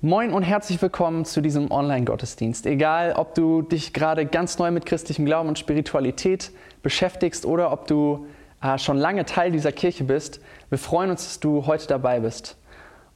Moin 0.00 0.32
und 0.32 0.44
herzlich 0.44 0.80
willkommen 0.80 1.24
zu 1.24 1.40
diesem 1.40 1.72
Online-Gottesdienst. 1.72 2.66
Egal, 2.66 3.14
ob 3.14 3.34
du 3.34 3.62
dich 3.62 3.92
gerade 3.92 4.26
ganz 4.26 4.56
neu 4.56 4.70
mit 4.70 4.86
christlichem 4.86 5.24
Glauben 5.24 5.48
und 5.48 5.58
Spiritualität 5.58 6.52
beschäftigst 6.84 7.44
oder 7.44 7.72
ob 7.72 7.88
du 7.88 8.28
äh, 8.62 8.78
schon 8.78 8.96
lange 8.96 9.24
Teil 9.24 9.50
dieser 9.50 9.72
Kirche 9.72 10.04
bist, 10.04 10.40
wir 10.68 10.78
freuen 10.78 11.10
uns, 11.10 11.24
dass 11.24 11.40
du 11.40 11.66
heute 11.66 11.88
dabei 11.88 12.20
bist. 12.20 12.56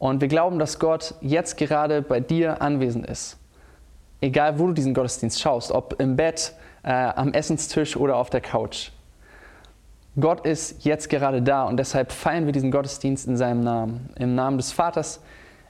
Und 0.01 0.21
wir 0.21 0.27
glauben, 0.27 0.59
dass 0.59 0.81
Gott 0.81 1.15
jetzt 1.21 1.57
gerade 1.57 2.03
bei 2.03 2.19
dir 2.19 2.61
anwesend 2.61 3.07
ist. 3.07 3.39
Egal, 4.21 4.59
wo 4.59 4.67
du 4.67 4.73
diesen 4.73 4.93
Gottesdienst 4.93 5.41
schaust, 5.41 5.71
ob 5.71 6.01
im 6.01 6.17
Bett, 6.17 6.53
äh, 6.83 6.91
am 6.91 7.33
Essenstisch 7.33 7.96
oder 7.96 8.17
auf 8.17 8.29
der 8.29 8.41
Couch. 8.41 8.91
Gott 10.19 10.45
ist 10.45 10.85
jetzt 10.85 11.09
gerade 11.09 11.43
da 11.43 11.62
und 11.62 11.77
deshalb 11.77 12.11
feiern 12.11 12.46
wir 12.46 12.53
diesen 12.53 12.73
Gottesdienst 12.73 13.29
in 13.29 13.37
seinem 13.37 13.61
Namen. 13.61 14.11
Im 14.19 14.35
Namen 14.35 14.57
des 14.57 14.73
Vaters, 14.73 15.21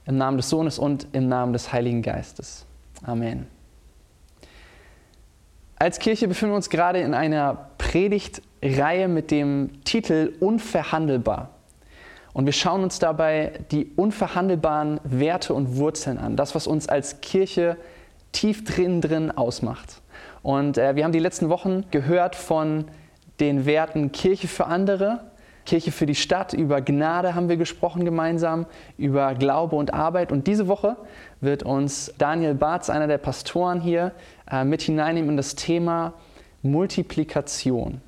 im 0.07 0.17
Namen 0.17 0.37
des 0.37 0.49
Sohnes 0.49 0.79
und 0.79 1.07
im 1.13 1.29
Namen 1.29 1.53
des 1.53 1.73
Heiligen 1.73 2.03
Geistes. 2.03 2.67
Amen. 3.05 3.47
Als 5.77 5.99
Kirche 5.99 6.29
befinden 6.29 6.53
wir 6.53 6.57
uns 6.57 6.71
gerade 6.71 7.01
in 7.01 7.13
einer 7.13 7.71
Predigtreihe 7.79 9.09
mit 9.09 9.31
dem 9.31 9.83
Titel 9.85 10.33
Unverhandelbar. 10.39 11.51
Und 12.33 12.47
wir 12.47 12.53
schauen 12.53 12.83
uns 12.83 12.99
dabei 12.99 13.53
die 13.73 13.91
unverhandelbaren 13.97 15.01
Werte 15.05 15.55
und 15.55 15.77
Wurzeln 15.77 16.19
an, 16.19 16.37
das, 16.37 16.55
was 16.55 16.67
uns 16.67 16.89
als 16.89 17.21
Kirche 17.21 17.77
tief 18.31 18.65
drin 18.65 19.01
drin 19.01 19.31
ausmacht. 19.31 20.01
Und 20.43 20.79
äh, 20.79 20.97
wir 20.97 21.05
haben 21.05 21.13
die 21.13 21.19
letzten 21.19 21.49
Wochen 21.49 21.85
gehört 21.91 22.37
von 22.37 22.87
den 23.41 23.67
Werten 23.67 24.13
Kirche 24.13 24.49
für 24.49 24.67
andere, 24.67 25.32
Kirche 25.65 25.93
für 25.93 26.07
die 26.07 26.15
Stadt, 26.15 26.53
über 26.53 26.81
Gnade 26.81 27.35
haben 27.35 27.49
wir 27.49 27.57
gesprochen 27.57 28.05
gemeinsam, 28.05 28.67
über 28.99 29.35
Glaube 29.35 29.77
und 29.77 29.95
Arbeit. 29.95 30.33
Und 30.33 30.47
diese 30.47 30.69
Woche 30.69 30.97
wird 31.41 31.63
uns 31.63 32.13
Daniel 32.19 32.55
Barz, 32.55 32.91
einer 32.91 33.07
der 33.07 33.19
Pastoren 33.19 33.81
hier, 33.81 34.13
äh, 34.51 34.65
mit 34.65 34.83
hineinnehmen 34.83 35.31
in 35.31 35.37
das 35.37 35.55
Thema 35.55 36.15
Multiplikation. 36.63 38.01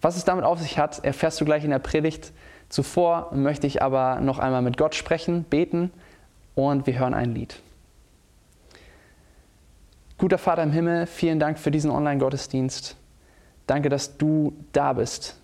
Was 0.00 0.16
es 0.16 0.24
damit 0.24 0.44
auf 0.44 0.60
sich 0.60 0.78
hat, 0.78 1.04
erfährst 1.04 1.40
du 1.40 1.44
gleich 1.44 1.64
in 1.64 1.70
der 1.70 1.78
Predigt. 1.78 2.32
Zuvor 2.68 3.30
möchte 3.34 3.66
ich 3.66 3.82
aber 3.82 4.20
noch 4.20 4.38
einmal 4.38 4.62
mit 4.62 4.76
Gott 4.76 4.94
sprechen, 4.94 5.44
beten 5.44 5.90
und 6.54 6.86
wir 6.86 6.98
hören 6.98 7.14
ein 7.14 7.34
Lied. 7.34 7.60
Guter 10.18 10.38
Vater 10.38 10.62
im 10.62 10.72
Himmel, 10.72 11.06
vielen 11.06 11.38
Dank 11.38 11.58
für 11.58 11.70
diesen 11.70 11.90
Online-Gottesdienst. 11.90 12.96
Danke, 13.66 13.88
dass 13.88 14.16
du 14.18 14.52
da 14.72 14.92
bist, 14.92 15.36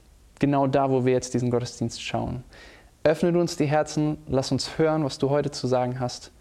genau 0.44 0.66
da, 0.66 0.90
wo 0.90 1.06
wir 1.06 1.14
jetzt 1.14 1.32
diesen 1.32 1.50
Gottesdienst 1.50 2.02
schauen. 2.02 2.44
Öffne 3.02 3.32
du 3.32 3.40
uns 3.40 3.56
die 3.56 3.64
Herzen, 3.64 4.18
lass 4.28 4.52
uns 4.52 4.76
hören, 4.76 5.02
was 5.02 5.16
du 5.16 5.30
heute 5.30 5.50
zu 5.50 5.66
sagen 5.66 6.00
hast 6.00 6.32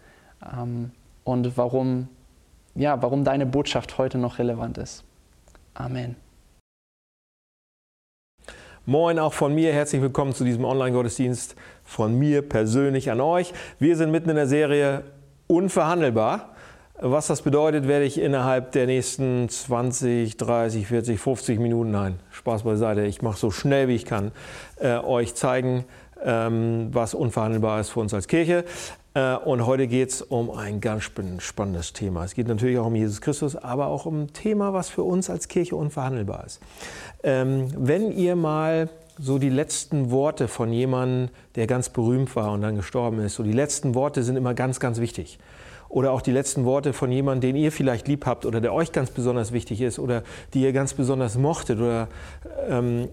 ähm, 0.42 0.90
und 1.24 1.56
warum, 1.56 2.08
ja, 2.74 3.00
warum 3.00 3.24
deine 3.24 3.46
Botschaft 3.46 3.96
heute 3.96 4.18
noch 4.18 4.38
relevant 4.38 4.76
ist. 4.76 5.04
Amen. 5.72 6.16
Moin 8.84 9.18
auch 9.18 9.32
von 9.32 9.54
mir, 9.54 9.72
herzlich 9.72 10.02
willkommen 10.02 10.34
zu 10.34 10.44
diesem 10.44 10.66
Online-Gottesdienst 10.66 11.56
von 11.82 12.18
mir 12.18 12.46
persönlich 12.46 13.10
an 13.10 13.22
euch. 13.22 13.54
Wir 13.78 13.96
sind 13.96 14.10
mitten 14.10 14.28
in 14.28 14.36
der 14.36 14.46
Serie 14.46 15.04
Unverhandelbar. 15.46 16.53
Was 17.00 17.26
das 17.26 17.42
bedeutet, 17.42 17.88
werde 17.88 18.04
ich 18.04 18.20
innerhalb 18.20 18.70
der 18.70 18.86
nächsten 18.86 19.48
20, 19.48 20.36
30, 20.36 20.86
40, 20.86 21.18
50 21.18 21.58
Minuten, 21.58 21.90
nein, 21.90 22.20
Spaß 22.30 22.62
beiseite, 22.62 23.04
ich 23.04 23.20
mache 23.20 23.36
so 23.36 23.50
schnell 23.50 23.88
wie 23.88 23.96
ich 23.96 24.04
kann, 24.04 24.30
äh, 24.78 24.98
euch 24.98 25.34
zeigen, 25.34 25.86
ähm, 26.22 26.90
was 26.92 27.14
unverhandelbar 27.14 27.80
ist 27.80 27.90
für 27.90 27.98
uns 27.98 28.14
als 28.14 28.28
Kirche. 28.28 28.64
Äh, 29.14 29.34
und 29.34 29.66
heute 29.66 29.88
geht 29.88 30.10
es 30.10 30.22
um 30.22 30.52
ein 30.52 30.80
ganz 30.80 31.02
spannendes 31.02 31.92
Thema. 31.94 32.24
Es 32.24 32.34
geht 32.34 32.46
natürlich 32.46 32.78
auch 32.78 32.86
um 32.86 32.94
Jesus 32.94 33.20
Christus, 33.20 33.56
aber 33.56 33.88
auch 33.88 34.06
um 34.06 34.22
ein 34.22 34.32
Thema, 34.32 34.72
was 34.72 34.88
für 34.88 35.02
uns 35.02 35.28
als 35.28 35.48
Kirche 35.48 35.74
unverhandelbar 35.74 36.44
ist. 36.46 36.60
Ähm, 37.24 37.66
wenn 37.76 38.12
ihr 38.12 38.36
mal 38.36 38.88
so 39.18 39.38
die 39.38 39.50
letzten 39.50 40.12
Worte 40.12 40.46
von 40.46 40.72
jemandem, 40.72 41.34
der 41.56 41.66
ganz 41.66 41.88
berühmt 41.88 42.36
war 42.36 42.52
und 42.52 42.62
dann 42.62 42.76
gestorben 42.76 43.18
ist, 43.18 43.34
so 43.34 43.42
die 43.42 43.52
letzten 43.52 43.96
Worte 43.96 44.22
sind 44.22 44.36
immer 44.36 44.54
ganz, 44.54 44.78
ganz 44.78 45.00
wichtig 45.00 45.40
oder 45.94 46.10
auch 46.10 46.22
die 46.22 46.32
letzten 46.32 46.64
Worte 46.64 46.92
von 46.92 47.12
jemandem, 47.12 47.52
den 47.52 47.62
ihr 47.62 47.70
vielleicht 47.70 48.08
lieb 48.08 48.26
habt 48.26 48.46
oder 48.46 48.60
der 48.60 48.74
euch 48.74 48.90
ganz 48.90 49.10
besonders 49.10 49.52
wichtig 49.52 49.80
ist 49.80 50.00
oder 50.00 50.24
die 50.52 50.62
ihr 50.62 50.72
ganz 50.72 50.92
besonders 50.92 51.38
mochtet 51.38 51.78
oder 51.78 52.08
ähm, 52.68 53.08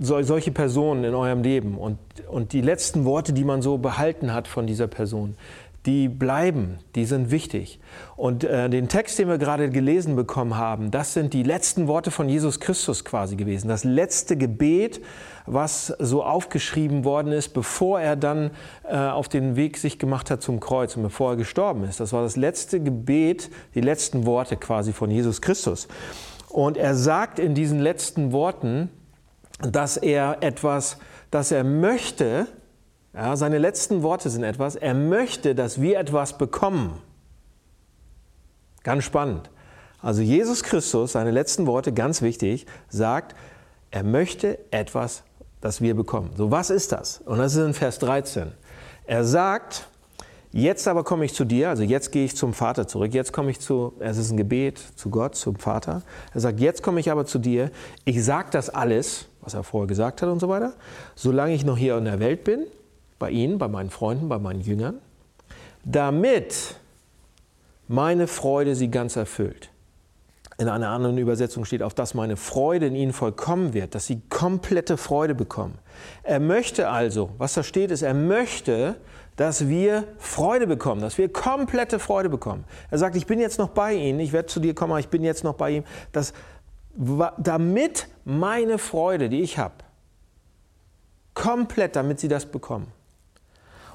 so, 0.00 0.20
solche 0.22 0.50
Personen 0.50 1.04
in 1.04 1.14
eurem 1.14 1.44
Leben. 1.44 1.78
Und, 1.78 1.98
und 2.28 2.52
die 2.52 2.60
letzten 2.60 3.04
Worte, 3.04 3.32
die 3.32 3.44
man 3.44 3.62
so 3.62 3.78
behalten 3.78 4.32
hat 4.32 4.48
von 4.48 4.66
dieser 4.66 4.88
Person, 4.88 5.36
die 5.86 6.08
bleiben, 6.08 6.78
die 6.94 7.04
sind 7.04 7.30
wichtig. 7.30 7.78
Und 8.16 8.42
äh, 8.42 8.70
den 8.70 8.88
Text, 8.88 9.18
den 9.18 9.28
wir 9.28 9.36
gerade 9.36 9.68
gelesen 9.68 10.16
bekommen 10.16 10.56
haben, 10.56 10.90
das 10.90 11.12
sind 11.12 11.34
die 11.34 11.42
letzten 11.42 11.88
Worte 11.88 12.10
von 12.10 12.28
Jesus 12.28 12.58
Christus 12.58 13.04
quasi 13.04 13.36
gewesen. 13.36 13.68
Das 13.68 13.84
letzte 13.84 14.36
Gebet, 14.36 15.02
was 15.44 15.88
so 15.98 16.24
aufgeschrieben 16.24 17.04
worden 17.04 17.32
ist, 17.32 17.50
bevor 17.50 18.00
er 18.00 18.16
dann 18.16 18.50
äh, 18.84 18.96
auf 18.96 19.28
den 19.28 19.56
Weg 19.56 19.76
sich 19.76 19.98
gemacht 19.98 20.30
hat 20.30 20.42
zum 20.42 20.58
Kreuz 20.58 20.96
und 20.96 21.02
bevor 21.02 21.32
er 21.32 21.36
gestorben 21.36 21.84
ist. 21.84 22.00
Das 22.00 22.14
war 22.14 22.22
das 22.22 22.36
letzte 22.36 22.80
Gebet, 22.80 23.50
die 23.74 23.82
letzten 23.82 24.24
Worte 24.24 24.56
quasi 24.56 24.94
von 24.94 25.10
Jesus 25.10 25.42
Christus. 25.42 25.86
Und 26.48 26.78
er 26.78 26.94
sagt 26.94 27.38
in 27.38 27.54
diesen 27.54 27.78
letzten 27.78 28.32
Worten, 28.32 28.88
dass 29.60 29.98
er 29.98 30.38
etwas, 30.40 30.98
dass 31.30 31.52
er 31.52 31.64
möchte, 31.64 32.46
ja, 33.14 33.36
seine 33.36 33.58
letzten 33.58 34.02
Worte 34.02 34.28
sind 34.30 34.44
etwas, 34.44 34.76
er 34.76 34.94
möchte, 34.94 35.54
dass 35.54 35.80
wir 35.80 35.98
etwas 35.98 36.36
bekommen. 36.36 37.00
Ganz 38.82 39.04
spannend. 39.04 39.50
Also 40.02 40.20
Jesus 40.20 40.62
Christus, 40.62 41.12
seine 41.12 41.30
letzten 41.30 41.66
Worte, 41.66 41.92
ganz 41.92 42.20
wichtig, 42.20 42.66
sagt, 42.88 43.34
er 43.90 44.02
möchte 44.02 44.58
etwas 44.70 45.22
das 45.64 45.80
wir 45.80 45.96
bekommen. 45.96 46.30
So, 46.36 46.50
was 46.50 46.68
ist 46.68 46.92
das? 46.92 47.22
Und 47.24 47.38
das 47.38 47.54
ist 47.54 47.64
in 47.64 47.72
Vers 47.72 47.98
13. 47.98 48.52
Er 49.06 49.24
sagt, 49.24 49.88
jetzt 50.52 50.86
aber 50.86 51.04
komme 51.04 51.24
ich 51.24 51.32
zu 51.32 51.46
dir, 51.46 51.70
also 51.70 51.82
jetzt 51.82 52.12
gehe 52.12 52.26
ich 52.26 52.36
zum 52.36 52.52
Vater 52.52 52.86
zurück, 52.86 53.14
jetzt 53.14 53.32
komme 53.32 53.50
ich 53.50 53.60
zu, 53.60 53.94
es 53.98 54.18
ist 54.18 54.30
ein 54.30 54.36
Gebet 54.36 54.78
zu 54.78 55.08
Gott, 55.08 55.36
zum 55.36 55.56
Vater. 55.56 56.02
Er 56.34 56.40
sagt, 56.42 56.60
jetzt 56.60 56.82
komme 56.82 57.00
ich 57.00 57.10
aber 57.10 57.24
zu 57.24 57.38
dir, 57.38 57.70
ich 58.04 58.22
sage 58.22 58.48
das 58.50 58.68
alles, 58.68 59.24
was 59.40 59.54
er 59.54 59.62
vorher 59.62 59.86
gesagt 59.86 60.20
hat 60.20 60.28
und 60.28 60.38
so 60.38 60.50
weiter, 60.50 60.74
solange 61.14 61.54
ich 61.54 61.64
noch 61.64 61.78
hier 61.78 61.96
in 61.96 62.04
der 62.04 62.20
Welt 62.20 62.44
bin, 62.44 62.66
bei 63.18 63.30
Ihnen, 63.30 63.58
bei 63.58 63.68
meinen 63.68 63.90
Freunden, 63.90 64.28
bei 64.28 64.38
meinen 64.38 64.60
Jüngern, 64.60 64.98
damit 65.84 66.76
meine 67.88 68.26
Freude 68.26 68.74
sie 68.74 68.90
ganz 68.90 69.16
erfüllt 69.16 69.70
in 70.56 70.68
einer 70.68 70.90
anderen 70.90 71.18
Übersetzung 71.18 71.64
steht, 71.64 71.82
auf 71.82 71.94
dass 71.94 72.14
meine 72.14 72.36
Freude 72.36 72.86
in 72.86 72.94
ihnen 72.94 73.12
vollkommen 73.12 73.74
wird, 73.74 73.94
dass 73.94 74.06
sie 74.06 74.22
komplette 74.28 74.96
Freude 74.96 75.34
bekommen. 75.34 75.78
Er 76.22 76.38
möchte 76.38 76.88
also, 76.88 77.30
was 77.38 77.54
da 77.54 77.64
steht, 77.64 77.90
ist, 77.90 78.02
er 78.02 78.14
möchte, 78.14 78.96
dass 79.36 79.68
wir 79.68 80.04
Freude 80.18 80.68
bekommen, 80.68 81.00
dass 81.00 81.18
wir 81.18 81.32
komplette 81.32 81.98
Freude 81.98 82.28
bekommen. 82.28 82.64
Er 82.90 82.98
sagt, 82.98 83.16
ich 83.16 83.26
bin 83.26 83.40
jetzt 83.40 83.58
noch 83.58 83.70
bei 83.70 83.94
Ihnen, 83.94 84.20
ich 84.20 84.32
werde 84.32 84.46
zu 84.46 84.60
dir 84.60 84.74
kommen, 84.74 84.92
aber 84.92 85.00
ich 85.00 85.08
bin 85.08 85.24
jetzt 85.24 85.42
noch 85.42 85.54
bei 85.54 85.70
ihm, 85.70 85.84
dass, 86.12 86.32
damit 87.36 88.06
meine 88.24 88.78
Freude, 88.78 89.28
die 89.28 89.40
ich 89.40 89.58
habe, 89.58 89.74
komplett, 91.34 91.96
damit 91.96 92.20
Sie 92.20 92.28
das 92.28 92.46
bekommen. 92.46 92.86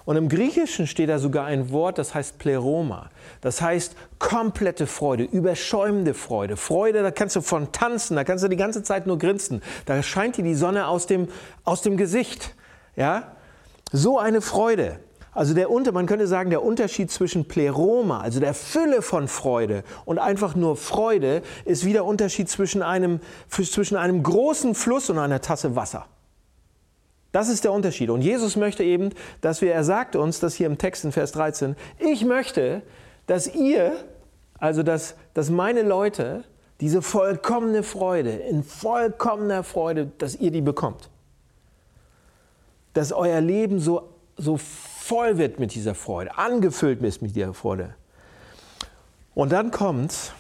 Und 0.09 0.15
im 0.15 0.27
Griechischen 0.27 0.87
steht 0.87 1.07
da 1.07 1.19
sogar 1.19 1.45
ein 1.45 1.69
Wort, 1.69 1.99
das 1.99 2.15
heißt 2.15 2.39
Pleroma. 2.39 3.11
Das 3.41 3.61
heißt 3.61 3.95
komplette 4.17 4.87
Freude, 4.87 5.23
überschäumende 5.23 6.15
Freude. 6.15 6.57
Freude, 6.57 7.03
da 7.03 7.11
kannst 7.11 7.35
du 7.35 7.41
von 7.41 7.71
tanzen, 7.71 8.15
da 8.15 8.23
kannst 8.23 8.43
du 8.43 8.47
die 8.47 8.55
ganze 8.55 8.81
Zeit 8.81 9.05
nur 9.05 9.19
grinsen. 9.19 9.61
Da 9.85 10.01
scheint 10.01 10.37
dir 10.37 10.43
die 10.43 10.55
Sonne 10.55 10.87
aus 10.87 11.05
dem, 11.05 11.27
aus 11.63 11.83
dem 11.83 11.95
Gesicht. 11.95 12.55
Ja? 12.95 13.33
So 13.91 14.17
eine 14.17 14.41
Freude. 14.41 14.99
Also 15.31 15.53
der 15.53 15.69
Unter, 15.69 15.91
man 15.91 16.07
könnte 16.07 16.25
sagen, 16.25 16.49
der 16.49 16.63
Unterschied 16.63 17.11
zwischen 17.11 17.47
Pleroma, 17.47 18.21
also 18.21 18.39
der 18.39 18.55
Fülle 18.55 19.03
von 19.03 19.27
Freude 19.27 19.83
und 20.05 20.17
einfach 20.17 20.55
nur 20.55 20.75
Freude, 20.75 21.43
ist 21.65 21.85
wie 21.85 21.93
der 21.93 22.03
Unterschied 22.03 22.49
zwischen 22.49 22.81
einem, 22.81 23.19
zwischen 23.47 23.95
einem 23.95 24.23
großen 24.23 24.73
Fluss 24.73 25.11
und 25.11 25.19
einer 25.19 25.41
Tasse 25.41 25.75
Wasser. 25.75 26.07
Das 27.31 27.49
ist 27.49 27.63
der 27.63 27.71
Unterschied. 27.71 28.09
Und 28.09 28.21
Jesus 28.21 28.55
möchte 28.55 28.83
eben, 28.83 29.09
dass 29.41 29.61
wir, 29.61 29.73
er 29.73 29.83
sagt 29.83 30.15
uns, 30.15 30.39
das 30.39 30.55
hier 30.55 30.67
im 30.67 30.77
Text 30.77 31.05
in 31.05 31.11
Vers 31.11 31.31
13, 31.33 31.75
ich 31.99 32.25
möchte, 32.25 32.81
dass 33.27 33.53
ihr, 33.53 33.93
also 34.57 34.81
dass, 34.81 35.15
dass 35.33 35.49
meine 35.49 35.83
Leute, 35.83 36.43
diese 36.81 37.01
vollkommene 37.01 37.83
Freude, 37.83 38.31
in 38.31 38.63
vollkommener 38.63 39.63
Freude, 39.63 40.11
dass 40.17 40.35
ihr 40.35 40.51
die 40.51 40.61
bekommt. 40.61 41.09
Dass 42.93 43.11
euer 43.11 43.41
Leben 43.41 43.79
so, 43.79 44.09
so 44.37 44.57
voll 44.57 45.37
wird 45.37 45.59
mit 45.59 45.75
dieser 45.75 45.93
Freude, 45.93 46.37
angefüllt 46.37 47.03
ist 47.03 47.21
mit 47.21 47.35
dieser 47.35 47.53
Freude. 47.53 47.93
Und 49.35 49.51
dann 49.51 49.71
kommt, 49.71 50.33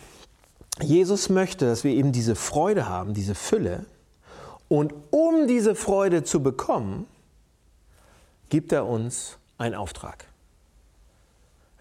Jesus 0.81 1.29
möchte, 1.29 1.65
dass 1.65 1.83
wir 1.83 1.91
eben 1.91 2.11
diese 2.11 2.35
Freude 2.35 2.87
haben, 2.87 3.13
diese 3.13 3.35
Fülle, 3.35 3.85
und 4.69 4.93
um 5.11 5.47
diese 5.47 5.75
Freude 5.75 6.23
zu 6.23 6.41
bekommen, 6.41 7.07
gibt 8.47 8.71
er 8.71 8.85
uns 8.85 9.37
einen 9.57 9.75
Auftrag. 9.75 10.25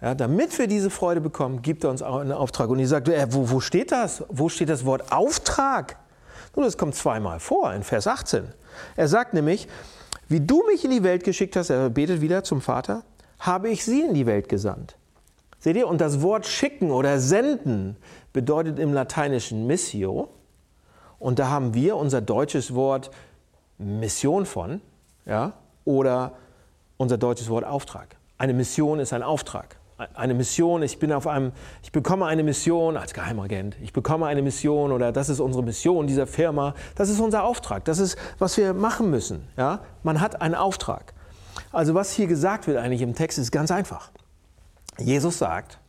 Ja, 0.00 0.14
damit 0.14 0.58
wir 0.58 0.66
diese 0.68 0.90
Freude 0.90 1.20
bekommen, 1.20 1.62
gibt 1.62 1.84
er 1.84 1.90
uns 1.90 2.02
einen 2.02 2.32
Auftrag. 2.32 2.70
Und 2.70 2.78
ihr 2.78 2.88
sagt, 2.88 3.08
äh, 3.08 3.26
wo, 3.30 3.50
wo 3.50 3.60
steht 3.60 3.92
das? 3.92 4.24
Wo 4.28 4.48
steht 4.48 4.68
das 4.68 4.84
Wort 4.84 5.12
Auftrag? 5.12 5.96
Nun, 6.54 6.64
das 6.64 6.78
kommt 6.78 6.94
zweimal 6.94 7.40
vor 7.40 7.72
in 7.72 7.82
Vers 7.82 8.06
18. 8.06 8.44
Er 8.96 9.08
sagt 9.08 9.34
nämlich, 9.34 9.68
wie 10.28 10.40
du 10.40 10.64
mich 10.66 10.84
in 10.84 10.90
die 10.90 11.02
Welt 11.02 11.24
geschickt 11.24 11.56
hast, 11.56 11.70
er 11.70 11.90
betet 11.90 12.20
wieder 12.20 12.44
zum 12.44 12.60
Vater, 12.60 13.02
habe 13.40 13.70
ich 13.70 13.84
sie 13.84 14.02
in 14.02 14.14
die 14.14 14.26
Welt 14.26 14.48
gesandt. 14.48 14.96
Seht 15.58 15.76
ihr? 15.76 15.88
Und 15.88 16.00
das 16.00 16.22
Wort 16.22 16.46
schicken 16.46 16.90
oder 16.90 17.18
senden 17.18 17.96
bedeutet 18.32 18.78
im 18.78 18.92
Lateinischen 18.92 19.66
Missio. 19.66 20.28
Und 21.18 21.38
da 21.38 21.48
haben 21.48 21.74
wir 21.74 21.96
unser 21.96 22.20
deutsches 22.20 22.74
Wort 22.74 23.10
Mission 23.78 24.46
von, 24.46 24.80
ja, 25.24 25.52
oder 25.84 26.32
unser 26.96 27.18
deutsches 27.18 27.48
Wort 27.48 27.64
Auftrag. 27.64 28.16
Eine 28.36 28.52
Mission 28.54 29.00
ist 29.00 29.12
ein 29.12 29.22
Auftrag. 29.22 29.76
Eine 30.14 30.34
Mission, 30.34 30.82
ich 30.84 31.00
bin 31.00 31.12
auf 31.12 31.26
einem, 31.26 31.50
ich 31.82 31.90
bekomme 31.90 32.26
eine 32.26 32.44
Mission 32.44 32.96
als 32.96 33.14
Geheimagent, 33.14 33.76
ich 33.82 33.92
bekomme 33.92 34.26
eine 34.26 34.42
Mission 34.42 34.92
oder 34.92 35.10
das 35.10 35.28
ist 35.28 35.40
unsere 35.40 35.64
Mission 35.64 36.06
dieser 36.06 36.28
Firma, 36.28 36.74
das 36.94 37.08
ist 37.08 37.18
unser 37.18 37.42
Auftrag, 37.42 37.84
das 37.84 37.98
ist, 37.98 38.16
was 38.38 38.56
wir 38.56 38.74
machen 38.74 39.10
müssen. 39.10 39.48
Ja? 39.56 39.80
Man 40.04 40.20
hat 40.20 40.40
einen 40.40 40.54
Auftrag. 40.54 41.14
Also 41.72 41.94
was 41.94 42.12
hier 42.12 42.28
gesagt 42.28 42.68
wird 42.68 42.76
eigentlich 42.76 43.02
im 43.02 43.16
Text 43.16 43.38
ist 43.38 43.50
ganz 43.50 43.72
einfach. 43.72 44.12
Jesus 44.98 45.38
sagt, 45.38 45.80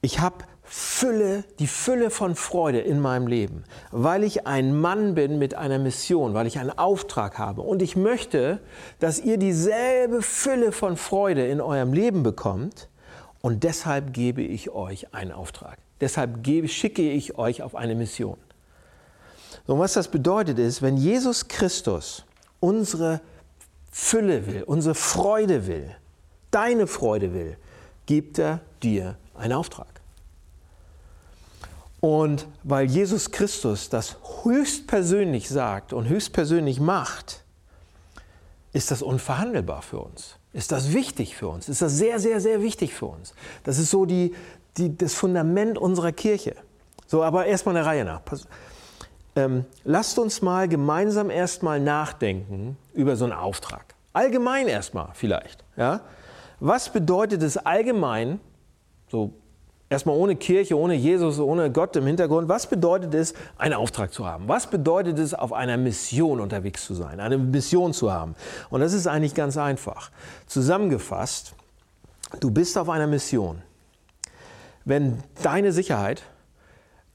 ich 0.00 0.20
habe 0.20 0.36
Fülle, 0.66 1.44
die 1.58 1.66
Fülle 1.66 2.08
von 2.08 2.34
Freude 2.34 2.80
in 2.80 2.98
meinem 2.98 3.26
Leben, 3.26 3.64
weil 3.90 4.24
ich 4.24 4.46
ein 4.46 4.80
Mann 4.80 5.14
bin 5.14 5.38
mit 5.38 5.54
einer 5.54 5.78
Mission, 5.78 6.32
weil 6.32 6.46
ich 6.46 6.58
einen 6.58 6.70
Auftrag 6.70 7.38
habe. 7.38 7.60
Und 7.60 7.82
ich 7.82 7.96
möchte, 7.96 8.60
dass 8.98 9.20
ihr 9.20 9.36
dieselbe 9.36 10.22
Fülle 10.22 10.72
von 10.72 10.96
Freude 10.96 11.46
in 11.46 11.60
eurem 11.60 11.92
Leben 11.92 12.22
bekommt. 12.22 12.88
Und 13.42 13.62
deshalb 13.62 14.14
gebe 14.14 14.40
ich 14.40 14.70
euch 14.70 15.12
einen 15.14 15.32
Auftrag. 15.32 15.76
Deshalb 16.00 16.42
gebe, 16.42 16.66
schicke 16.66 17.02
ich 17.10 17.36
euch 17.36 17.62
auf 17.62 17.74
eine 17.74 17.94
Mission. 17.94 18.38
Und 19.66 19.78
was 19.78 19.92
das 19.92 20.08
bedeutet 20.08 20.58
ist, 20.58 20.80
wenn 20.80 20.96
Jesus 20.96 21.46
Christus 21.48 22.24
unsere 22.60 23.20
Fülle 23.90 24.46
will, 24.46 24.62
unsere 24.62 24.94
Freude 24.94 25.66
will, 25.66 25.94
deine 26.50 26.86
Freude 26.86 27.34
will, 27.34 27.56
gibt 28.06 28.38
er 28.38 28.60
dir 28.82 29.16
einen 29.34 29.52
Auftrag. 29.52 29.93
Und 32.04 32.48
weil 32.62 32.84
Jesus 32.84 33.30
Christus 33.30 33.88
das 33.88 34.18
höchstpersönlich 34.42 35.48
sagt 35.48 35.94
und 35.94 36.06
höchstpersönlich 36.06 36.78
macht, 36.78 37.44
ist 38.74 38.90
das 38.90 39.00
unverhandelbar 39.00 39.80
für 39.80 40.00
uns. 40.00 40.36
Ist 40.52 40.70
das 40.70 40.92
wichtig 40.92 41.34
für 41.34 41.48
uns? 41.48 41.66
Ist 41.66 41.80
das 41.80 41.96
sehr, 41.96 42.18
sehr, 42.18 42.42
sehr 42.42 42.60
wichtig 42.60 42.92
für 42.92 43.06
uns? 43.06 43.32
Das 43.62 43.78
ist 43.78 43.90
so 43.90 44.04
die, 44.04 44.34
die, 44.76 44.94
das 44.94 45.14
Fundament 45.14 45.78
unserer 45.78 46.12
Kirche. 46.12 46.56
So, 47.06 47.22
aber 47.22 47.46
erstmal 47.46 47.74
eine 47.74 47.86
Reihe 47.86 48.04
nach. 48.04 48.20
Ähm, 49.34 49.64
lasst 49.84 50.18
uns 50.18 50.42
mal 50.42 50.68
gemeinsam 50.68 51.30
erstmal 51.30 51.80
nachdenken 51.80 52.76
über 52.92 53.16
so 53.16 53.24
einen 53.24 53.32
Auftrag. 53.32 53.94
Allgemein 54.12 54.68
erstmal 54.68 55.08
vielleicht. 55.14 55.64
Ja? 55.78 56.02
Was 56.60 56.90
bedeutet 56.90 57.42
es 57.42 57.56
allgemein, 57.56 58.40
so 59.10 59.32
erstmal 59.88 60.16
ohne 60.16 60.36
Kirche, 60.36 60.78
ohne 60.78 60.94
Jesus, 60.94 61.38
ohne 61.38 61.70
Gott 61.70 61.96
im 61.96 62.06
Hintergrund, 62.06 62.48
was 62.48 62.66
bedeutet 62.66 63.14
es, 63.14 63.34
einen 63.58 63.74
Auftrag 63.74 64.12
zu 64.12 64.26
haben? 64.26 64.48
Was 64.48 64.68
bedeutet 64.68 65.18
es, 65.18 65.34
auf 65.34 65.52
einer 65.52 65.76
Mission 65.76 66.40
unterwegs 66.40 66.84
zu 66.84 66.94
sein, 66.94 67.20
eine 67.20 67.38
Mission 67.38 67.92
zu 67.92 68.12
haben? 68.12 68.34
Und 68.70 68.80
das 68.80 68.92
ist 68.92 69.06
eigentlich 69.06 69.34
ganz 69.34 69.56
einfach. 69.56 70.10
Zusammengefasst, 70.46 71.54
du 72.40 72.50
bist 72.50 72.76
auf 72.78 72.88
einer 72.88 73.06
Mission. 73.06 73.62
Wenn 74.84 75.22
deine 75.42 75.72
Sicherheit, 75.72 76.22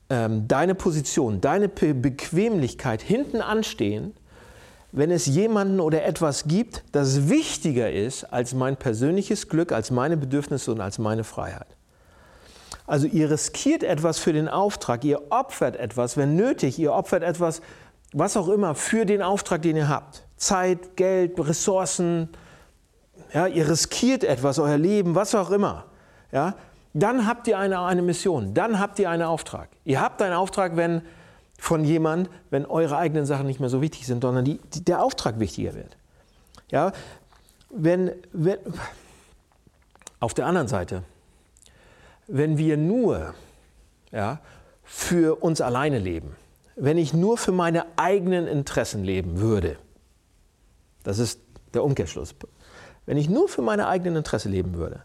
ähm, 0.10 0.48
deine 0.48 0.74
Position, 0.74 1.40
deine 1.42 1.70
Bequemlichkeit 1.70 3.02
hinten 3.02 3.42
anstehen, 3.42 4.14
wenn 4.92 5.12
es 5.12 5.28
jemanden 5.28 5.80
oder 5.80 6.04
etwas 6.04 6.46
gibt, 6.46 6.84
das 6.92 7.30
wichtiger 7.30 7.92
ist 7.92 8.24
als 8.24 8.56
mein 8.56 8.76
persönliches 8.76 9.48
Glück, 9.48 9.72
als 9.72 9.92
meine 9.92 10.18
Bedürfnisse 10.18 10.72
und 10.72 10.82
als 10.82 10.98
meine 10.98 11.24
Freiheit. 11.24 11.68
Also 12.90 13.06
ihr 13.06 13.30
riskiert 13.30 13.84
etwas 13.84 14.18
für 14.18 14.34
den 14.34 14.50
Auftrag, 14.50 15.04
ihr 15.04 15.32
opfert 15.32 15.76
etwas, 15.76 16.18
wenn 16.18 16.36
nötig, 16.36 16.80
ihr 16.80 16.92
opfert 16.92 17.22
etwas, 17.22 17.62
was 18.14 18.36
auch 18.36 18.48
immer, 18.48 18.74
für 18.74 19.06
den 19.06 19.22
Auftrag, 19.22 19.62
den 19.62 19.76
ihr 19.76 19.88
habt. 19.88 20.24
Zeit, 20.38 20.98
Geld, 20.98 21.38
Ressourcen, 21.38 22.30
ja, 23.32 23.46
ihr 23.46 23.70
riskiert 23.70 24.24
etwas, 24.24 24.58
euer 24.58 24.80
Leben, 24.80 25.14
was 25.14 25.36
auch 25.36 25.52
immer. 25.52 25.86
Ja, 26.32 26.56
dann 26.96 27.28
habt 27.28 27.48
ihr 27.48 27.60
eine, 27.60 27.80
eine 27.80 28.02
Mission, 28.02 28.56
dann 28.56 28.80
habt 28.80 28.98
ihr 28.98 29.12
einen 29.12 29.22
Auftrag. 29.22 29.70
Ihr 29.86 30.02
habt 30.02 30.20
einen 30.24 30.34
Auftrag, 30.34 30.76
wenn 30.76 31.04
von 31.60 31.86
jemand, 31.86 32.32
wenn 32.50 32.66
eure 32.66 32.98
eigenen 32.98 33.28
Sachen 33.28 33.46
nicht 33.46 33.60
mehr 33.60 33.70
so 33.70 33.84
wichtig 33.84 34.08
sind, 34.08 34.24
sondern 34.24 34.46
die, 34.46 34.60
die, 34.74 34.84
der 34.84 35.04
Auftrag 35.04 35.40
wichtiger 35.40 35.76
wird. 35.76 35.96
Ja, 36.72 36.92
wenn, 37.70 38.14
wenn, 38.34 38.58
auf 40.20 40.34
der 40.34 40.48
anderen 40.48 40.68
Seite, 40.68 41.04
wenn 42.30 42.58
wir 42.58 42.78
nur 42.78 43.34
ja, 44.12 44.40
für 44.84 45.42
uns 45.42 45.62
alleine 45.62 46.00
leben, 46.00 46.36
wenn 46.76 46.98
ich 46.98 47.14
nur 47.14 47.38
für 47.38 47.52
meine 47.52 47.86
eigenen 47.98 48.48
Interessen 48.48 49.04
leben 49.04 49.40
würde, 49.40 49.78
das 51.04 51.20
ist 51.20 51.42
der 51.74 51.84
Umkehrschluss, 51.84 52.36
wenn 53.06 53.18
ich 53.18 53.30
nur 53.30 53.50
für 53.50 53.62
meine 53.62 53.88
eigenen 53.88 54.18
Interessen 54.18 54.52
leben 54.52 54.76
würde, 54.76 55.04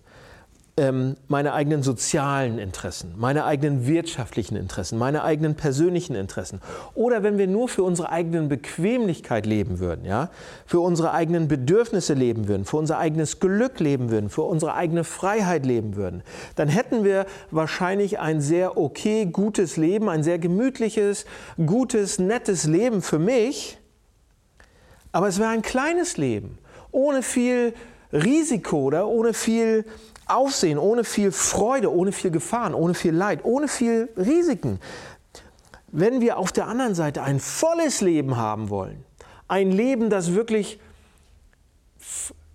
ähm, 0.77 1.17
meine 1.29 1.53
eigenen 1.53 1.85
sozialen 1.85 2.59
Interessen, 2.59 3.15
meine 3.17 3.45
eigenen 3.45 3.87
wirtschaftlichen 3.87 4.57
Interessen, 4.57 4.99
meine 4.99 5.23
eigenen 5.23 5.55
persönlichen 5.55 6.17
Interessen. 6.17 6.61
Oder 6.95 7.23
wenn 7.23 7.39
wir 7.39 7.47
nur 7.47 7.69
für 7.69 7.85
unsere 7.85 8.11
eigenen 8.11 8.49
Bequemlichkeit 8.49 9.47
leben 9.47 9.79
würden, 9.79 10.05
ja, 10.05 10.31
für 10.67 10.81
unsere 10.81 11.13
eigenen 11.13 11.47
Bedürfnisse 11.47 12.15
leben 12.15 12.49
würden, 12.49 12.65
für 12.65 12.77
unser 12.77 12.99
eigenes 12.99 13.39
Glück 13.39 13.79
leben 13.79 14.11
würden, 14.11 14.31
für 14.31 14.43
unsere 14.43 14.75
eigene 14.75 15.05
Freiheit 15.05 15.65
leben 15.65 15.95
würden, 15.95 16.25
dann 16.57 16.69
hätten 16.69 17.05
wir 17.05 17.27
wahrscheinlich 17.53 18.19
ein 18.19 18.41
sehr 18.41 18.77
okay, 18.77 19.27
gutes 19.27 19.77
Leben, 19.77 20.09
ein 20.09 20.25
sehr 20.25 20.41
gemütliches, 20.41 21.25
gutes, 21.65 22.19
nettes 22.19 22.65
Leben 22.65 23.01
für 23.01 23.21
mich. 23.21 23.79
Aber 25.13 25.29
es 25.29 25.39
wäre 25.39 25.51
ein 25.51 25.63
kleines 25.63 26.17
Leben, 26.17 26.59
ohne 26.91 27.23
viel 27.23 27.75
Risiko 28.13 28.79
oder 28.79 29.07
ohne 29.07 29.35
viel 29.35 29.85
Aufsehen, 30.27 30.79
ohne 30.79 31.05
viel 31.05 31.33
Freude, 31.33 31.93
ohne 31.93 32.13
viel 32.13 32.31
Gefahren, 32.31 32.75
ohne 32.75 32.95
viel 32.95 33.15
Leid, 33.15 33.41
ohne 33.45 33.69
viel 33.69 34.09
Risiken. 34.17 34.81
Wenn 35.89 36.21
wir 36.21 36.39
auf 36.39 36.51
der 36.51 36.67
anderen 36.67 36.95
Seite 36.95 37.23
ein 37.23 37.41
volles 37.41 38.01
Leben 38.01 38.37
haben 38.37 38.69
wollen, 38.71 39.05
ein 39.49 39.71
Leben, 39.71 40.11
das 40.11 40.33
wirklich 40.33 40.81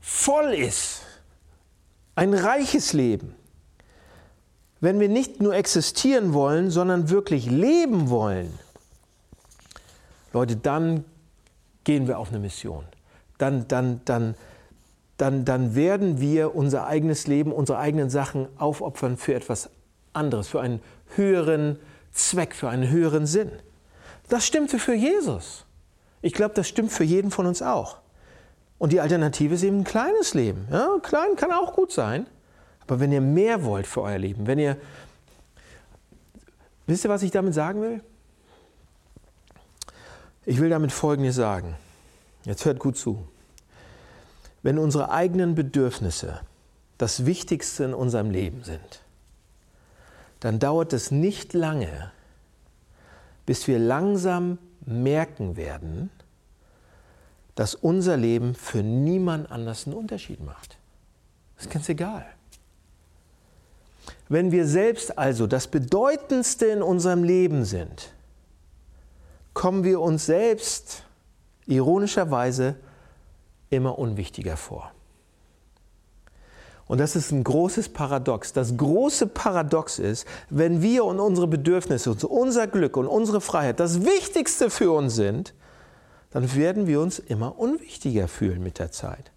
voll 0.01 0.53
ist, 0.53 1.01
ein 2.15 2.33
reiches 2.33 2.93
Leben, 2.93 3.35
wenn 4.81 4.99
wir 4.99 5.09
nicht 5.09 5.41
nur 5.41 5.55
existieren 5.55 6.33
wollen, 6.33 6.71
sondern 6.71 7.09
wirklich 7.09 7.45
leben 7.45 8.09
wollen, 8.09 8.57
Leute, 10.33 10.55
dann 10.55 11.05
gehen 11.83 12.07
wir 12.07 12.19
auf 12.19 12.29
eine 12.29 12.39
Mission. 12.39 12.85
Dann, 13.37 13.67
dann, 13.67 14.01
dann, 14.05 14.35
dann, 15.19 15.43
dann 15.43 15.75
werden 15.75 16.21
wir 16.21 16.55
unser 16.55 16.87
eigenes 16.87 17.27
Leben, 17.27 17.51
unsere 17.51 17.77
eigenen 17.77 18.09
Sachen 18.09 18.47
aufopfern 18.57 19.17
für 19.17 19.35
etwas 19.35 19.69
anderes, 20.13 20.47
für 20.47 20.61
einen 20.61 20.81
höheren 21.15 21.77
Zweck, 22.13 22.55
für 22.55 22.69
einen 22.69 22.89
höheren 22.89 23.25
Sinn. 23.25 23.51
Das 24.29 24.47
stimmte 24.47 24.79
für 24.79 24.93
Jesus. 24.93 25.65
Ich 26.21 26.33
glaube, 26.33 26.53
das 26.55 26.69
stimmt 26.69 26.93
für 26.93 27.03
jeden 27.03 27.31
von 27.31 27.45
uns 27.45 27.61
auch. 27.61 27.97
Und 28.77 28.93
die 28.93 29.01
Alternative 29.01 29.55
ist 29.55 29.63
eben 29.63 29.79
ein 29.79 29.83
kleines 29.83 30.33
Leben. 30.33 30.67
Ja, 30.71 30.87
klein 31.03 31.35
kann 31.35 31.51
auch 31.51 31.73
gut 31.73 31.91
sein. 31.91 32.25
Aber 32.87 33.01
wenn 33.01 33.11
ihr 33.11 33.21
mehr 33.21 33.65
wollt 33.65 33.87
für 33.87 34.01
euer 34.01 34.17
Leben, 34.17 34.47
wenn 34.47 34.57
ihr... 34.57 34.77
Wisst 36.87 37.03
ihr, 37.03 37.09
was 37.09 37.23
ich 37.23 37.31
damit 37.31 37.53
sagen 37.53 37.81
will? 37.81 38.01
Ich 40.45 40.61
will 40.61 40.69
damit 40.69 40.93
Folgendes 40.93 41.35
sagen. 41.35 41.75
Jetzt 42.45 42.63
hört 42.63 42.79
gut 42.79 42.97
zu. 42.97 43.27
Wenn 44.61 44.77
unsere 44.77 45.11
eigenen 45.11 45.55
Bedürfnisse 45.55 46.41
das 46.97 47.25
Wichtigste 47.25 47.85
in 47.85 47.93
unserem 47.93 48.29
Leben 48.29 48.63
sind, 48.63 49.01
dann 50.39 50.59
dauert 50.59 50.93
es 50.93 51.11
nicht 51.11 51.53
lange, 51.53 52.11
bis 53.45 53.67
wir 53.67 53.79
langsam 53.79 54.57
merken 54.85 55.55
werden, 55.55 56.09
dass 57.55 57.75
unser 57.75 58.15
Leben 58.15 58.55
für 58.55 58.83
niemand 58.83 59.51
anders 59.51 59.85
einen 59.85 59.95
Unterschied 59.95 60.43
macht. 60.43 60.77
Das 61.55 61.65
ist 61.65 61.71
ganz 61.71 61.89
egal. 61.89 62.25
Wenn 64.29 64.51
wir 64.51 64.65
selbst 64.65 65.17
also 65.17 65.47
das 65.47 65.67
Bedeutendste 65.67 66.67
in 66.67 66.81
unserem 66.81 67.23
Leben 67.23 67.65
sind, 67.65 68.13
kommen 69.53 69.83
wir 69.83 69.99
uns 69.99 70.25
selbst 70.25 71.03
ironischerweise 71.65 72.75
immer 73.69 73.99
unwichtiger 73.99 74.57
vor. 74.57 74.91
Und 76.89 76.97
das 76.97 77.15
ist 77.15 77.31
ein 77.31 77.43
großes 77.43 77.89
Paradox. 77.89 78.51
Das 78.51 78.75
große 78.75 79.27
Paradox 79.27 79.99
ist, 79.99 80.27
wenn 80.49 80.81
wir 80.81 81.05
und 81.05 81.19
unsere 81.19 81.47
Bedürfnisse, 81.47 82.15
unser 82.27 82.65
Glück 82.65 82.97
und 82.97 83.05
unsere 83.05 83.41
Freiheit 83.41 83.79
das 83.79 84.03
Wichtigste 84.03 84.71
für 84.71 84.91
uns 84.91 85.13
sind, 85.13 85.53
dann 86.31 86.55
werden 86.55 86.87
wir 86.87 86.99
uns 86.99 87.19
immer 87.19 87.59
unwichtiger 87.59 88.27
fühlen 88.27 88.63
mit 88.63 88.79
der 88.79 88.91
Zeit. 88.91 89.31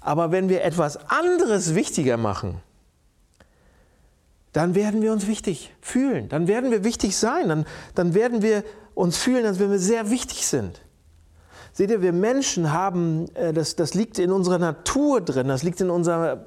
Aber 0.00 0.30
wenn 0.30 0.50
wir 0.50 0.62
etwas 0.62 0.98
anderes 1.08 1.74
wichtiger 1.74 2.18
machen, 2.18 2.60
dann 4.52 4.74
werden 4.74 5.00
wir 5.00 5.10
uns 5.10 5.26
wichtig 5.26 5.72
fühlen, 5.80 6.28
dann 6.28 6.46
werden 6.46 6.70
wir 6.70 6.84
wichtig 6.84 7.16
sein, 7.16 7.48
dann, 7.48 7.66
dann 7.94 8.12
werden 8.12 8.42
wir 8.42 8.62
uns 8.94 9.16
fühlen, 9.16 9.46
als 9.46 9.58
wenn 9.58 9.70
wir 9.70 9.78
sehr 9.78 10.10
wichtig 10.10 10.46
sind. 10.46 10.82
Seht 11.74 11.90
ihr, 11.90 12.00
wir 12.02 12.12
Menschen 12.12 12.72
haben, 12.72 13.26
äh, 13.34 13.52
das, 13.52 13.76
das 13.76 13.94
liegt 13.94 14.18
in 14.18 14.30
unserer 14.30 14.58
Natur 14.58 15.20
drin, 15.20 15.48
das 15.48 15.64
liegt 15.64 15.80
in 15.80 15.90
unserer 15.90 16.46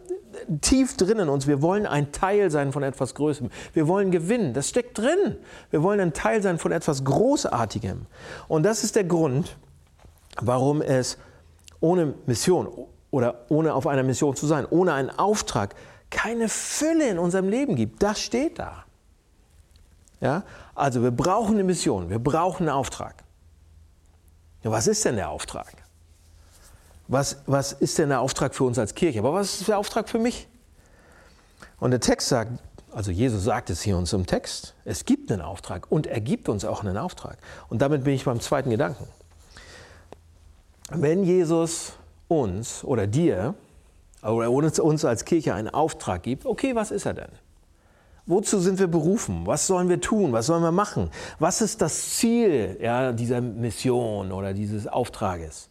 tief 0.62 0.96
drin 0.96 1.20
in 1.20 1.30
uns. 1.30 1.48
Wir 1.48 1.62
wollen 1.62 1.86
ein 1.86 2.12
Teil 2.12 2.50
sein 2.50 2.72
von 2.72 2.84
etwas 2.84 3.14
Größerem. 3.16 3.50
Wir 3.74 3.88
wollen 3.88 4.12
gewinnen. 4.12 4.54
Das 4.54 4.70
steckt 4.70 4.98
drin. 4.98 5.36
Wir 5.70 5.84
wollen 5.84 6.00
ein 6.00 6.14
Teil 6.14 6.42
sein 6.42 6.60
von 6.60 6.72
etwas 6.72 7.04
Großartigem. 7.04 8.06
Und 8.48 8.64
das 8.64 8.84
ist 8.84 8.96
der 8.96 9.04
Grund, 9.04 9.58
warum 10.42 10.82
es 10.82 11.18
ohne 11.80 12.14
Mission 12.26 12.70
oder 13.12 13.46
ohne 13.50 13.74
auf 13.74 13.88
einer 13.88 14.04
Mission 14.04 14.36
zu 14.36 14.48
sein, 14.48 14.66
ohne 14.70 14.94
einen 14.94 15.10
Auftrag, 15.10 15.76
keine 16.10 16.50
Fülle 16.50 17.10
in 17.10 17.20
unserem 17.20 17.50
Leben 17.50 17.76
gibt. 17.76 18.02
Das 18.02 18.20
steht 18.20 18.60
da. 18.60 18.86
Ja? 20.22 20.44
Also 20.76 21.04
wir 21.04 21.12
brauchen 21.12 21.56
eine 21.56 21.64
Mission, 21.64 22.10
wir 22.10 22.20
brauchen 22.20 22.64
einen 22.64 22.78
Auftrag. 22.78 23.24
Ja, 24.68 24.74
was 24.74 24.88
ist 24.88 25.06
denn 25.06 25.16
der 25.16 25.30
Auftrag? 25.30 25.72
Was, 27.08 27.38
was 27.46 27.72
ist 27.72 27.98
denn 28.00 28.10
der 28.10 28.20
Auftrag 28.20 28.54
für 28.54 28.66
uns 28.66 28.78
als 28.78 28.94
Kirche? 28.96 29.20
Aber 29.20 29.32
was 29.32 29.62
ist 29.62 29.70
der 29.70 29.78
Auftrag 29.78 30.10
für 30.10 30.20
mich? 30.20 30.50
Und 31.80 31.92
der 31.92 32.02
Text 32.02 32.28
sagt, 32.28 32.52
also 32.92 33.10
Jesus 33.10 33.46
sagt 33.46 33.70
es 33.70 33.82
hier 33.82 33.96
uns 33.96 34.12
im 34.12 34.26
Text, 34.26 34.74
es 34.84 35.06
gibt 35.06 35.32
einen 35.32 35.42
Auftrag 35.42 35.90
und 35.90 36.06
er 36.06 36.20
gibt 36.20 36.50
uns 36.50 36.66
auch 36.66 36.84
einen 36.84 36.98
Auftrag. 36.98 37.38
Und 37.70 37.82
damit 37.82 38.04
bin 38.04 38.14
ich 38.14 38.26
beim 38.26 38.42
zweiten 38.42 38.70
Gedanken. 38.70 39.08
Wenn 40.90 41.24
Jesus 41.24 41.94
uns 42.28 42.84
oder 42.84 43.08
dir 43.08 43.54
oder 44.22 44.52
uns 44.52 45.06
als 45.06 45.24
Kirche 45.24 45.54
einen 45.54 45.70
Auftrag 45.70 46.24
gibt, 46.24 46.46
okay, 46.46 46.76
was 46.76 46.92
ist 46.92 47.06
er 47.06 47.14
denn? 47.14 47.32
Wozu 48.28 48.60
sind 48.60 48.78
wir 48.78 48.88
berufen? 48.88 49.48
Was 49.48 49.68
sollen 49.68 49.88
wir 49.88 50.02
tun? 50.02 50.34
Was 50.34 50.48
sollen 50.48 50.62
wir 50.62 50.74
machen? 50.74 51.10
Was 51.40 51.62
ist 51.62 51.82
das 51.82 52.18
Ziel 52.18 52.78
ja, 52.82 53.14
dieser 53.14 53.40
Mission 53.40 54.34
oder 54.34 54.54
dieses 54.54 54.86
Auftrages? 54.86 55.70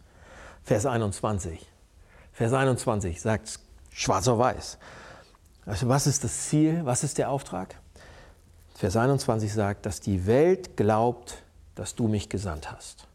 Vers 0.64 0.86
21. 0.86 1.68
Vers 2.32 2.52
21 2.54 3.20
sagt 3.20 3.60
schwarz 3.92 4.26
auf 4.26 4.38
weiß. 4.38 4.78
Also 5.66 5.88
was 5.88 6.06
ist 6.06 6.24
das 6.24 6.48
Ziel? 6.48 6.80
Was 6.84 7.04
ist 7.04 7.18
der 7.18 7.30
Auftrag? 7.30 7.76
Vers 8.74 8.96
21 8.96 9.52
sagt, 9.52 9.84
dass 9.84 10.00
die 10.00 10.26
Welt 10.26 10.76
glaubt, 10.78 11.42
dass 11.74 11.94
du 11.94 12.08
mich 12.08 12.30
gesandt 12.30 12.72
hast. 12.72 13.06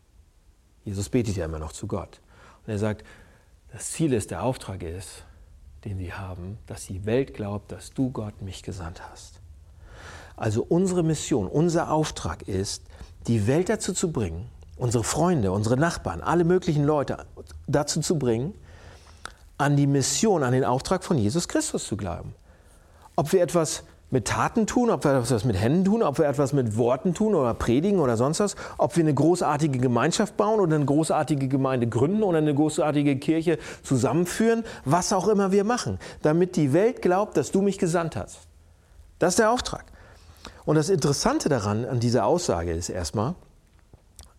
Jesus 0.86 1.10
betet 1.10 1.36
ja 1.36 1.46
immer 1.46 1.60
noch 1.60 1.72
zu 1.72 1.88
Gott. 1.88 2.22
Und 2.66 2.74
er 2.74 2.80
sagt, 2.80 3.04
das 3.72 3.92
Ziel 3.92 4.14
ist, 4.14 4.30
der 4.32 4.44
Auftrag 4.44 4.84
ist, 4.84 5.24
den 5.86 5.98
sie 5.98 6.14
haben, 6.14 6.58
dass 6.68 6.86
die 6.86 7.06
Welt 7.06 7.34
glaubt, 7.34 7.72
dass 7.72 7.92
du 7.92 8.12
Gott 8.12 8.42
mich 8.42 8.64
gesandt 8.64 9.02
hast. 9.12 9.40
Also 10.36 10.66
unsere 10.68 11.04
Mission, 11.04 11.48
unser 11.48 11.92
Auftrag 11.92 12.44
ist, 12.48 12.84
die 13.28 13.48
Welt 13.48 13.70
dazu 13.70 13.94
zu 13.94 14.12
bringen, 14.12 14.50
unsere 14.78 15.04
Freunde, 15.04 15.52
unsere 15.52 15.78
Nachbarn, 15.78 16.22
alle 16.22 16.44
möglichen 16.44 16.84
Leute 16.84 17.26
dazu 17.68 18.02
zu 18.02 18.18
bringen, 18.18 18.54
an 19.58 19.76
die 19.76 19.88
Mission, 19.88 20.44
an 20.44 20.54
den 20.54 20.66
Auftrag 20.66 21.04
von 21.04 21.18
Jesus 21.18 21.48
Christus 21.48 21.86
zu 21.86 21.96
glauben. 21.96 22.34
Ob 23.16 23.32
wir 23.32 23.44
etwas 23.44 23.84
mit 24.12 24.28
Taten 24.28 24.68
tun, 24.68 24.90
ob 24.90 25.06
wir 25.06 25.16
etwas 25.16 25.46
mit 25.46 25.56
Händen 25.60 25.86
tun, 25.86 26.04
ob 26.04 26.20
wir 26.20 26.28
etwas 26.28 26.54
mit 26.54 26.78
Worten 26.78 27.14
tun 27.14 27.34
oder 27.34 27.54
predigen 27.54 28.00
oder 28.00 28.18
sonst 28.18 28.42
was, 28.42 28.56
ob 28.78 28.96
wir 28.96 29.04
eine 29.04 29.14
großartige 29.14 29.80
Gemeinschaft 29.80 30.38
bauen 30.38 30.60
oder 30.60 30.76
eine 30.76 30.86
großartige 30.86 31.48
Gemeinde 31.48 31.88
gründen 31.88 32.22
oder 32.22 32.38
eine 32.38 32.54
großartige 32.54 33.18
Kirche 33.18 33.58
zusammenführen, 33.84 34.64
was 34.86 35.14
auch 35.14 35.28
immer 35.30 35.52
wir 35.52 35.64
machen, 35.64 35.98
damit 36.22 36.58
die 36.58 36.74
Welt 36.74 37.02
glaubt, 37.02 37.38
dass 37.38 37.52
du 37.52 37.62
mich 37.62 37.80
gesandt 37.80 38.18
hast. 38.18 38.40
Das 39.18 39.34
ist 39.34 39.40
der 39.40 39.50
Auftrag. 39.50 39.86
Und 40.66 40.76
das 40.76 40.90
Interessante 40.90 41.48
daran, 41.48 41.86
an 41.86 42.00
dieser 42.00 42.26
Aussage 42.26 42.74
ist 42.74 42.90
erstmal, 42.90 43.36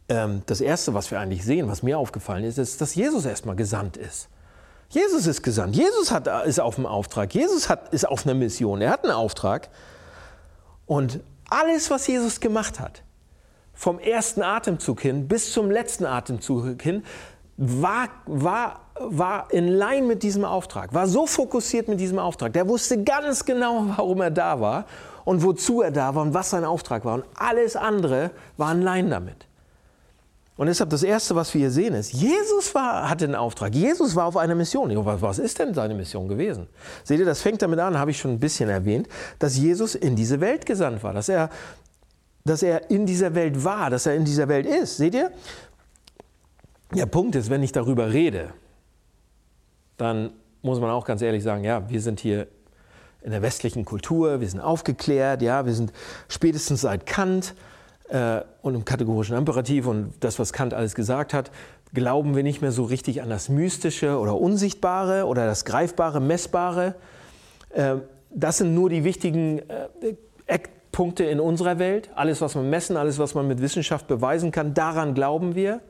ähm, 0.09 0.43
das 0.47 0.61
Erste, 0.61 0.93
was 0.93 1.11
wir 1.11 1.19
eigentlich 1.19 1.45
sehen, 1.45 1.69
was 1.69 1.83
mir 1.83 1.99
aufgefallen 1.99 2.45
ist, 2.45 2.59
ist, 2.59 2.81
dass 2.81 2.95
Jesus 2.95 3.25
erstmal 3.25 3.57
gesandt 3.57 3.97
ist. 3.97 4.29
Jesus 4.93 5.27
ist 5.27 5.43
gesandt. 5.43 5.75
Jesus 5.75 6.11
hat, 6.11 6.29
ist 6.47 6.61
auf 6.61 6.75
dem 6.75 6.85
Auftrag. 6.85 7.35
Jesus 7.35 7.71
hat, 7.71 7.95
ist 7.95 8.07
auf 8.07 8.27
einer 8.27 8.35
Mission. 8.35 8.83
Er 8.83 8.91
hat 8.91 9.05
einen 9.05 9.15
Auftrag. 9.15 9.71
Und 10.85 11.21
alles, 11.49 11.91
was 11.91 12.07
Jesus 12.07 12.41
gemacht 12.41 12.79
hat, 12.79 13.03
vom 13.73 13.99
ersten 13.99 14.43
Atemzug 14.43 15.01
hin 15.01 15.29
bis 15.29 15.51
zum 15.53 15.71
letzten 15.71 16.05
Atemzug 16.05 16.83
hin, 16.83 17.05
war, 17.57 18.09
war, 18.27 18.81
war 18.95 19.51
in 19.51 19.69
Line 19.69 20.07
mit 20.07 20.23
diesem 20.23 20.45
Auftrag, 20.45 20.93
war 20.93 21.07
so 21.07 21.27
fokussiert 21.27 21.89
mit 21.89 21.99
diesem 21.99 22.19
Auftrag. 22.19 22.53
Der 22.53 22.69
wusste 22.69 23.03
ganz 23.03 23.47
genau, 23.47 23.85
warum 23.97 24.21
er 24.21 24.31
da 24.31 24.61
war 24.61 24.85
und 25.25 25.43
wozu 25.43 25.81
er 25.81 25.91
da 25.91 26.15
war 26.15 26.23
und 26.23 26.35
was 26.35 26.51
sein 26.51 26.65
Auftrag 26.65 27.07
war. 27.07 27.15
Und 27.15 27.25
alles 27.35 27.77
andere 27.77 28.31
war 28.59 28.73
in 28.73 28.83
Line 28.83 29.09
damit. 29.09 29.47
Und 30.63 30.69
deshalb 30.69 30.91
das 30.91 31.03
Erste, 31.03 31.35
was 31.35 31.53
wir 31.55 31.63
hier 31.63 31.73
sehen, 31.73 31.93
ist, 31.93 32.13
Jesus 32.13 32.73
war, 32.73 33.11
hatte 33.11 33.25
einen 33.25 33.35
Auftrag. 33.35 33.75
Jesus 33.75 34.15
war 34.15 34.27
auf 34.27 34.37
einer 34.37 34.55
Mission. 34.55 34.95
Was 35.05 35.41
ist 35.41 35.59
denn 35.59 35.75
seine 35.75 35.93
Mission 35.93 36.29
gewesen? 36.29 36.69
Seht 37.03 37.19
ihr, 37.19 37.25
das 37.25 37.43
fängt 37.43 37.63
damit 37.63 37.81
an, 37.81 37.99
habe 37.99 38.13
ich 38.13 38.19
schon 38.21 38.31
ein 38.31 38.39
bisschen 38.39 38.69
erwähnt, 38.69 39.09
dass 39.41 39.57
Jesus 39.57 39.97
in 39.97 40.15
diese 40.15 40.41
Welt 40.41 40.65
gesandt 40.65 41.03
war, 41.03 41.13
dass 41.13 41.29
er, 41.29 41.51
dass 42.45 42.63
er 42.63 42.93
in 42.93 43.07
dieser 43.07 43.35
Welt 43.35 43.65
war, 43.65 43.91
dass 43.91 44.07
er 44.07 44.15
in 44.15 44.25
dieser 44.25 44.47
Welt 44.47 44.65
ist. 44.65 44.99
Seht 44.99 45.17
ihr? 45.17 45.33
Der 46.95 47.07
Punkt 47.07 47.35
ist, 47.35 47.51
wenn 47.51 47.65
ich 47.65 47.73
darüber 47.73 48.13
rede, 48.13 48.51
dann 49.97 50.31
muss 50.63 50.79
man 50.79 50.91
auch 50.91 51.05
ganz 51.05 51.23
ehrlich 51.23 51.43
sagen, 51.43 51.65
ja, 51.65 51.91
wir 51.91 52.01
sind 52.01 52.21
hier 52.21 52.47
in 53.23 53.33
der 53.33 53.43
westlichen 53.43 53.85
Kultur, 53.85 54.41
wir 54.41 54.49
sind 54.49 54.61
aufgeklärt, 54.61 55.43
ja, 55.43 55.67
wir 55.67 55.75
sind 55.75 55.93
spätestens 56.29 56.83
seit 56.83 57.05
Kant 57.05 57.53
und 58.63 58.75
im 58.75 58.85
kategorischen 58.85 59.37
Imperativ 59.37 59.87
und 59.87 60.13
das, 60.21 60.39
was 60.39 60.53
Kant 60.53 60.75
alles 60.75 60.95
gesagt 60.95 61.33
hat, 61.33 61.51
glauben 61.95 62.35
wir 62.35 62.43
nicht 62.43 62.63
mehr 62.63 62.73
so 62.73 62.85
richtig 62.85 63.23
an 63.23 63.29
das 63.29 63.49
Mystische 63.49 64.19
oder 64.19 64.37
Unsichtbare 64.39 65.27
oder 65.27 65.47
das 65.47 65.65
Greifbare, 65.65 66.21
Messbare. 66.21 66.95
Äh, 67.71 67.97
das 68.31 68.59
sind 68.59 68.75
nur 68.75 68.89
die 68.89 69.05
wichtigen 69.05 69.59
äh, 69.59 70.15
Eckpunkte 70.47 71.25
in 71.25 71.39
unserer 71.39 71.79
Welt. 71.79 72.11
Alles, 72.15 72.41
was 72.41 72.55
man 72.55 72.71
messen, 72.71 72.97
alles, 72.97 73.19
was 73.19 73.35
man 73.35 73.47
mit 73.47 73.61
Wissenschaft 73.61 74.07
beweisen 74.07 74.51
kann, 74.51 74.75
daran 74.75 75.15
glauben 75.15 75.55
wir. 75.55 75.81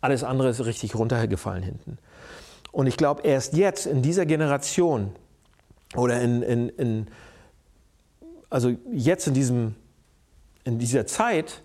Alles 0.00 0.24
andere 0.24 0.48
ist 0.48 0.64
richtig 0.64 0.94
runtergefallen 0.94 1.62
hinten. 1.62 1.98
Und 2.70 2.86
ich 2.86 2.96
glaube, 2.96 3.22
erst 3.22 3.54
jetzt 3.54 3.86
in 3.86 4.02
dieser 4.02 4.26
Generation 4.26 5.10
oder 5.94 6.20
in, 6.20 6.42
in, 6.42 6.68
in 6.70 7.06
also 8.48 8.74
jetzt 8.90 9.26
in 9.26 9.34
diesem 9.34 9.74
in 10.64 10.78
dieser 10.78 11.06
Zeit 11.06 11.62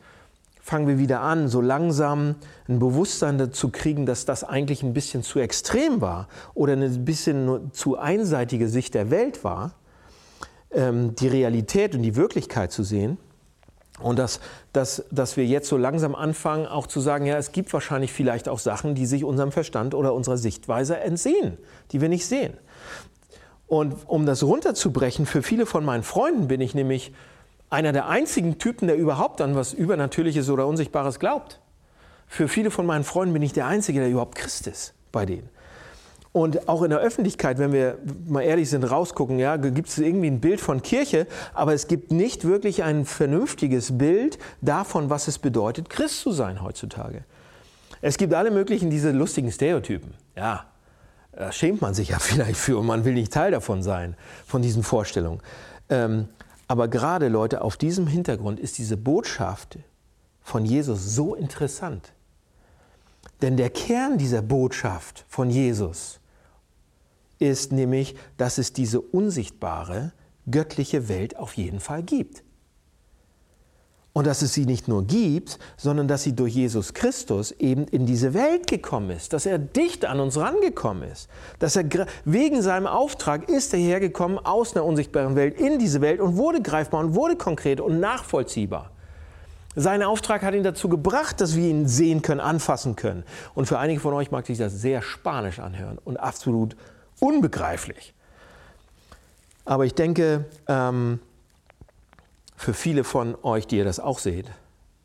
fangen 0.61 0.87
wir 0.87 0.99
wieder 0.99 1.21
an, 1.21 1.47
so 1.47 1.61
langsam 1.61 2.35
ein 2.67 2.79
Bewusstsein 2.79 3.37
dazu 3.37 3.69
kriegen, 3.69 4.05
dass 4.05 4.25
das 4.25 4.43
eigentlich 4.43 4.83
ein 4.83 4.93
bisschen 4.93 5.23
zu 5.23 5.39
extrem 5.39 6.01
war 6.01 6.27
oder 6.53 6.73
eine 6.73 6.89
bisschen 6.89 7.71
zu 7.71 7.97
einseitige 7.97 8.67
Sicht 8.67 8.93
der 8.93 9.09
Welt 9.09 9.45
war, 9.45 9.75
ähm, 10.71 11.15
die 11.15 11.29
Realität 11.29 11.95
und 11.95 12.01
die 12.01 12.17
Wirklichkeit 12.17 12.73
zu 12.73 12.83
sehen. 12.83 13.17
Und 14.01 14.19
dass, 14.19 14.41
dass, 14.73 15.05
dass 15.09 15.37
wir 15.37 15.45
jetzt 15.45 15.69
so 15.69 15.77
langsam 15.77 16.13
anfangen, 16.13 16.67
auch 16.67 16.85
zu 16.85 16.99
sagen, 16.99 17.25
ja, 17.25 17.37
es 17.37 17.51
gibt 17.51 17.71
wahrscheinlich 17.73 18.11
vielleicht 18.11 18.47
auch 18.49 18.59
Sachen, 18.59 18.93
die 18.93 19.05
sich 19.05 19.23
unserem 19.23 19.51
Verstand 19.51 19.95
oder 19.95 20.13
unserer 20.13 20.37
Sichtweise 20.37 20.99
entziehen, 20.99 21.57
die 21.91 22.01
wir 22.01 22.09
nicht 22.09 22.27
sehen. 22.27 22.53
Und 23.67 23.95
um 24.07 24.25
das 24.25 24.43
runterzubrechen, 24.43 25.25
für 25.25 25.41
viele 25.41 25.65
von 25.65 25.83
meinen 25.83 26.03
Freunden 26.03 26.47
bin 26.47 26.61
ich 26.61 26.75
nämlich 26.75 27.11
einer 27.69 27.91
der 27.91 28.07
einzigen 28.07 28.57
Typen, 28.57 28.88
der 28.88 28.97
überhaupt 28.97 29.41
an 29.41 29.55
was 29.55 29.74
Übernatürliches 29.74 30.50
oder 30.50 30.67
Unsichtbares 30.67 31.19
glaubt. 31.19 31.59
Für 32.27 32.47
viele 32.47 32.71
von 32.71 32.86
meinen 32.86 33.03
Freunden 33.03 33.33
bin 33.33 33.41
ich 33.41 33.53
der 33.53 33.67
Einzige, 33.67 34.00
der 34.00 34.09
überhaupt 34.09 34.36
Christ 34.36 34.67
ist 34.67 34.93
bei 35.12 35.25
denen. 35.25 35.50
Und 36.33 36.69
auch 36.69 36.83
in 36.83 36.91
der 36.91 37.00
Öffentlichkeit, 37.00 37.57
wenn 37.57 37.71
wir 37.71 37.97
mal 38.27 38.41
ehrlich 38.41 38.69
sind, 38.69 38.83
rausgucken, 38.83 39.39
ja, 39.39 39.57
gibt 39.57 39.89
es 39.89 39.97
irgendwie 39.97 40.27
ein 40.27 40.39
Bild 40.39 40.62
von 40.62 40.83
Kirche, 40.83 41.25
aber 41.53 41.74
es 41.74 41.88
gibt 41.88 42.12
nicht 42.12 42.43
wirklich 42.43 42.83
ein 42.83 43.05
vernünftiges 43.05 43.97
Bild 43.97 44.38
davon, 44.62 45.09
was 45.09 45.27
es 45.27 45.39
bedeutet, 45.39 45.89
Christ 45.89 46.21
zu 46.21 46.31
sein 46.31 46.62
heutzutage. 46.62 47.24
Es 48.01 48.17
gibt 48.17 48.33
alle 48.36 48.51
möglichen 48.51 48.91
diese 48.91 49.12
lustigen 49.12 49.51
Stereotypen. 49.51 50.13
Ja, 50.36 50.65
da 51.31 51.51
schämt 51.51 51.81
man 51.81 51.95
sich 51.95 52.09
ja 52.09 52.19
vielleicht 52.19 52.59
für 52.59 52.77
und 52.77 52.86
man 52.86 53.03
will 53.03 53.13
nicht 53.13 53.33
Teil 53.33 53.51
davon 53.51 53.81
sein, 53.81 54.15
von 54.45 54.62
diesen 54.62 54.83
Vorstellungen. 54.83 55.41
Ähm, 55.89 56.27
aber 56.67 56.88
gerade 56.88 57.27
Leute, 57.27 57.62
auf 57.62 57.77
diesem 57.77 58.07
Hintergrund 58.07 58.59
ist 58.59 58.77
diese 58.77 58.97
Botschaft 58.97 59.79
von 60.41 60.65
Jesus 60.65 61.15
so 61.15 61.36
interessant. 61.36 62.13
Denn 63.41 63.57
der 63.57 63.69
Kern 63.69 64.17
dieser 64.17 64.41
Botschaft 64.41 65.25
von 65.27 65.50
Jesus 65.50 66.19
ist 67.39 67.71
nämlich, 67.71 68.15
dass 68.38 68.57
es 68.57 68.74
diese 68.74 69.00
unsichtbare, 69.00 70.12
göttliche 70.50 71.07
Welt 71.07 71.36
auf 71.38 71.53
jeden 71.53 71.79
Fall 71.79 72.03
gibt. 72.03 72.43
Und 74.17 74.25
dass 74.25 74.41
es 74.41 74.51
sie 74.51 74.65
nicht 74.65 74.88
nur 74.88 75.05
gibt, 75.05 75.59
sondern 75.77 76.07
dass 76.07 76.24
sie 76.24 76.36
durch 76.36 76.55
Jesus 76.55 76.95
Christus 76.95 77.51
eben 77.51 77.86
in 77.86 78.07
diese 78.07 78.33
Welt 78.33 78.65
gekommen 78.65 79.12
ist, 79.12 79.31
dass 79.31 79.45
er 79.45 79.59
dicht 79.59 80.05
an 80.05 80.19
uns 80.19 80.38
rangekommen 80.38 81.07
ist, 81.07 81.29
dass 81.59 81.75
er 81.75 81.86
wegen 82.25 82.63
seinem 82.63 82.88
Auftrag 82.88 83.47
ist 83.47 83.75
er 83.75 83.79
hergekommen 83.79 84.39
aus 84.43 84.75
einer 84.75 84.86
unsichtbaren 84.86 85.36
Welt 85.36 85.59
in 85.59 85.77
diese 85.77 86.01
Welt 86.01 86.19
und 86.19 86.36
wurde 86.36 86.63
greifbar 86.63 87.01
und 87.01 87.13
wurde 87.13 87.36
konkret 87.36 87.79
und 87.79 88.00
nachvollziehbar. 88.00 88.89
Sein 89.75 90.01
Auftrag 90.01 90.41
hat 90.41 90.55
ihn 90.55 90.63
dazu 90.63 90.89
gebracht, 90.89 91.39
dass 91.39 91.55
wir 91.55 91.69
ihn 91.69 91.88
sehen 91.88 92.24
können, 92.24 92.39
anfassen 92.39 92.95
können. 92.95 93.24
Und 93.53 93.67
für 93.67 93.77
einige 93.77 94.00
von 94.00 94.15
euch 94.15 94.31
mag 94.31 94.47
sich 94.47 94.57
das 94.57 94.81
sehr 94.81 95.03
spanisch 95.03 95.59
anhören 95.59 96.00
und 96.03 96.17
absolut 96.17 96.75
unbegreiflich. 97.19 98.15
Aber 99.63 99.86
ich 99.86 99.93
denke, 99.93 100.45
ähm, 100.67 101.19
für 102.57 102.73
viele 102.73 103.05
von 103.05 103.35
euch, 103.43 103.67
die 103.67 103.77
ihr 103.77 103.85
das 103.85 104.01
auch 104.01 104.19
seht 104.19 104.47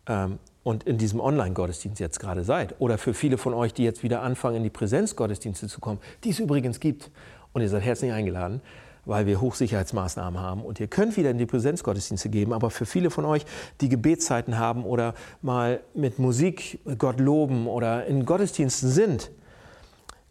ähm, 0.07 0.39
und 0.65 0.85
in 0.85 0.99
diesem 0.99 1.21
Online-Gottesdienst 1.21 2.01
jetzt 2.01 2.19
gerade 2.19 2.43
seid, 2.45 2.75
oder 2.81 2.99
für 2.99 3.15
viele 3.15 3.37
von 3.39 3.53
euch, 3.55 3.75
die 3.75 3.85
jetzt 3.85 4.03
wieder 4.03 4.23
anfangen, 4.23 4.57
in 4.57 4.63
die 4.65 4.71
Präsenzgottesdienste 4.71 5.69
zu 5.69 5.79
kommen, 5.79 6.01
die 6.25 6.31
es 6.31 6.41
übrigens 6.41 6.81
gibt, 6.81 7.11
und 7.53 7.61
ihr 7.61 7.69
seid 7.69 7.83
herzlich 7.83 8.11
eingeladen, 8.11 8.63
weil 9.05 9.27
wir 9.27 9.41
Hochsicherheitsmaßnahmen 9.41 10.41
haben. 10.41 10.63
Und 10.63 10.81
ihr 10.81 10.87
könnt 10.87 11.17
wieder 11.17 11.31
in 11.31 11.37
die 11.37 11.45
Präsenzgottesdienste 11.45 12.31
geben, 12.31 12.55
aber 12.55 12.71
für 12.71 12.87
viele 12.87 13.11
von 13.11 13.27
euch, 13.27 13.45
die 13.83 13.91
Gebetszeiten 13.91 14.59
haben 14.59 14.85
oder 14.85 15.15
mal 15.43 15.81
mit 15.93 16.19
Musik 16.19 16.79
Gott 16.97 17.21
loben 17.21 17.67
oder 17.67 18.07
in 18.07 18.25
Gottesdiensten 18.25 18.89
sind, 18.89 19.31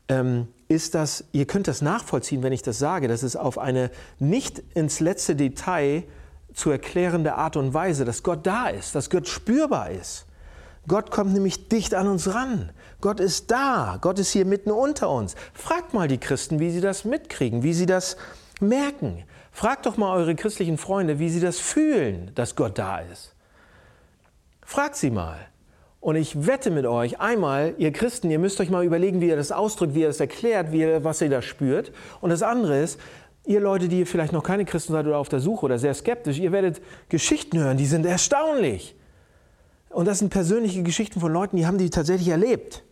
ähm, 0.08 0.48
ist 0.68 0.96
das, 0.96 1.26
ihr 1.34 1.46
könnt 1.46 1.68
das 1.68 1.82
nachvollziehen, 1.82 2.42
wenn 2.42 2.54
ich 2.54 2.64
das 2.64 2.80
sage, 2.80 3.08
dass 3.08 3.22
es 3.22 3.36
auf 3.36 3.60
eine 3.60 3.92
nicht 4.20 4.64
ins 4.74 5.02
letzte 5.02 5.36
Detail 5.36 6.04
zu 6.54 6.72
erklärende 6.72 7.36
Art 7.36 7.56
und 7.56 7.74
Weise, 7.74 8.06
dass 8.06 8.24
Gott 8.24 8.46
da 8.46 8.68
ist, 8.68 8.96
dass 8.96 9.10
Gott 9.10 9.28
spürbar 9.28 9.92
ist. 9.92 10.26
Gott 10.88 11.12
kommt 11.12 11.34
nämlich 11.34 11.70
dicht 11.70 11.94
an 11.94 12.08
uns 12.08 12.34
ran. 12.34 12.72
Gott 13.02 13.20
ist 13.20 13.52
da. 13.52 13.98
Gott 14.02 14.18
ist 14.20 14.32
hier 14.32 14.46
mitten 14.46 14.72
unter 14.72 15.10
uns. 15.10 15.36
Fragt 15.54 15.94
mal 15.94 16.08
die 16.08 16.18
Christen, 16.18 16.60
wie 16.60 16.72
sie 16.72 16.82
das 16.82 17.06
mitkriegen, 17.06 17.64
wie 17.64 17.74
sie 17.74 17.86
das 17.86 18.18
merken. 18.60 19.24
Fragt 19.52 19.86
doch 19.86 19.98
mal 19.98 20.16
eure 20.16 20.36
christlichen 20.36 20.78
Freunde, 20.78 21.20
wie 21.20 21.30
sie 21.30 21.40
das 21.40 21.60
fühlen, 21.60 22.32
dass 22.36 22.56
Gott 22.56 22.78
da 22.80 23.00
ist. 23.00 23.36
Fragt 24.66 24.96
sie 24.96 25.12
mal. 25.12 25.38
Und 26.00 26.16
ich 26.16 26.48
wette 26.48 26.72
mit 26.72 26.88
euch, 26.88 27.20
einmal, 27.20 27.76
ihr 27.78 27.92
Christen, 27.92 28.32
ihr 28.32 28.40
müsst 28.40 28.60
euch 28.60 28.72
mal 28.72 28.84
überlegen, 28.84 29.22
wie 29.22 29.28
ihr 29.28 29.36
das 29.36 29.52
ausdrückt, 29.52 29.94
wie 29.94 30.02
ihr 30.02 30.08
das 30.08 30.20
erklärt, 30.20 30.72
wie 30.72 30.80
ihr, 30.80 31.04
was 31.04 31.22
ihr 31.22 31.30
da 31.30 31.44
spürt. 31.44 31.92
Und 32.22 32.32
das 32.32 32.42
andere 32.42 32.80
ist, 32.80 33.00
Ihr 33.46 33.60
Leute, 33.60 33.88
die 33.88 34.06
vielleicht 34.06 34.34
noch 34.34 34.44
keine 34.44 34.66
Christen 34.66 34.94
seid 34.94 35.08
oder 35.08 35.18
auf 35.18 35.30
der 35.30 35.40
Suche 35.40 35.66
oder 35.66 35.80
sehr 35.80 35.94
skeptisch, 35.94 36.38
ihr 36.38 36.52
werdet 36.52 36.82
Geschichten 37.10 37.58
hören, 37.58 37.78
die 37.78 37.88
sind 37.88 38.06
erstaunlich. 38.06 38.96
Und 39.90 40.08
das 40.08 40.20
sind 40.20 40.30
persönliche 40.30 40.84
Geschichten 40.84 41.20
von 41.20 41.34
Leuten, 41.34 41.58
die 41.58 41.66
haben 41.66 41.78
die 41.78 41.90
tatsächlich 41.90 42.30
erlebt. 42.30 42.84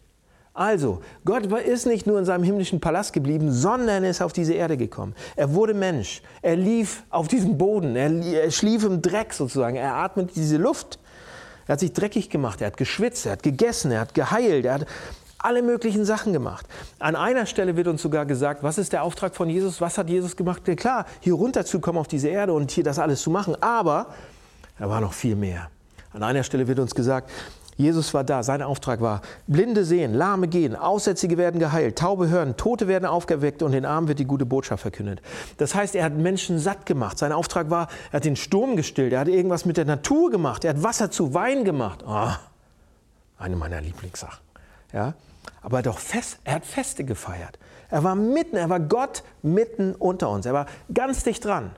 Also, 0.53 0.99
Gott 1.23 1.45
ist 1.45 1.85
nicht 1.85 2.05
nur 2.05 2.19
in 2.19 2.25
seinem 2.25 2.43
himmlischen 2.43 2.81
Palast 2.81 3.13
geblieben, 3.13 3.51
sondern 3.51 4.03
er 4.03 4.09
ist 4.09 4.21
auf 4.21 4.33
diese 4.33 4.53
Erde 4.53 4.75
gekommen. 4.75 5.15
Er 5.37 5.53
wurde 5.53 5.73
Mensch. 5.73 6.21
Er 6.41 6.57
lief 6.57 7.03
auf 7.09 7.29
diesem 7.29 7.57
Boden. 7.57 7.95
Er, 7.95 8.11
er 8.11 8.51
schlief 8.51 8.83
im 8.83 9.01
Dreck 9.01 9.31
sozusagen. 9.31 9.77
Er 9.77 9.95
atmete 9.95 10.33
diese 10.33 10.57
Luft. 10.57 10.99
Er 11.65 11.73
hat 11.73 11.79
sich 11.79 11.93
dreckig 11.93 12.29
gemacht. 12.29 12.59
Er 12.59 12.67
hat 12.67 12.77
geschwitzt. 12.77 13.27
Er 13.27 13.33
hat 13.33 13.43
gegessen. 13.43 13.91
Er 13.91 14.01
hat 14.01 14.13
geheilt. 14.13 14.65
Er 14.65 14.73
hat 14.73 14.85
alle 15.39 15.61
möglichen 15.61 16.05
Sachen 16.05 16.33
gemacht. 16.33 16.67
An 16.99 17.15
einer 17.15 17.45
Stelle 17.45 17.75
wird 17.75 17.87
uns 17.87 18.01
sogar 18.01 18.25
gesagt, 18.25 18.61
was 18.63 18.77
ist 18.77 18.93
der 18.93 19.03
Auftrag 19.03 19.35
von 19.35 19.49
Jesus? 19.49 19.81
Was 19.81 19.97
hat 19.97 20.09
Jesus 20.09 20.35
gemacht? 20.35 20.67
Ja, 20.67 20.75
klar, 20.75 21.05
hier 21.21 21.33
runterzukommen 21.33 21.99
auf 21.99 22.07
diese 22.07 22.27
Erde 22.27 22.53
und 22.53 22.71
hier 22.71 22.83
das 22.83 22.99
alles 22.99 23.21
zu 23.21 23.29
machen. 23.31 23.55
Aber 23.61 24.07
da 24.77 24.89
war 24.89 25.01
noch 25.01 25.13
viel 25.13 25.35
mehr. 25.35 25.69
An 26.13 26.23
einer 26.23 26.43
Stelle 26.43 26.67
wird 26.67 26.79
uns 26.79 26.93
gesagt, 26.95 27.29
Jesus 27.79 28.13
war 28.13 28.25
da, 28.25 28.43
sein 28.43 28.61
Auftrag 28.61 28.99
war, 28.99 29.21
Blinde 29.47 29.85
sehen, 29.85 30.13
Lahme 30.13 30.49
gehen, 30.49 30.75
Aussätzige 30.75 31.37
werden 31.37 31.61
geheilt, 31.61 31.97
Taube 31.97 32.27
hören, 32.27 32.57
Tote 32.57 32.89
werden 32.89 33.05
aufgeweckt 33.05 33.63
und 33.63 33.71
den 33.71 33.85
Armen 33.85 34.09
wird 34.09 34.19
die 34.19 34.25
gute 34.25 34.45
Botschaft 34.45 34.81
verkündet. 34.81 35.21
Das 35.55 35.75
heißt, 35.75 35.95
er 35.95 36.03
hat 36.03 36.13
Menschen 36.13 36.59
satt 36.59 36.85
gemacht. 36.85 37.17
Sein 37.17 37.31
Auftrag 37.31 37.69
war, 37.69 37.87
er 38.11 38.17
hat 38.17 38.25
den 38.25 38.35
Sturm 38.35 38.75
gestillt, 38.75 39.13
er 39.13 39.21
hat 39.21 39.29
irgendwas 39.29 39.63
mit 39.63 39.77
der 39.77 39.85
Natur 39.85 40.29
gemacht, 40.29 40.65
er 40.65 40.71
hat 40.71 40.83
Wasser 40.83 41.09
zu 41.09 41.33
Wein 41.33 41.63
gemacht. 41.63 42.03
Oh, 42.05 42.31
eine 43.37 43.55
meiner 43.55 43.79
Lieblingssachen. 43.79 44.43
Ja? 44.91 45.13
Aber 45.61 45.81
doch 45.81 45.99
fest, 45.99 46.39
er 46.43 46.55
hat 46.55 46.65
Feste 46.65 47.03
gefeiert. 47.03 47.59
Er 47.89 48.03
war 48.03 48.15
mitten, 48.15 48.55
er 48.55 48.69
war 48.69 48.79
Gott 48.79 49.23
mitten 49.41 49.95
unter 49.95 50.29
uns. 50.29 50.45
Er 50.45 50.53
war 50.53 50.67
ganz 50.93 51.23
dicht 51.23 51.43
dran. 51.43 51.71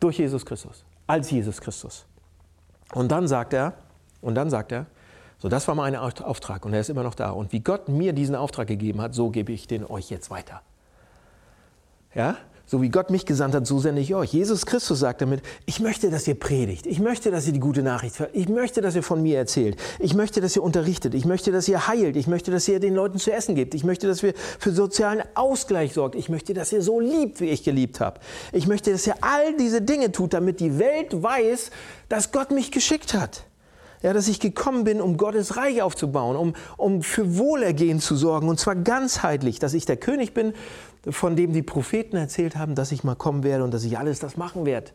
Durch 0.00 0.18
Jesus 0.18 0.44
Christus, 0.44 0.84
als 1.06 1.30
Jesus 1.30 1.60
Christus. 1.60 2.06
Und 2.92 3.10
dann 3.10 3.28
sagt 3.28 3.52
er, 3.52 3.74
und 4.20 4.34
dann 4.34 4.50
sagt 4.50 4.72
er, 4.72 4.86
so 5.38 5.48
das 5.48 5.68
war 5.68 5.74
mein 5.74 5.94
Auftrag 5.94 6.64
und 6.64 6.72
er 6.72 6.80
ist 6.80 6.88
immer 6.88 7.02
noch 7.02 7.14
da. 7.14 7.30
Und 7.30 7.52
wie 7.52 7.60
Gott 7.60 7.88
mir 7.88 8.12
diesen 8.12 8.34
Auftrag 8.34 8.66
gegeben 8.68 9.00
hat, 9.00 9.14
so 9.14 9.30
gebe 9.30 9.52
ich 9.52 9.66
den 9.66 9.84
euch 9.84 10.10
jetzt 10.10 10.30
weiter. 10.30 10.62
Ja? 12.14 12.36
So 12.68 12.82
wie 12.82 12.88
Gott 12.88 13.10
mich 13.10 13.26
gesandt 13.26 13.54
hat, 13.54 13.64
so 13.64 13.78
sende 13.78 14.00
ich 14.00 14.12
euch. 14.14 14.32
Jesus 14.32 14.66
Christus 14.66 14.98
sagt 14.98 15.22
damit, 15.22 15.40
ich 15.66 15.78
möchte, 15.78 16.10
dass 16.10 16.26
ihr 16.26 16.34
predigt. 16.34 16.86
Ich 16.86 16.98
möchte, 16.98 17.30
dass 17.30 17.46
ihr 17.46 17.52
die 17.52 17.60
gute 17.60 17.82
Nachricht 17.82 18.18
hört. 18.18 18.30
Ich 18.32 18.48
möchte, 18.48 18.80
dass 18.80 18.96
ihr 18.96 19.04
von 19.04 19.22
mir 19.22 19.38
erzählt. 19.38 19.76
Ich 20.00 20.14
möchte, 20.14 20.40
dass 20.40 20.56
ihr 20.56 20.64
unterrichtet. 20.64 21.14
Ich 21.14 21.24
möchte, 21.24 21.52
dass 21.52 21.68
ihr 21.68 21.86
heilt. 21.86 22.16
Ich 22.16 22.26
möchte, 22.26 22.50
dass 22.50 22.66
ihr 22.66 22.80
den 22.80 22.94
Leuten 22.94 23.18
zu 23.18 23.32
essen 23.32 23.54
gebt. 23.54 23.74
Ich 23.74 23.84
möchte, 23.84 24.08
dass 24.08 24.20
ihr 24.22 24.34
für 24.58 24.72
sozialen 24.72 25.22
Ausgleich 25.34 25.94
sorgt. 25.94 26.16
Ich 26.16 26.28
möchte, 26.28 26.54
dass 26.54 26.72
ihr 26.72 26.82
so 26.82 26.98
liebt, 26.98 27.40
wie 27.40 27.50
ich 27.50 27.62
geliebt 27.62 28.00
habe. 28.00 28.18
Ich 28.50 28.66
möchte, 28.66 28.90
dass 28.90 29.06
ihr 29.06 29.14
all 29.20 29.56
diese 29.56 29.80
Dinge 29.80 30.10
tut, 30.10 30.34
damit 30.34 30.58
die 30.58 30.80
Welt 30.80 31.22
weiß, 31.22 31.70
dass 32.08 32.32
Gott 32.32 32.50
mich 32.50 32.72
geschickt 32.72 33.14
hat. 33.14 33.44
Ja, 34.02 34.12
dass 34.12 34.28
ich 34.28 34.40
gekommen 34.40 34.84
bin, 34.84 35.00
um 35.00 35.16
Gottes 35.16 35.56
Reich 35.56 35.82
aufzubauen, 35.82 36.36
um, 36.36 36.54
um 36.76 37.02
für 37.02 37.38
Wohlergehen 37.38 38.00
zu 38.00 38.14
sorgen, 38.16 38.48
und 38.48 38.60
zwar 38.60 38.76
ganzheitlich, 38.76 39.58
dass 39.58 39.74
ich 39.74 39.86
der 39.86 39.96
König 39.96 40.34
bin, 40.34 40.52
von 41.08 41.36
dem 41.36 41.52
die 41.52 41.62
Propheten 41.62 42.16
erzählt 42.16 42.56
haben, 42.56 42.74
dass 42.74 42.92
ich 42.92 43.04
mal 43.04 43.14
kommen 43.14 43.42
werde 43.42 43.64
und 43.64 43.72
dass 43.72 43.84
ich 43.84 43.98
alles 43.98 44.18
das 44.18 44.36
machen 44.36 44.66
werde. 44.66 44.90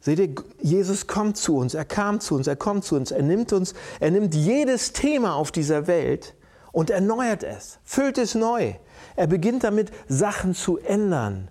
Seht 0.00 0.18
ihr, 0.20 0.34
Jesus 0.62 1.06
kommt 1.06 1.36
zu 1.36 1.56
uns, 1.56 1.74
er 1.74 1.84
kam 1.84 2.20
zu 2.20 2.34
uns, 2.36 2.46
er 2.46 2.56
kommt 2.56 2.84
zu 2.84 2.94
uns, 2.94 3.10
er 3.10 3.22
nimmt 3.22 3.52
uns, 3.52 3.74
er 4.00 4.10
nimmt 4.10 4.34
jedes 4.34 4.92
Thema 4.92 5.34
auf 5.34 5.50
dieser 5.50 5.86
Welt 5.86 6.34
und 6.72 6.90
erneuert 6.90 7.42
es, 7.42 7.78
füllt 7.84 8.16
es 8.16 8.34
neu. 8.34 8.74
Er 9.16 9.26
beginnt 9.26 9.64
damit, 9.64 9.90
Sachen 10.06 10.54
zu 10.54 10.78
ändern 10.78 11.50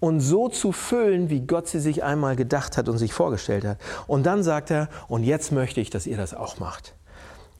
und 0.00 0.20
so 0.20 0.48
zu 0.48 0.72
füllen, 0.72 1.30
wie 1.30 1.40
Gott 1.40 1.68
sie 1.68 1.78
sich 1.78 2.02
einmal 2.02 2.34
gedacht 2.34 2.76
hat 2.76 2.88
und 2.88 2.98
sich 2.98 3.12
vorgestellt 3.12 3.64
hat. 3.64 3.78
Und 4.06 4.24
dann 4.24 4.42
sagt 4.42 4.70
er, 4.70 4.88
und 5.08 5.22
jetzt 5.24 5.52
möchte 5.52 5.80
ich, 5.80 5.90
dass 5.90 6.06
ihr 6.06 6.16
das 6.16 6.34
auch 6.34 6.58
macht. 6.58 6.94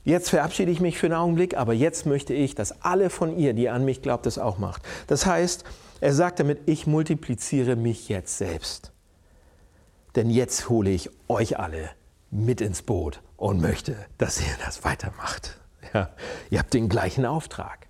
Jetzt 0.02 0.30
verabschiede 0.30 0.72
ich 0.72 0.80
mich 0.80 0.98
für 0.98 1.06
einen 1.06 1.14
Augenblick, 1.14 1.56
aber 1.56 1.74
jetzt 1.74 2.06
möchte 2.06 2.32
ich, 2.32 2.54
dass 2.54 2.82
alle 2.82 3.10
von 3.10 3.36
ihr, 3.36 3.52
die 3.52 3.68
an 3.68 3.84
mich 3.84 4.00
glaubt, 4.00 4.24
das 4.24 4.38
auch 4.38 4.58
macht. 4.58 4.82
Das 5.06 5.26
heißt, 5.26 5.64
er 6.00 6.14
sagt 6.14 6.40
damit, 6.40 6.60
ich 6.66 6.86
multipliziere 6.86 7.76
mich 7.76 8.08
jetzt 8.08 8.38
selbst. 8.38 8.92
Denn 10.16 10.30
jetzt 10.30 10.70
hole 10.70 10.90
ich 10.90 11.10
euch 11.28 11.58
alle 11.58 11.90
mit 12.30 12.62
ins 12.62 12.82
Boot 12.82 13.20
und 13.36 13.60
möchte, 13.60 13.96
dass 14.16 14.40
ihr 14.40 14.54
das 14.64 14.84
weitermacht. 14.84 15.58
Ja, 15.92 16.10
ihr 16.48 16.58
habt 16.58 16.72
den 16.72 16.88
gleichen 16.88 17.26
Auftrag. 17.26 17.86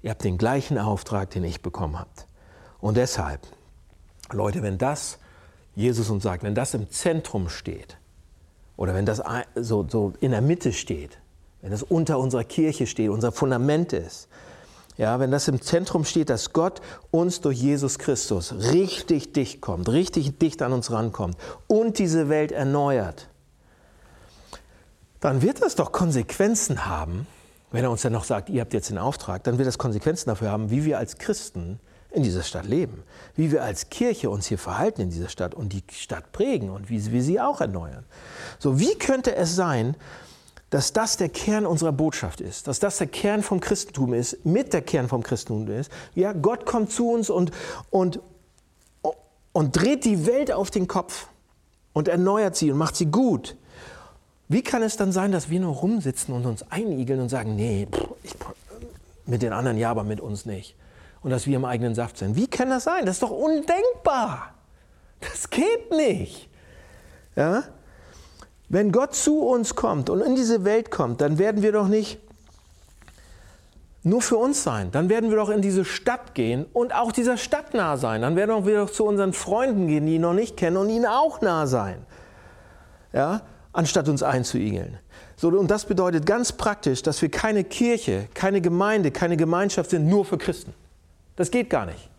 Ihr 0.00 0.10
habt 0.10 0.24
den 0.24 0.38
gleichen 0.38 0.78
Auftrag, 0.78 1.30
den 1.30 1.44
ich 1.44 1.60
bekommen 1.60 1.98
habt. 1.98 2.26
Und 2.78 2.96
deshalb, 2.96 3.40
Leute, 4.32 4.62
wenn 4.62 4.78
das 4.78 5.18
Jesus 5.74 6.10
uns 6.10 6.22
sagt, 6.22 6.42
wenn 6.42 6.54
das 6.54 6.74
im 6.74 6.90
Zentrum 6.90 7.48
steht, 7.48 7.98
oder 8.76 8.94
wenn 8.94 9.06
das 9.06 9.22
so, 9.56 9.86
so 9.88 10.12
in 10.20 10.30
der 10.30 10.40
Mitte 10.40 10.72
steht, 10.72 11.18
wenn 11.62 11.70
das 11.70 11.82
unter 11.82 12.18
unserer 12.18 12.44
Kirche 12.44 12.86
steht, 12.86 13.10
unser 13.10 13.32
Fundament 13.32 13.92
ist, 13.92 14.28
ja, 14.96 15.20
wenn 15.20 15.30
das 15.30 15.46
im 15.46 15.60
Zentrum 15.60 16.04
steht, 16.04 16.28
dass 16.28 16.52
Gott 16.52 16.80
uns 17.12 17.40
durch 17.40 17.58
Jesus 17.58 17.98
Christus 17.98 18.52
richtig 18.72 19.32
dicht 19.32 19.60
kommt, 19.60 19.88
richtig 19.88 20.38
dicht 20.40 20.60
an 20.60 20.72
uns 20.72 20.90
rankommt 20.90 21.36
und 21.68 21.98
diese 21.98 22.28
Welt 22.28 22.50
erneuert, 22.50 23.28
dann 25.20 25.42
wird 25.42 25.62
das 25.62 25.76
doch 25.76 25.92
Konsequenzen 25.92 26.86
haben, 26.86 27.26
wenn 27.70 27.84
er 27.84 27.90
uns 27.90 28.02
dann 28.02 28.12
noch 28.12 28.24
sagt, 28.24 28.48
ihr 28.48 28.60
habt 28.60 28.74
jetzt 28.74 28.90
den 28.90 28.98
Auftrag, 28.98 29.44
dann 29.44 29.58
wird 29.58 29.68
das 29.68 29.78
Konsequenzen 29.78 30.28
dafür 30.28 30.50
haben, 30.50 30.70
wie 30.70 30.84
wir 30.84 30.98
als 30.98 31.18
Christen 31.18 31.78
in 32.10 32.22
dieser 32.22 32.42
Stadt 32.42 32.66
leben, 32.66 33.02
wie 33.34 33.52
wir 33.52 33.62
als 33.62 33.90
Kirche 33.90 34.30
uns 34.30 34.46
hier 34.46 34.58
verhalten 34.58 35.02
in 35.02 35.10
dieser 35.10 35.28
Stadt 35.28 35.54
und 35.54 35.72
die 35.72 35.82
Stadt 35.92 36.32
prägen 36.32 36.70
und 36.70 36.88
wie 36.88 37.12
wir 37.12 37.22
sie 37.22 37.40
auch 37.40 37.60
erneuern. 37.60 38.04
So, 38.58 38.78
wie 38.80 38.94
könnte 38.94 39.36
es 39.36 39.54
sein, 39.54 39.94
dass 40.70 40.92
das 40.92 41.16
der 41.16 41.28
Kern 41.28 41.66
unserer 41.66 41.92
Botschaft 41.92 42.40
ist, 42.40 42.66
dass 42.66 42.78
das 42.78 42.98
der 42.98 43.06
Kern 43.06 43.42
vom 43.42 43.60
Christentum 43.60 44.14
ist, 44.14 44.44
mit 44.44 44.72
der 44.72 44.82
Kern 44.82 45.08
vom 45.08 45.22
Christentum 45.22 45.68
ist? 45.68 45.90
Ja, 46.14 46.32
Gott 46.32 46.66
kommt 46.66 46.90
zu 46.92 47.10
uns 47.10 47.30
und, 47.30 47.52
und, 47.90 48.20
und 49.52 49.76
dreht 49.76 50.04
die 50.04 50.26
Welt 50.26 50.50
auf 50.50 50.70
den 50.70 50.88
Kopf 50.88 51.28
und 51.92 52.08
erneuert 52.08 52.56
sie 52.56 52.70
und 52.70 52.78
macht 52.78 52.96
sie 52.96 53.06
gut. 53.06 53.56
Wie 54.48 54.62
kann 54.62 54.82
es 54.82 54.96
dann 54.96 55.12
sein, 55.12 55.30
dass 55.30 55.50
wir 55.50 55.60
nur 55.60 55.74
rumsitzen 55.74 56.34
und 56.34 56.46
uns 56.46 56.62
einigeln 56.70 57.20
und 57.20 57.28
sagen, 57.28 57.54
nee, 57.54 57.86
ich, 58.22 58.34
mit 59.26 59.42
den 59.42 59.52
anderen 59.52 59.76
ja, 59.76 59.90
aber 59.90 60.04
mit 60.04 60.20
uns 60.20 60.46
nicht. 60.46 60.74
Und 61.22 61.30
dass 61.30 61.46
wir 61.46 61.56
im 61.56 61.64
eigenen 61.64 61.94
Saft 61.94 62.18
sind. 62.18 62.36
Wie 62.36 62.46
kann 62.46 62.70
das 62.70 62.84
sein? 62.84 63.06
Das 63.06 63.16
ist 63.16 63.22
doch 63.22 63.30
undenkbar. 63.30 64.54
Das 65.20 65.50
geht 65.50 65.90
nicht. 65.90 66.48
Ja? 67.34 67.64
Wenn 68.68 68.92
Gott 68.92 69.14
zu 69.14 69.40
uns 69.40 69.74
kommt 69.74 70.10
und 70.10 70.20
in 70.20 70.34
diese 70.34 70.64
Welt 70.64 70.90
kommt, 70.90 71.20
dann 71.20 71.38
werden 71.38 71.62
wir 71.62 71.72
doch 71.72 71.88
nicht 71.88 72.18
nur 74.02 74.22
für 74.22 74.36
uns 74.36 74.62
sein. 74.62 74.90
Dann 74.90 75.08
werden 75.08 75.30
wir 75.30 75.36
doch 75.36 75.48
in 75.48 75.62
diese 75.62 75.84
Stadt 75.84 76.34
gehen 76.34 76.66
und 76.72 76.94
auch 76.94 77.12
dieser 77.12 77.36
Stadt 77.36 77.74
nah 77.74 77.96
sein. 77.96 78.22
Dann 78.22 78.36
werden 78.36 78.64
wir 78.66 78.78
doch 78.78 78.90
zu 78.90 79.04
unseren 79.04 79.32
Freunden 79.32 79.86
gehen, 79.86 80.06
die 80.06 80.16
ihn 80.16 80.22
noch 80.22 80.34
nicht 80.34 80.56
kennen 80.56 80.76
und 80.76 80.88
ihnen 80.88 81.06
auch 81.06 81.40
nah 81.40 81.66
sein. 81.66 82.04
Ja? 83.12 83.42
Anstatt 83.72 84.08
uns 84.08 84.22
einzuigeln. 84.22 84.98
So, 85.36 85.48
und 85.48 85.70
das 85.70 85.84
bedeutet 85.84 86.26
ganz 86.26 86.52
praktisch, 86.52 87.02
dass 87.02 87.22
wir 87.22 87.30
keine 87.30 87.64
Kirche, 87.64 88.28
keine 88.34 88.60
Gemeinde, 88.60 89.10
keine 89.10 89.36
Gemeinschaft 89.36 89.90
sind 89.90 90.06
nur 90.06 90.24
für 90.24 90.38
Christen. 90.38 90.74
Das 91.38 91.52
geht 91.52 91.70
gar 91.70 91.86
nicht, 91.86 92.10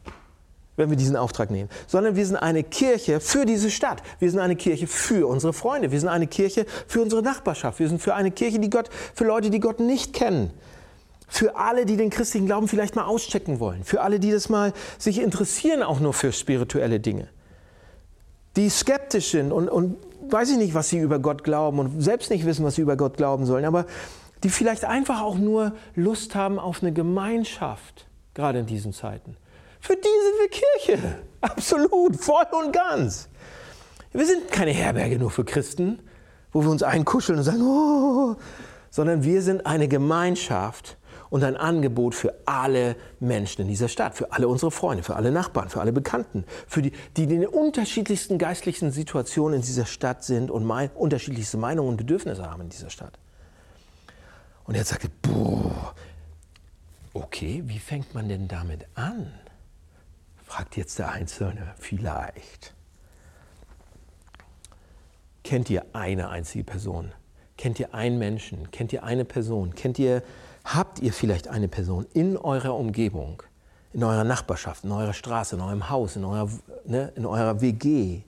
wenn 0.77 0.89
wir 0.89 0.95
diesen 0.95 1.17
Auftrag 1.17 1.51
nehmen. 1.51 1.69
Sondern 1.87 2.15
wir 2.15 2.25
sind 2.25 2.37
eine 2.37 2.63
Kirche 2.63 3.19
für 3.19 3.45
diese 3.45 3.69
Stadt. 3.69 4.01
Wir 4.19 4.31
sind 4.31 4.39
eine 4.39 4.55
Kirche 4.55 4.87
für 4.87 5.27
unsere 5.27 5.51
Freunde. 5.51 5.91
Wir 5.91 5.99
sind 5.99 6.07
eine 6.07 6.25
Kirche 6.25 6.65
für 6.87 7.01
unsere 7.01 7.21
Nachbarschaft. 7.21 7.79
Wir 7.79 7.89
sind 7.89 8.01
für 8.01 8.15
eine 8.15 8.31
Kirche, 8.31 8.59
die 8.59 8.69
Gott, 8.69 8.89
für 9.13 9.25
Leute, 9.25 9.49
die 9.49 9.59
Gott 9.59 9.81
nicht 9.81 10.13
kennen. 10.13 10.51
Für 11.27 11.57
alle, 11.57 11.85
die 11.85 11.97
den 11.97 12.09
christlichen 12.09 12.45
Glauben 12.45 12.69
vielleicht 12.69 12.95
mal 12.95 13.03
auschecken 13.03 13.59
wollen. 13.59 13.83
Für 13.83 13.99
alle, 13.99 14.21
die 14.21 14.31
das 14.31 14.47
mal 14.47 14.71
sich 14.97 15.19
interessieren, 15.19 15.83
auch 15.83 15.99
nur 15.99 16.13
für 16.13 16.31
spirituelle 16.31 17.01
Dinge. 17.01 17.27
Die 18.55 18.69
skeptisch 18.69 19.31
sind 19.31 19.51
und, 19.51 19.67
und 19.67 19.97
weiß 20.29 20.49
ich 20.51 20.57
nicht, 20.57 20.73
was 20.73 20.87
sie 20.87 20.99
über 20.99 21.19
Gott 21.19 21.43
glauben 21.43 21.79
und 21.79 22.01
selbst 22.01 22.29
nicht 22.29 22.45
wissen, 22.45 22.63
was 22.63 22.75
sie 22.75 22.81
über 22.83 22.95
Gott 22.95 23.17
glauben 23.17 23.45
sollen, 23.45 23.65
aber 23.65 23.85
die 24.43 24.49
vielleicht 24.49 24.85
einfach 24.85 25.21
auch 25.21 25.37
nur 25.37 25.73
Lust 25.93 26.35
haben 26.35 26.57
auf 26.57 26.81
eine 26.81 26.93
Gemeinschaft, 26.93 28.08
gerade 28.39 28.59
in 28.59 28.65
diesen 28.65 28.93
Zeiten. 28.93 29.37
Für 29.79 29.95
die 29.95 30.01
sind 30.01 30.39
wir 30.39 30.49
Kirche. 30.49 31.15
Absolut, 31.41 32.15
voll 32.15 32.45
und 32.63 32.73
ganz. 32.73 33.29
Wir 34.11 34.25
sind 34.25 34.49
keine 34.51 34.71
Herberge 34.71 35.19
nur 35.19 35.29
für 35.29 35.45
Christen, 35.45 35.99
wo 36.51 36.63
wir 36.63 36.69
uns 36.69 36.83
einkuscheln 36.83 37.37
und 37.37 37.43
sagen, 37.43 37.61
oh, 37.61 38.35
sondern 38.89 39.23
wir 39.23 39.41
sind 39.41 39.65
eine 39.65 39.87
Gemeinschaft, 39.87 40.97
und 41.29 41.43
ein 41.43 41.55
Angebot 41.55 42.15
für 42.15 42.33
alle 42.45 42.95
Menschen 43.19 43.61
in 43.61 43.67
dieser 43.67 43.87
Stadt, 43.87 44.15
für 44.15 44.31
alle 44.31 44.47
unsere 44.47 44.71
Freunde, 44.71 45.03
für 45.03 45.15
alle 45.15 45.31
Nachbarn, 45.31 45.69
für 45.69 45.79
alle 45.79 45.91
Bekannten, 45.91 46.43
für 46.67 46.81
die, 46.81 46.91
die 47.15 47.23
in 47.23 47.29
den 47.29 47.47
unterschiedlichsten 47.47 48.37
geistlichen 48.37 48.91
Situationen 48.91 49.59
in 49.59 49.61
dieser 49.61 49.85
Stadt 49.85 50.23
sind 50.23 50.51
und 50.51 50.65
mein, 50.65 50.89
unterschiedlichste 50.89 51.57
Meinungen 51.57 51.89
und 51.89 51.97
Bedürfnisse 51.97 52.49
haben 52.49 52.63
in 52.63 52.69
dieser 52.69 52.89
Stadt. 52.89 53.13
Und 54.65 54.75
er 54.75 54.85
sagte, 54.85 55.09
boah, 55.21 55.93
okay, 57.19 57.63
wie 57.65 57.79
fängt 57.79 58.13
man 58.13 58.29
denn 58.29 58.47
damit 58.47 58.85
an? 58.95 59.31
Fragt 60.43 60.77
jetzt 60.77 60.99
der 60.99 61.11
Einzelne 61.11 61.73
vielleicht. 61.77 62.73
Kennt 65.43 65.69
ihr 65.69 65.85
eine 65.93 66.29
einzige 66.29 66.63
Person? 66.63 67.11
Kennt 67.57 67.79
ihr 67.79 67.93
einen 67.93 68.17
Menschen? 68.17 68.71
Kennt 68.71 68.93
ihr 68.93 69.03
eine 69.03 69.25
Person? 69.25 69.75
Kennt 69.75 69.99
ihr 69.99 70.23
Habt 70.63 70.99
ihr 70.99 71.13
vielleicht 71.13 71.47
eine 71.47 71.67
Person 71.67 72.05
in 72.13 72.37
eurer 72.37 72.75
Umgebung, 72.75 73.41
in 73.91 74.03
eurer 74.03 74.23
Nachbarschaft, 74.23 74.83
in 74.83 74.91
eurer 74.91 75.13
Straße, 75.13 75.55
in 75.55 75.61
eurem 75.61 75.89
Haus, 75.89 76.15
in 76.15 76.23
eurer, 76.23 76.49
ne, 76.85 77.11
in 77.15 77.25
eurer 77.25 77.61
WG? 77.61 78.21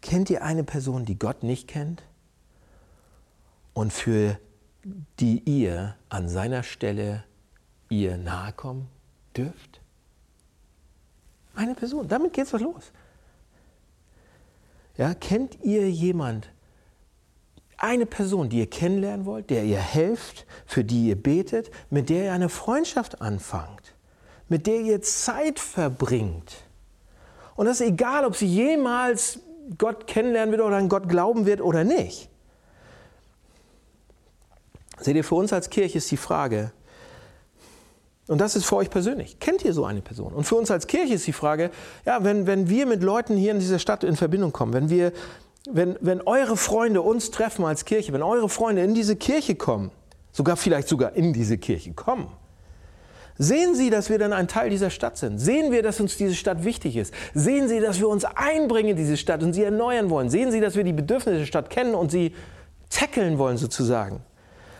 Kennt 0.00 0.30
ihr 0.30 0.42
eine 0.42 0.64
Person, 0.64 1.04
die 1.04 1.18
Gott 1.18 1.42
nicht 1.42 1.68
kennt 1.68 2.02
und 3.74 3.92
für 3.92 4.38
die 5.20 5.42
ihr 5.44 5.94
an 6.08 6.28
seiner 6.28 6.62
Stelle 6.62 7.24
ihr 8.00 8.16
nahe 8.16 8.52
kommen 8.52 8.88
dürft? 9.36 9.80
Eine 11.54 11.74
Person, 11.74 12.08
damit 12.08 12.32
geht's 12.32 12.52
was 12.52 12.60
los. 12.60 12.92
Ja, 14.96 15.14
kennt 15.14 15.58
ihr 15.62 15.90
jemand, 15.90 16.50
eine 17.82 18.06
Person, 18.06 18.48
die 18.48 18.60
ihr 18.60 18.70
kennenlernen 18.70 19.26
wollt, 19.26 19.50
der 19.50 19.64
ihr 19.64 19.80
helft, 19.80 20.46
für 20.66 20.84
die 20.84 21.08
ihr 21.08 21.20
betet, 21.20 21.70
mit 21.90 22.10
der 22.10 22.26
ihr 22.26 22.32
eine 22.32 22.48
Freundschaft 22.48 23.20
anfangt, 23.20 23.94
mit 24.48 24.66
der 24.66 24.80
ihr 24.80 25.02
Zeit 25.02 25.58
verbringt. 25.58 26.54
Und 27.56 27.66
das 27.66 27.80
ist 27.80 27.88
egal, 27.88 28.24
ob 28.24 28.36
sie 28.36 28.46
jemals 28.46 29.40
Gott 29.78 30.06
kennenlernen 30.06 30.52
wird 30.52 30.62
oder 30.62 30.76
an 30.76 30.88
Gott 30.88 31.08
glauben 31.08 31.44
wird 31.44 31.60
oder 31.60 31.84
nicht. 31.84 32.28
Seht 34.98 35.16
ihr, 35.16 35.24
für 35.24 35.34
uns 35.34 35.52
als 35.52 35.68
Kirche 35.68 35.98
ist 35.98 36.10
die 36.10 36.16
Frage, 36.16 36.72
und 38.28 38.40
das 38.40 38.54
ist 38.56 38.64
für 38.64 38.76
euch 38.76 38.90
persönlich, 38.90 39.40
kennt 39.40 39.64
ihr 39.64 39.72
so 39.72 39.84
eine 39.84 40.00
Person? 40.00 40.32
Und 40.32 40.44
für 40.44 40.54
uns 40.54 40.70
als 40.70 40.86
Kirche 40.86 41.14
ist 41.14 41.26
die 41.26 41.32
Frage, 41.32 41.70
ja, 42.04 42.22
wenn, 42.22 42.46
wenn 42.46 42.68
wir 42.68 42.86
mit 42.86 43.02
Leuten 43.02 43.36
hier 43.36 43.50
in 43.50 43.58
dieser 43.58 43.78
Stadt 43.78 44.04
in 44.04 44.16
Verbindung 44.16 44.52
kommen, 44.52 44.72
wenn 44.72 44.90
wir 44.90 45.12
wenn, 45.70 45.96
wenn 46.00 46.20
eure 46.22 46.56
Freunde 46.56 47.02
uns 47.02 47.30
treffen 47.30 47.64
als 47.64 47.84
Kirche, 47.84 48.12
wenn 48.12 48.22
eure 48.22 48.48
Freunde 48.48 48.82
in 48.82 48.94
diese 48.94 49.14
Kirche 49.14 49.54
kommen, 49.54 49.92
sogar 50.32 50.56
vielleicht 50.56 50.88
sogar 50.88 51.14
in 51.14 51.32
diese 51.32 51.56
Kirche 51.56 51.92
kommen, 51.92 52.26
Sehen 53.38 53.74
Sie, 53.74 53.90
dass 53.90 54.10
wir 54.10 54.18
dann 54.18 54.32
ein 54.32 54.46
Teil 54.46 54.70
dieser 54.70 54.90
Stadt 54.90 55.16
sind? 55.16 55.38
Sehen 55.38 55.72
wir, 55.72 55.82
dass 55.82 55.98
uns 56.00 56.16
diese 56.16 56.34
Stadt 56.34 56.64
wichtig 56.64 56.96
ist? 56.96 57.14
Sehen 57.34 57.66
Sie, 57.66 57.80
dass 57.80 57.98
wir 57.98 58.08
uns 58.08 58.24
einbringen 58.24 58.90
in 58.90 58.96
diese 58.96 59.16
Stadt 59.16 59.42
und 59.42 59.52
sie 59.52 59.64
erneuern 59.64 60.10
wollen? 60.10 60.28
Sehen 60.28 60.52
Sie, 60.52 60.60
dass 60.60 60.76
wir 60.76 60.84
die 60.84 60.92
Bedürfnisse 60.92 61.38
der 61.38 61.46
Stadt 61.46 61.70
kennen 61.70 61.94
und 61.94 62.10
sie 62.10 62.34
tackeln 62.90 63.38
wollen 63.38 63.56
sozusagen? 63.56 64.20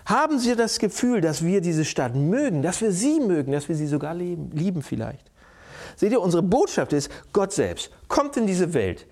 Haben 0.04 0.38
Sie 0.38 0.56
das 0.56 0.78
Gefühl, 0.78 1.20
dass 1.20 1.44
wir 1.44 1.60
diese 1.60 1.84
Stadt 1.84 2.14
mögen, 2.14 2.62
dass 2.62 2.80
wir 2.80 2.92
sie 2.92 3.20
mögen, 3.20 3.52
dass 3.52 3.68
wir 3.68 3.76
sie 3.76 3.86
sogar 3.86 4.14
lieben, 4.14 4.50
lieben 4.50 4.82
vielleicht? 4.82 5.30
Seht 5.96 6.12
ihr, 6.12 6.20
unsere 6.20 6.42
Botschaft 6.42 6.92
ist, 6.92 7.10
Gott 7.32 7.52
selbst 7.52 7.90
kommt 8.08 8.36
in 8.36 8.46
diese 8.46 8.74
Welt, 8.74 9.06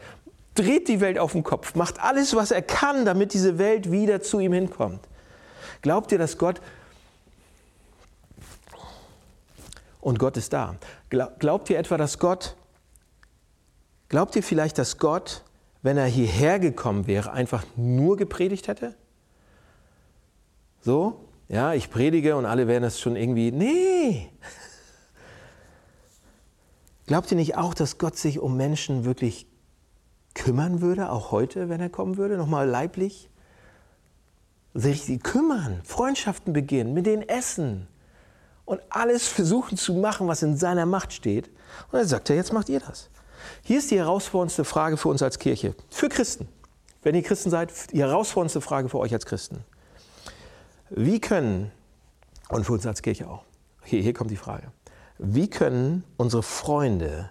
dreht 0.54 0.88
die 0.88 1.00
Welt 1.00 1.18
auf 1.18 1.32
den 1.32 1.42
Kopf, 1.42 1.74
macht 1.74 2.00
alles, 2.00 2.34
was 2.34 2.50
er 2.50 2.62
kann, 2.62 3.04
damit 3.04 3.34
diese 3.34 3.58
Welt 3.58 3.90
wieder 3.92 4.20
zu 4.20 4.40
ihm 4.40 4.52
hinkommt. 4.52 5.00
Glaubt 5.82 6.10
ihr, 6.12 6.18
dass 6.18 6.38
Gott 6.38 6.60
und 10.00 10.18
Gott 10.18 10.36
ist 10.36 10.52
da? 10.52 10.74
Glaubt 11.08 11.70
ihr 11.70 11.78
etwa, 11.78 11.96
dass 11.96 12.18
Gott, 12.18 12.56
glaubt 14.08 14.34
ihr 14.34 14.42
vielleicht, 14.42 14.78
dass 14.78 14.98
Gott, 14.98 15.44
wenn 15.82 15.96
er 15.96 16.06
hierher 16.06 16.58
gekommen 16.58 17.06
wäre, 17.06 17.32
einfach 17.32 17.64
nur 17.76 18.16
gepredigt 18.16 18.68
hätte? 18.68 18.94
So, 20.80 21.28
ja, 21.48 21.74
ich 21.74 21.90
predige 21.90 22.36
und 22.36 22.46
alle 22.46 22.66
werden 22.66 22.84
es 22.84 23.00
schon 23.00 23.16
irgendwie, 23.16 23.52
nee. 23.52 24.30
Glaubt 27.06 27.30
ihr 27.30 27.36
nicht 27.36 27.56
auch, 27.56 27.74
dass 27.74 27.98
Gott 27.98 28.16
sich 28.16 28.38
um 28.38 28.56
Menschen 28.56 29.04
wirklich 29.04 29.46
kümmern 30.34 30.80
würde, 30.80 31.10
auch 31.10 31.32
heute, 31.32 31.68
wenn 31.68 31.80
er 31.80 31.90
kommen 31.90 32.16
würde, 32.16 32.36
nochmal 32.36 32.68
leiblich? 32.68 33.28
Sich 34.74 35.02
sie 35.02 35.18
kümmern, 35.18 35.80
Freundschaften 35.84 36.52
beginnen, 36.52 36.94
mit 36.94 37.06
denen 37.06 37.28
essen 37.28 37.88
und 38.64 38.80
alles 38.88 39.26
versuchen 39.26 39.76
zu 39.76 39.94
machen, 39.94 40.28
was 40.28 40.44
in 40.44 40.56
seiner 40.56 40.86
Macht 40.86 41.12
steht. 41.12 41.48
Und 41.90 41.94
dann 41.98 42.06
sagt 42.06 42.30
er, 42.30 42.36
jetzt 42.36 42.52
macht 42.52 42.68
ihr 42.68 42.78
das. 42.78 43.10
Hier 43.62 43.78
ist 43.78 43.90
die 43.90 43.98
herausforderndste 43.98 44.64
Frage 44.64 44.96
für 44.96 45.08
uns 45.08 45.22
als 45.22 45.40
Kirche, 45.40 45.74
für 45.90 46.08
Christen. 46.08 46.48
Wenn 47.02 47.16
ihr 47.16 47.22
Christen 47.22 47.50
seid, 47.50 47.92
die 47.92 47.98
herausforderndste 47.98 48.60
Frage 48.60 48.88
für 48.88 48.98
euch 48.98 49.12
als 49.12 49.26
Christen. 49.26 49.64
Wie 50.90 51.20
können, 51.20 51.72
und 52.48 52.64
für 52.64 52.72
uns 52.72 52.86
als 52.86 53.02
Kirche 53.02 53.28
auch, 53.28 53.44
hier, 53.84 54.02
hier 54.02 54.12
kommt 54.12 54.30
die 54.30 54.36
Frage, 54.36 54.72
wie 55.18 55.48
können 55.48 56.04
unsere 56.16 56.42
Freunde 56.42 57.30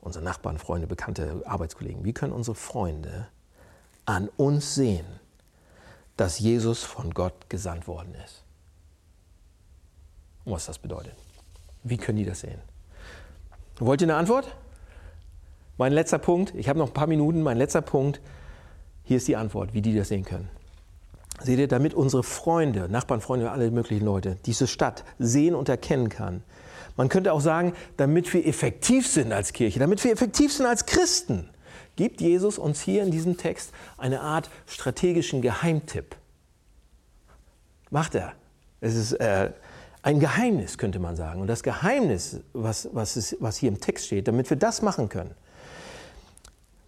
unsere 0.00 0.24
Nachbarn, 0.24 0.58
Freunde, 0.58 0.86
Bekannte, 0.86 1.42
Arbeitskollegen, 1.44 2.04
wie 2.04 2.12
können 2.12 2.32
unsere 2.32 2.54
Freunde 2.54 3.28
an 4.06 4.28
uns 4.36 4.74
sehen, 4.74 5.06
dass 6.16 6.38
Jesus 6.38 6.82
von 6.82 7.12
Gott 7.12 7.48
gesandt 7.50 7.86
worden 7.86 8.14
ist? 8.24 8.42
Und 10.44 10.52
was 10.52 10.66
das 10.66 10.78
bedeutet. 10.78 11.14
Wie 11.82 11.98
können 11.98 12.18
die 12.18 12.24
das 12.24 12.40
sehen? 12.40 12.60
Wollt 13.78 14.00
ihr 14.00 14.06
eine 14.06 14.16
Antwort? 14.16 14.56
Mein 15.76 15.92
letzter 15.92 16.18
Punkt, 16.18 16.54
ich 16.54 16.68
habe 16.68 16.78
noch 16.78 16.88
ein 16.88 16.94
paar 16.94 17.06
Minuten, 17.06 17.42
mein 17.42 17.58
letzter 17.58 17.82
Punkt, 17.82 18.20
hier 19.04 19.18
ist 19.18 19.28
die 19.28 19.36
Antwort, 19.36 19.74
wie 19.74 19.82
die 19.82 19.94
das 19.94 20.08
sehen 20.08 20.24
können. 20.24 20.48
Seht 21.40 21.58
ihr, 21.58 21.68
damit 21.68 21.94
unsere 21.94 22.22
Freunde, 22.22 22.88
Nachbarn, 22.88 23.20
Freunde, 23.20 23.50
alle 23.50 23.70
möglichen 23.70 24.04
Leute 24.04 24.36
diese 24.44 24.66
Stadt 24.66 25.04
sehen 25.18 25.54
und 25.54 25.68
erkennen 25.68 26.08
kann, 26.08 26.42
man 26.96 27.08
könnte 27.08 27.32
auch 27.32 27.40
sagen, 27.40 27.74
damit 27.96 28.32
wir 28.34 28.44
effektiv 28.44 29.06
sind 29.06 29.32
als 29.32 29.52
Kirche, 29.52 29.78
damit 29.78 30.02
wir 30.02 30.10
effektiv 30.10 30.52
sind 30.52 30.66
als 30.66 30.84
Christen, 30.84 31.48
gibt 31.94 32.20
Jesus 32.20 32.58
uns 32.58 32.80
hier 32.80 33.04
in 33.04 33.12
diesem 33.12 33.36
Text 33.36 33.72
eine 33.96 34.20
Art 34.20 34.50
strategischen 34.66 35.40
Geheimtipp. 35.40 36.16
Macht 37.90 38.16
er. 38.16 38.32
Es 38.80 38.96
ist 38.96 39.12
äh, 39.12 39.52
ein 40.02 40.20
Geheimnis, 40.20 40.76
könnte 40.76 40.98
man 40.98 41.16
sagen. 41.16 41.40
Und 41.40 41.46
das 41.46 41.62
Geheimnis, 41.62 42.40
was, 42.52 42.88
was, 42.92 43.16
ist, 43.16 43.36
was 43.40 43.56
hier 43.56 43.68
im 43.68 43.80
Text 43.80 44.06
steht, 44.06 44.26
damit 44.26 44.50
wir 44.50 44.56
das 44.56 44.82
machen 44.82 45.08
können, 45.08 45.34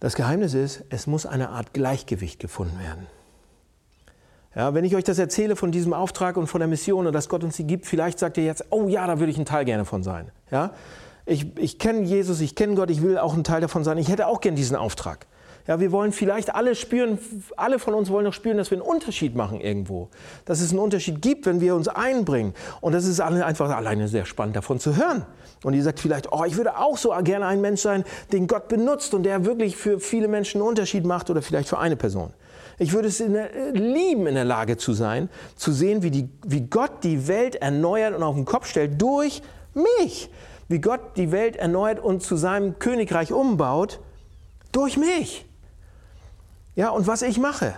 das 0.01 0.15
Geheimnis 0.15 0.53
ist, 0.53 0.83
es 0.89 1.07
muss 1.07 1.25
eine 1.25 1.49
Art 1.49 1.73
Gleichgewicht 1.73 2.39
gefunden 2.39 2.79
werden. 2.79 3.07
Ja, 4.55 4.73
wenn 4.73 4.83
ich 4.83 4.95
euch 4.95 5.05
das 5.05 5.17
erzähle 5.17 5.55
von 5.55 5.71
diesem 5.71 5.93
Auftrag 5.93 6.35
und 6.35 6.47
von 6.47 6.59
der 6.59 6.67
Mission 6.67 7.07
und 7.07 7.13
dass 7.13 7.29
Gott 7.29 7.43
uns 7.43 7.55
sie 7.55 7.63
gibt, 7.63 7.85
vielleicht 7.85 8.19
sagt 8.19 8.37
ihr 8.37 8.43
jetzt, 8.43 8.65
oh 8.69 8.87
ja, 8.87 9.07
da 9.07 9.19
würde 9.19 9.31
ich 9.31 9.37
ein 9.37 9.45
Teil 9.45 9.63
gerne 9.63 9.85
von 9.85 10.03
sein. 10.03 10.29
Ja? 10.51 10.71
Ich, 11.25 11.57
ich 11.57 11.79
kenne 11.79 12.01
Jesus, 12.01 12.41
ich 12.41 12.55
kenne 12.55 12.75
Gott, 12.75 12.89
ich 12.89 13.01
will 13.01 13.17
auch 13.17 13.33
ein 13.33 13.45
Teil 13.45 13.61
davon 13.61 13.83
sein. 13.83 13.97
Ich 13.97 14.09
hätte 14.09 14.27
auch 14.27 14.41
gern 14.41 14.55
diesen 14.55 14.75
Auftrag. 14.75 15.27
Ja, 15.67 15.79
wir 15.79 15.91
wollen 15.91 16.11
vielleicht 16.11 16.55
alle 16.55 16.75
spüren, 16.75 17.19
alle 17.55 17.77
von 17.77 17.93
uns 17.93 18.09
wollen 18.09 18.25
noch 18.25 18.33
spüren, 18.33 18.57
dass 18.57 18.71
wir 18.71 18.79
einen 18.79 18.87
Unterschied 18.87 19.35
machen 19.35 19.61
irgendwo. 19.61 20.09
Dass 20.45 20.59
es 20.59 20.71
einen 20.71 20.79
Unterschied 20.79 21.21
gibt, 21.21 21.45
wenn 21.45 21.61
wir 21.61 21.75
uns 21.75 21.87
einbringen. 21.87 22.53
Und 22.81 22.93
das 22.93 23.05
ist 23.05 23.21
einfach 23.21 23.69
alleine 23.69 24.07
sehr 24.07 24.25
spannend 24.25 24.55
davon 24.55 24.79
zu 24.79 24.95
hören. 24.95 25.25
Und 25.63 25.75
ihr 25.75 25.83
sagt 25.83 25.99
vielleicht, 25.99 26.31
oh, 26.33 26.43
ich 26.45 26.57
würde 26.57 26.77
auch 26.77 26.97
so 26.97 27.11
gerne 27.23 27.45
ein 27.45 27.61
Mensch 27.61 27.81
sein, 27.81 28.03
den 28.33 28.47
Gott 28.47 28.67
benutzt 28.67 29.13
und 29.13 29.23
der 29.23 29.45
wirklich 29.45 29.77
für 29.77 29.99
viele 29.99 30.27
Menschen 30.27 30.59
einen 30.59 30.67
Unterschied 30.67 31.05
macht 31.05 31.29
oder 31.29 31.43
vielleicht 31.43 31.69
für 31.69 31.77
eine 31.77 31.95
Person. 31.95 32.33
Ich 32.77 32.93
würde 32.93 33.07
es 33.07 33.19
in 33.19 33.33
der, 33.33 33.71
lieben, 33.73 34.27
in 34.27 34.35
der 34.35 34.45
Lage 34.45 34.77
zu 34.77 34.93
sein, 34.93 35.29
zu 35.55 35.71
sehen, 35.71 36.03
wie, 36.03 36.11
die, 36.11 36.29
wie 36.45 36.61
Gott 36.61 37.03
die 37.03 37.27
Welt 37.27 37.55
erneuert 37.55 38.15
und 38.15 38.23
auf 38.23 38.35
den 38.35 38.45
Kopf 38.45 38.67
stellt 38.67 39.01
durch 39.01 39.41
mich. 39.73 40.29
Wie 40.67 40.79
Gott 40.79 41.17
die 41.17 41.31
Welt 41.31 41.57
erneuert 41.57 41.99
und 41.99 42.23
zu 42.23 42.37
seinem 42.37 42.79
Königreich 42.79 43.33
umbaut 43.33 43.99
durch 44.71 44.97
mich. 44.97 45.45
Ja, 46.75 46.89
und 46.89 47.07
was 47.07 47.21
ich 47.21 47.37
mache, 47.37 47.75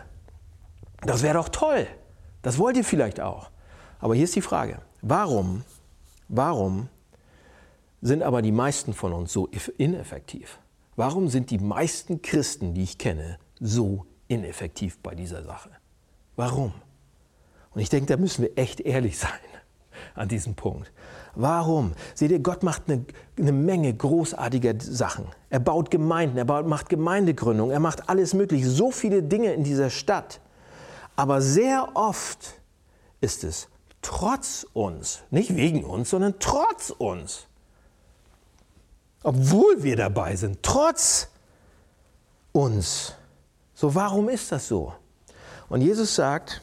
das 1.01 1.23
wäre 1.23 1.35
doch 1.35 1.49
toll. 1.49 1.87
Das 2.41 2.59
wollt 2.59 2.77
ihr 2.77 2.83
vielleicht 2.83 3.19
auch. 3.19 3.49
Aber 3.99 4.15
hier 4.15 4.25
ist 4.25 4.35
die 4.35 4.41
Frage, 4.41 4.79
warum, 5.01 5.63
warum 6.27 6.89
sind 8.01 8.21
aber 8.21 8.41
die 8.41 8.51
meisten 8.51 8.93
von 8.93 9.13
uns 9.13 9.33
so 9.33 9.49
ineffektiv? 9.77 10.59
Warum 10.95 11.29
sind 11.29 11.49
die 11.49 11.57
meisten 11.57 12.21
Christen, 12.21 12.73
die 12.73 12.83
ich 12.83 12.97
kenne, 12.97 13.39
so 13.59 14.05
ineffektiv 14.33 14.99
bei 14.99 15.15
dieser 15.15 15.43
Sache? 15.43 15.69
Warum? 16.35 16.73
Und 17.73 17.81
ich 17.81 17.89
denke, 17.89 18.07
da 18.07 18.17
müssen 18.17 18.43
wir 18.43 18.57
echt 18.57 18.79
ehrlich 18.81 19.17
sein 19.17 19.29
an 20.15 20.27
diesem 20.27 20.55
Punkt. 20.55 20.91
Warum? 21.35 21.93
Seht 22.13 22.31
ihr, 22.31 22.39
Gott 22.39 22.63
macht 22.63 22.83
eine, 22.87 23.05
eine, 23.37 23.51
Menge 23.51 23.93
großartiger 23.93 24.75
Sachen. 24.79 25.25
Er 25.49 25.59
baut 25.59 25.89
Gemeinden, 25.89 26.37
er 26.37 26.45
baut, 26.45 26.67
macht 26.67 26.89
Gemeindegründung, 26.89 27.71
er 27.71 27.79
macht 27.79 28.09
alles 28.09 28.33
Mögliche, 28.33 28.69
so 28.69 28.91
viele 28.91 29.23
Dinge 29.23 29.53
in 29.53 29.63
dieser 29.63 29.89
Stadt. 29.89 30.39
Aber 31.15 31.41
sehr 31.41 31.95
oft 31.95 32.61
ist 33.21 33.43
es 33.43 33.67
trotz 34.01 34.67
uns, 34.73 35.23
nicht 35.31 35.55
wegen 35.55 35.83
uns, 35.83 36.11
sondern 36.11 36.35
trotz 36.39 36.91
uns. 36.91 37.47
Obwohl 39.23 39.81
wir 39.81 39.95
dabei 39.95 40.35
sind, 40.35 40.61
trotz 40.61 41.29
uns. 42.51 43.15
So, 43.75 43.93
warum 43.95 44.29
ist 44.29 44.51
das 44.51 44.67
so? 44.67 44.93
Und 45.69 45.81
Jesus 45.81 46.15
sagt, 46.15 46.61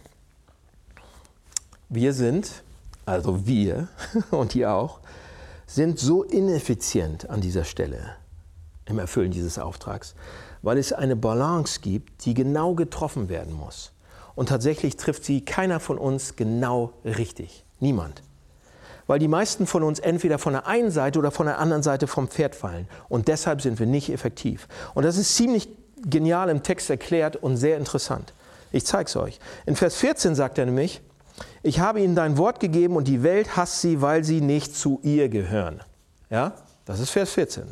wir 1.89 2.13
sind 2.13 2.63
also 3.11 3.47
wir 3.47 3.89
und 4.31 4.55
ihr 4.55 4.73
auch, 4.73 5.01
sind 5.67 5.99
so 5.99 6.23
ineffizient 6.23 7.29
an 7.29 7.41
dieser 7.41 7.65
Stelle 7.65 8.17
im 8.87 8.99
Erfüllen 8.99 9.31
dieses 9.31 9.59
Auftrags, 9.59 10.15
weil 10.63 10.79
es 10.79 10.93
eine 10.93 11.17
Balance 11.17 11.81
gibt, 11.81 12.25
die 12.25 12.35
genau 12.35 12.75
getroffen 12.75 13.29
werden 13.29 13.53
muss. 13.53 13.93
Und 14.35 14.49
tatsächlich 14.49 14.97
trifft 14.97 15.25
sie 15.25 15.45
keiner 15.45 15.81
von 15.81 15.99
uns 15.99 16.37
genau 16.37 16.93
richtig. 17.05 17.65
Niemand. 17.79 18.23
Weil 19.07 19.19
die 19.19 19.29
meisten 19.29 19.67
von 19.67 19.83
uns 19.83 19.99
entweder 19.99 20.39
von 20.39 20.53
der 20.53 20.67
einen 20.67 20.91
Seite 20.91 21.19
oder 21.19 21.31
von 21.31 21.47
der 21.47 21.59
anderen 21.59 21.83
Seite 21.83 22.07
vom 22.07 22.29
Pferd 22.29 22.55
fallen. 22.55 22.89
Und 23.09 23.29
deshalb 23.29 23.61
sind 23.61 23.79
wir 23.81 23.87
nicht 23.87 24.11
effektiv. 24.11 24.69
Und 24.95 25.05
das 25.05 25.17
ist 25.17 25.35
ziemlich 25.35 25.69
genial 26.05 26.49
im 26.49 26.63
Text 26.63 26.91
erklärt 26.91 27.37
und 27.37 27.57
sehr 27.57 27.77
interessant. 27.77 28.33
Ich 28.73 28.87
zeige 28.87 29.07
es 29.07 29.17
euch. 29.17 29.41
In 29.67 29.77
Vers 29.77 29.97
14 29.97 30.35
sagt 30.35 30.59
er 30.59 30.67
nämlich, 30.67 31.01
ich 31.63 31.81
habe 31.81 32.01
ihnen 32.01 32.15
dein 32.15 32.39
Wort 32.39 32.61
gegeben 32.61 32.97
und 32.97 33.09
die 33.09 33.23
Welt 33.23 33.57
hasst 33.57 33.81
sie, 33.81 34.01
weil 34.01 34.25
sie 34.25 34.41
nicht 34.41 34.75
zu 34.77 35.01
ihr 35.03 35.29
gehören. 35.29 35.83
Ja, 36.31 36.55
das 36.85 37.01
ist 37.01 37.11
Vers 37.11 37.31
14. 37.31 37.65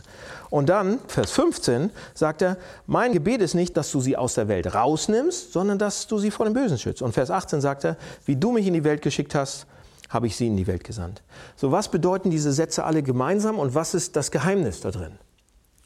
Und 0.50 0.68
dann, 0.68 0.98
Vers 1.08 1.30
15, 1.32 1.90
sagt 2.14 2.42
er, 2.42 2.56
mein 2.86 3.12
Gebet 3.12 3.40
ist 3.42 3.54
nicht, 3.54 3.76
dass 3.76 3.90
du 3.90 4.00
sie 4.00 4.16
aus 4.16 4.34
der 4.34 4.48
Welt 4.48 4.74
rausnimmst, 4.74 5.52
sondern 5.52 5.78
dass 5.78 6.06
du 6.06 6.18
sie 6.18 6.30
vor 6.30 6.46
dem 6.46 6.54
Bösen 6.54 6.78
schützt. 6.78 7.02
Und 7.02 7.12
Vers 7.12 7.30
18 7.30 7.60
sagt 7.60 7.84
er, 7.84 7.96
wie 8.24 8.36
du 8.36 8.52
mich 8.52 8.66
in 8.66 8.74
die 8.74 8.84
Welt 8.84 9.02
geschickt 9.02 9.34
hast, 9.34 9.66
habe 10.08 10.26
ich 10.26 10.36
sie 10.36 10.46
in 10.46 10.56
die 10.56 10.66
Welt 10.66 10.84
gesandt. 10.84 11.22
So, 11.56 11.70
was 11.70 11.90
bedeuten 11.90 12.30
diese 12.30 12.52
Sätze 12.52 12.84
alle 12.84 13.02
gemeinsam 13.02 13.58
und 13.58 13.74
was 13.74 13.94
ist 13.94 14.16
das 14.16 14.30
Geheimnis 14.30 14.80
da 14.80 14.90
drin? 14.90 15.18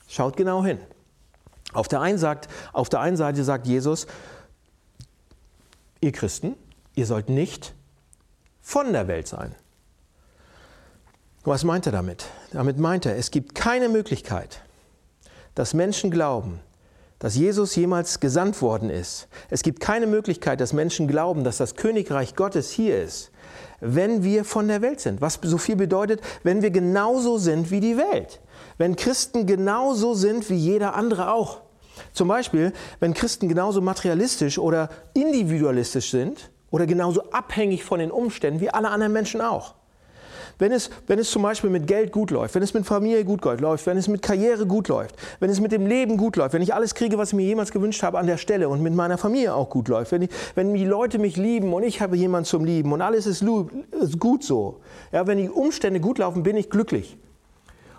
Schaut 0.06 0.36
genau 0.36 0.64
hin. 0.64 0.78
Auf 1.72 1.88
der 1.88 2.00
einen, 2.00 2.18
sagt, 2.18 2.48
auf 2.72 2.88
der 2.88 3.00
einen 3.00 3.16
Seite 3.16 3.44
sagt 3.44 3.66
Jesus, 3.66 4.06
ihr 6.00 6.12
Christen, 6.12 6.54
ihr 6.94 7.06
sollt 7.06 7.28
nicht 7.28 7.74
von 8.60 8.92
der 8.92 9.08
Welt 9.08 9.26
sein. 9.26 9.54
Was 11.44 11.64
meint 11.64 11.86
er 11.86 11.92
damit? 11.92 12.26
Damit 12.52 12.78
meint 12.78 13.06
er, 13.06 13.16
es 13.16 13.30
gibt 13.30 13.54
keine 13.54 13.88
Möglichkeit, 13.88 14.62
dass 15.54 15.74
Menschen 15.74 16.10
glauben, 16.10 16.60
dass 17.18 17.34
Jesus 17.34 17.74
jemals 17.74 18.20
gesandt 18.20 18.62
worden 18.62 18.90
ist. 18.90 19.28
Es 19.48 19.62
gibt 19.62 19.80
keine 19.80 20.06
Möglichkeit, 20.06 20.60
dass 20.60 20.72
Menschen 20.72 21.08
glauben, 21.08 21.44
dass 21.44 21.56
das 21.56 21.74
Königreich 21.74 22.36
Gottes 22.36 22.70
hier 22.70 23.02
ist, 23.02 23.30
wenn 23.80 24.22
wir 24.22 24.44
von 24.44 24.68
der 24.68 24.82
Welt 24.82 25.00
sind. 25.00 25.20
Was 25.20 25.38
so 25.42 25.58
viel 25.58 25.76
bedeutet, 25.76 26.20
wenn 26.42 26.62
wir 26.62 26.70
genauso 26.70 27.38
sind 27.38 27.70
wie 27.70 27.80
die 27.80 27.96
Welt. 27.96 28.40
Wenn 28.78 28.96
Christen 28.96 29.46
genauso 29.46 30.14
sind 30.14 30.48
wie 30.50 30.56
jeder 30.56 30.94
andere 30.94 31.32
auch. 31.32 31.60
Zum 32.12 32.28
Beispiel, 32.28 32.72
wenn 33.00 33.14
Christen 33.14 33.48
genauso 33.48 33.80
materialistisch 33.80 34.58
oder 34.58 34.88
individualistisch 35.14 36.10
sind, 36.10 36.50
oder 36.72 36.86
genauso 36.86 37.22
abhängig 37.30 37.84
von 37.84 38.00
den 38.00 38.10
Umständen 38.10 38.60
wie 38.60 38.70
alle 38.70 38.90
anderen 38.90 39.12
Menschen 39.12 39.40
auch. 39.40 39.74
Wenn 40.58 40.72
es, 40.72 40.90
wenn 41.06 41.18
es 41.18 41.30
zum 41.30 41.42
Beispiel 41.42 41.70
mit 41.70 41.86
Geld 41.86 42.12
gut 42.12 42.30
läuft, 42.30 42.54
wenn 42.54 42.62
es 42.62 42.74
mit 42.74 42.86
Familie 42.86 43.24
gut 43.24 43.44
läuft, 43.44 43.86
wenn 43.86 43.96
es 43.96 44.06
mit 44.06 44.22
Karriere 44.22 44.66
gut 44.66 44.88
läuft, 44.88 45.14
wenn 45.40 45.50
es 45.50 45.60
mit 45.60 45.72
dem 45.72 45.86
Leben 45.86 46.16
gut 46.16 46.36
läuft, 46.36 46.54
wenn 46.54 46.62
ich 46.62 46.74
alles 46.74 46.94
kriege, 46.94 47.18
was 47.18 47.30
ich 47.30 47.34
mir 47.34 47.44
jemals 47.44 47.72
gewünscht 47.72 48.02
habe 48.02 48.18
an 48.18 48.26
der 48.26 48.36
Stelle 48.36 48.68
und 48.68 48.82
mit 48.82 48.94
meiner 48.94 49.18
Familie 49.18 49.54
auch 49.54 49.70
gut 49.70 49.88
läuft, 49.88 50.12
wenn, 50.12 50.22
ich, 50.22 50.30
wenn 50.54 50.74
die 50.74 50.84
Leute 50.84 51.18
mich 51.18 51.36
lieben 51.36 51.72
und 51.72 51.82
ich 51.82 52.00
habe 52.00 52.16
jemanden 52.16 52.44
zum 52.44 52.64
Lieben 52.64 52.92
und 52.92 53.02
alles 53.02 53.26
ist, 53.26 53.42
ist 53.42 54.18
gut 54.18 54.44
so, 54.44 54.80
ja, 55.10 55.26
wenn 55.26 55.38
die 55.38 55.48
Umstände 55.48 56.00
gut 56.00 56.18
laufen, 56.18 56.42
bin 56.42 56.56
ich 56.56 56.70
glücklich. 56.70 57.18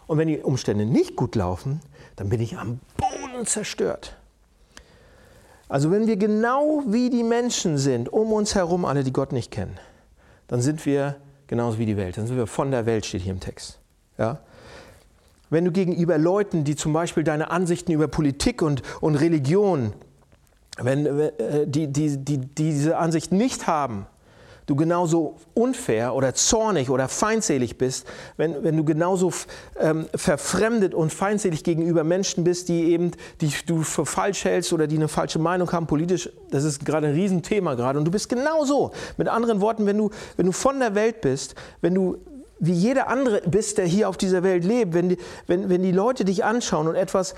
Und 0.07 0.17
wenn 0.17 0.27
die 0.27 0.39
Umstände 0.39 0.85
nicht 0.85 1.15
gut 1.15 1.35
laufen, 1.35 1.81
dann 2.15 2.29
bin 2.29 2.41
ich 2.41 2.57
am 2.57 2.79
Boden 2.97 3.45
zerstört. 3.45 4.17
Also 5.69 5.91
wenn 5.91 6.07
wir 6.07 6.17
genau 6.17 6.83
wie 6.87 7.09
die 7.09 7.23
Menschen 7.23 7.77
sind, 7.77 8.11
um 8.11 8.31
uns 8.33 8.53
herum, 8.53 8.85
alle, 8.85 9.03
die 9.03 9.13
Gott 9.13 9.31
nicht 9.31 9.49
kennen, 9.49 9.79
dann 10.47 10.61
sind 10.61 10.85
wir 10.85 11.15
genauso 11.47 11.79
wie 11.79 11.85
die 11.85 11.97
Welt. 11.97 12.17
Dann 12.17 12.27
sind 12.27 12.37
wir 12.37 12.47
von 12.47 12.71
der 12.71 12.85
Welt, 12.85 13.05
steht 13.05 13.21
hier 13.21 13.31
im 13.31 13.39
Text. 13.39 13.79
Ja? 14.17 14.39
Wenn 15.49 15.65
du 15.65 15.71
gegenüber 15.71 16.17
Leuten, 16.17 16.63
die 16.63 16.75
zum 16.75 16.93
Beispiel 16.93 17.23
deine 17.23 17.51
Ansichten 17.51 17.91
über 17.91 18.07
Politik 18.07 18.61
und, 18.61 18.81
und 19.01 19.15
Religion, 19.15 19.93
wenn, 20.77 21.05
äh, 21.05 21.67
die, 21.67 21.87
die, 21.87 22.17
die, 22.17 22.37
die 22.39 22.55
diese 22.55 22.97
Ansicht 22.97 23.31
nicht 23.31 23.67
haben, 23.67 24.07
du 24.65 24.75
genauso 24.75 25.35
unfair 25.53 26.15
oder 26.15 26.33
zornig 26.33 26.89
oder 26.89 27.07
feindselig 27.07 27.77
bist, 27.77 28.07
wenn, 28.37 28.63
wenn 28.63 28.77
du 28.77 28.83
genauso 28.83 29.31
ähm, 29.79 30.07
verfremdet 30.15 30.93
und 30.93 31.11
feindselig 31.11 31.63
gegenüber 31.63 32.03
Menschen 32.03 32.43
bist, 32.43 32.69
die 32.69 32.91
eben, 32.91 33.11
die 33.41 33.51
du 33.65 33.83
für 33.83 34.05
falsch 34.05 34.45
hältst 34.45 34.73
oder 34.73 34.87
die 34.87 34.95
eine 34.95 35.07
falsche 35.07 35.39
Meinung 35.39 35.71
haben 35.71 35.87
politisch, 35.87 36.29
das 36.51 36.63
ist 36.63 36.85
gerade 36.85 37.07
ein 37.07 37.13
Riesenthema 37.13 37.75
gerade 37.75 37.99
und 37.99 38.05
du 38.05 38.11
bist 38.11 38.29
genauso. 38.29 38.91
Mit 39.17 39.27
anderen 39.27 39.61
Worten, 39.61 39.85
wenn 39.85 39.97
du, 39.97 40.09
wenn 40.37 40.45
du 40.45 40.51
von 40.51 40.79
der 40.79 40.95
Welt 40.95 41.21
bist, 41.21 41.55
wenn 41.81 41.95
du 41.95 42.17
wie 42.59 42.71
jeder 42.71 43.07
andere 43.09 43.41
bist, 43.41 43.77
der 43.77 43.85
hier 43.85 44.07
auf 44.07 44.15
dieser 44.15 44.43
Welt 44.43 44.63
lebt, 44.63 44.93
wenn 44.93 45.09
die, 45.09 45.17
wenn, 45.47 45.69
wenn 45.69 45.83
die 45.83 45.91
Leute 45.91 46.23
dich 46.23 46.45
anschauen 46.45 46.87
und 46.87 46.95
etwas 46.95 47.35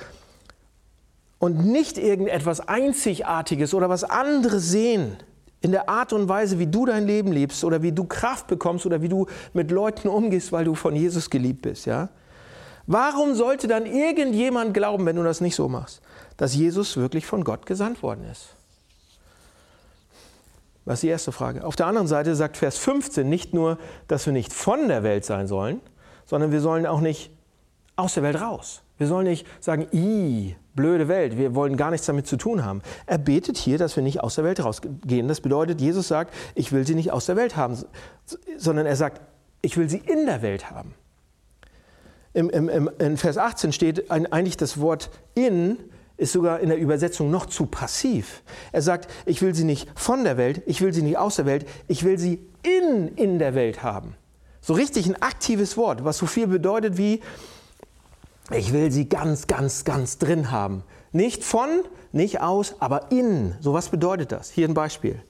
und 1.40 1.66
nicht 1.66 1.98
irgendetwas 1.98 2.68
Einzigartiges 2.68 3.74
oder 3.74 3.90
was 3.90 4.04
anderes 4.04 4.70
sehen, 4.70 5.18
in 5.66 5.72
der 5.72 5.90
Art 5.90 6.14
und 6.14 6.30
Weise, 6.30 6.60
wie 6.60 6.68
du 6.68 6.86
dein 6.86 7.08
Leben 7.08 7.32
lebst 7.32 7.64
oder 7.64 7.82
wie 7.82 7.92
du 7.92 8.04
Kraft 8.04 8.46
bekommst 8.46 8.86
oder 8.86 9.02
wie 9.02 9.10
du 9.10 9.26
mit 9.54 9.72
Leuten 9.72 10.08
umgehst, 10.08 10.52
weil 10.52 10.64
du 10.64 10.76
von 10.76 10.96
Jesus 10.96 11.32
geliebt 11.32 11.64
bist, 11.64 11.88
ja? 11.88 12.10
Warum 12.86 13.34
sollte 13.34 13.68
dann 13.68 13.88
irgendjemand 13.88 14.76
glauben, 14.76 15.08
wenn 15.08 15.16
du 15.16 15.24
das 15.24 15.42
nicht 15.42 15.56
so 15.56 15.68
machst, 15.68 16.02
dass 16.38 16.54
Jesus 16.54 16.98
wirklich 16.98 17.26
von 17.26 17.44
Gott 17.44 17.66
gesandt 17.66 18.04
worden 18.04 18.26
ist? 18.32 18.50
Das 20.86 20.96
ist 20.96 21.02
die 21.02 21.08
erste 21.08 21.32
Frage. 21.32 21.66
Auf 21.66 21.76
der 21.76 21.88
anderen 21.88 22.06
Seite 22.06 22.36
sagt 22.36 22.58
Vers 22.58 22.78
15 22.78 23.28
nicht 23.28 23.56
nur, 23.56 23.80
dass 24.08 24.28
wir 24.28 24.34
nicht 24.34 24.54
von 24.54 24.88
der 24.88 25.02
Welt 25.02 25.26
sein 25.26 25.48
sollen, 25.48 25.82
sondern 26.28 26.52
wir 26.52 26.62
sollen 26.62 26.86
auch 26.86 27.02
nicht 27.02 27.32
aus 27.96 28.14
der 28.14 28.22
Welt 28.22 28.40
raus. 28.40 28.84
Wir 28.98 29.08
sollen 29.08 29.28
nicht 29.28 29.46
sagen, 29.60 29.88
i, 29.92 30.56
blöde 30.74 31.08
Welt, 31.08 31.38
wir 31.38 31.56
wollen 31.56 31.78
gar 31.78 31.92
nichts 31.92 32.08
damit 32.08 32.28
zu 32.28 32.38
tun 32.38 32.64
haben. 32.64 32.82
Er 33.06 33.18
betet 33.18 33.58
hier, 33.58 33.78
dass 33.78 33.96
wir 33.96 34.04
nicht 34.04 34.22
aus 34.22 34.36
der 34.36 34.44
Welt 34.44 34.64
rausgehen. 34.64 35.28
Das 35.28 35.42
bedeutet, 35.42 35.82
Jesus 35.82 36.08
sagt, 36.08 36.34
ich 36.54 36.72
will 36.72 36.86
sie 36.86 36.96
nicht 36.96 37.12
aus 37.12 37.26
der 37.26 37.36
Welt 37.36 37.56
haben, 37.58 37.78
sondern 38.58 38.86
er 38.86 38.96
sagt, 38.96 39.22
ich 39.62 39.78
will 39.78 39.90
sie 39.90 39.98
in 40.06 40.26
der 40.26 40.42
Welt 40.42 40.72
haben. 40.72 40.94
Im, 42.34 42.50
im, 42.50 42.70
im, 42.70 42.90
in 43.00 43.18
Vers 43.18 43.38
18 43.38 43.72
steht 43.72 44.12
eigentlich 44.12 44.58
das 44.58 44.80
Wort 44.80 45.10
in 45.34 45.78
ist 46.18 46.32
sogar 46.32 46.60
in 46.60 46.70
der 46.70 46.78
Übersetzung 46.78 47.30
noch 47.30 47.46
zu 47.46 47.66
passiv. 47.66 48.42
Er 48.72 48.82
sagt, 48.82 49.12
ich 49.26 49.42
will 49.42 49.54
sie 49.54 49.66
nicht 49.66 49.90
von 49.96 50.24
der 50.24 50.38
Welt, 50.38 50.62
ich 50.66 50.82
will 50.82 50.94
sie 50.94 51.02
nicht 51.02 51.18
aus 51.18 51.36
der 51.36 51.46
Welt, 51.46 51.68
ich 51.88 52.04
will 52.04 52.18
sie 52.18 52.40
in, 52.64 53.10
in 53.16 53.40
der 53.40 53.54
Welt 53.54 53.84
haben. 53.84 54.16
So 54.62 54.74
richtig 54.74 55.08
ein 55.08 55.22
aktives 55.22 55.78
Wort, 55.78 56.06
was 56.06 56.18
so 56.18 56.26
viel 56.26 56.48
bedeutet 56.48 56.98
wie, 56.98 57.22
ich 58.52 58.74
will 58.74 58.92
sie 58.92 59.10
ganz, 59.10 59.48
ganz, 59.48 59.84
ganz 59.84 60.18
drin 60.18 60.52
haben. 60.52 60.84
Nicht 61.12 61.44
von, 61.44 61.70
nicht 62.12 62.42
aus, 62.42 62.76
aber 62.80 63.12
in. 63.12 63.56
So 63.62 63.74
was 63.74 63.90
bedeutet 63.90 64.32
das? 64.32 64.50
Hier 64.52 64.68
ein 64.68 64.74
Beispiel. 64.74 65.22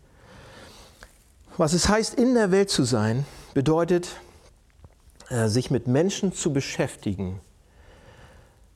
Was 1.58 1.73
es 1.73 1.88
heißt, 1.88 2.15
in 2.15 2.34
der 2.34 2.51
Welt 2.51 2.69
zu 2.69 2.84
sein, 2.84 3.25
bedeutet, 3.54 4.10
äh, 5.30 5.47
sich 5.47 5.71
mit 5.71 5.88
Menschen 5.88 6.34
zu 6.34 6.51
beschäftigen, 6.51 7.39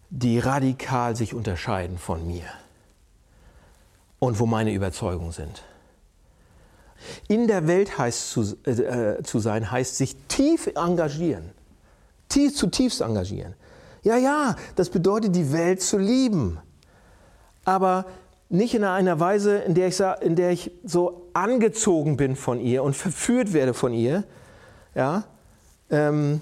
die 0.10 0.39
radikal 0.39 1.15
sich 1.15 1.34
unterscheiden 1.34 1.97
von 1.97 2.25
mir 2.25 2.45
und 4.17 4.39
wo 4.39 4.45
meine 4.45 4.73
Überzeugungen 4.73 5.32
sind. 5.32 5.63
In 7.28 7.47
der 7.47 7.67
Welt 7.67 7.97
heißt 7.97 8.32
zu, 8.32 8.58
äh, 8.65 9.21
zu 9.23 9.39
sein, 9.39 9.69
heißt 9.69 9.97
sich 9.97 10.15
tief 10.28 10.67
engagieren, 10.75 11.52
tief, 12.28 12.56
zutiefst 12.56 13.02
engagieren. 13.02 13.56
Ja, 14.10 14.17
ja, 14.17 14.56
das 14.76 14.89
bedeutet, 14.89 15.36
die 15.36 15.54
Welt 15.54 15.84
zu 15.84 16.00
lieben, 16.00 16.58
aber 17.63 18.08
nicht 18.50 18.74
in 18.74 18.84
einer 18.84 19.19
Weise, 19.19 19.60
in 19.60 19.76
der 19.76 19.88
ich, 19.88 20.00
in 20.22 20.36
der 20.36 20.50
ich 20.50 20.72
so 20.84 21.30
angezogen 21.34 22.17
bin 22.17 22.36
von 22.36 22.60
ihr 22.60 22.82
und 22.82 22.95
verführt 22.95 23.54
werde 23.54 23.76
von 23.76 23.93
ihr, 23.93 24.24
ja, 24.95 25.26
ähm, 25.91 26.41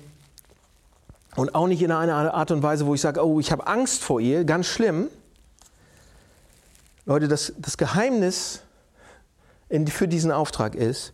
und 1.35 1.55
auch 1.55 1.67
nicht 1.67 1.81
in 1.81 1.91
einer 1.91 2.33
Art 2.33 2.51
und 2.51 2.63
Weise, 2.63 2.85
wo 2.85 2.93
ich 2.93 3.01
sage, 3.01 3.21
oh, 3.21 3.37
ich 3.41 3.51
habe 3.51 3.67
Angst 3.67 4.01
vor 4.01 4.21
ihr, 4.21 4.45
ganz 4.45 4.67
schlimm. 4.67 5.09
Leute, 7.05 7.27
das, 7.27 7.51
das 7.57 7.77
Geheimnis 7.77 8.61
in, 9.67 9.85
für 9.87 10.07
diesen 10.07 10.31
Auftrag 10.31 10.73
ist, 10.73 11.11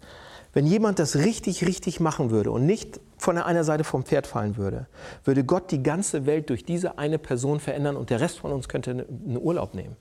wenn 0.54 0.68
jemand 0.68 1.00
das 1.00 1.16
richtig, 1.16 1.66
richtig 1.66 2.00
machen 2.00 2.30
würde 2.30 2.52
und 2.52 2.66
nicht 2.66 3.00
von 3.18 3.38
einer 3.38 3.64
Seite 3.64 3.84
vom 3.84 4.04
Pferd 4.04 4.28
fallen 4.28 4.56
würde, 4.56 4.88
würde 5.24 5.44
Gott 5.44 5.72
die 5.72 5.82
ganze 5.82 6.26
Welt 6.26 6.50
durch 6.50 6.64
diese 6.64 6.98
eine 7.00 7.18
Person 7.18 7.60
verändern 7.60 7.98
und 7.98 8.12
der 8.12 8.22
Rest 8.22 8.40
von 8.40 8.52
uns 8.52 8.70
könnte 8.70 8.92
einen 8.92 9.38
Urlaub 9.38 9.74
nehmen. 9.74 9.96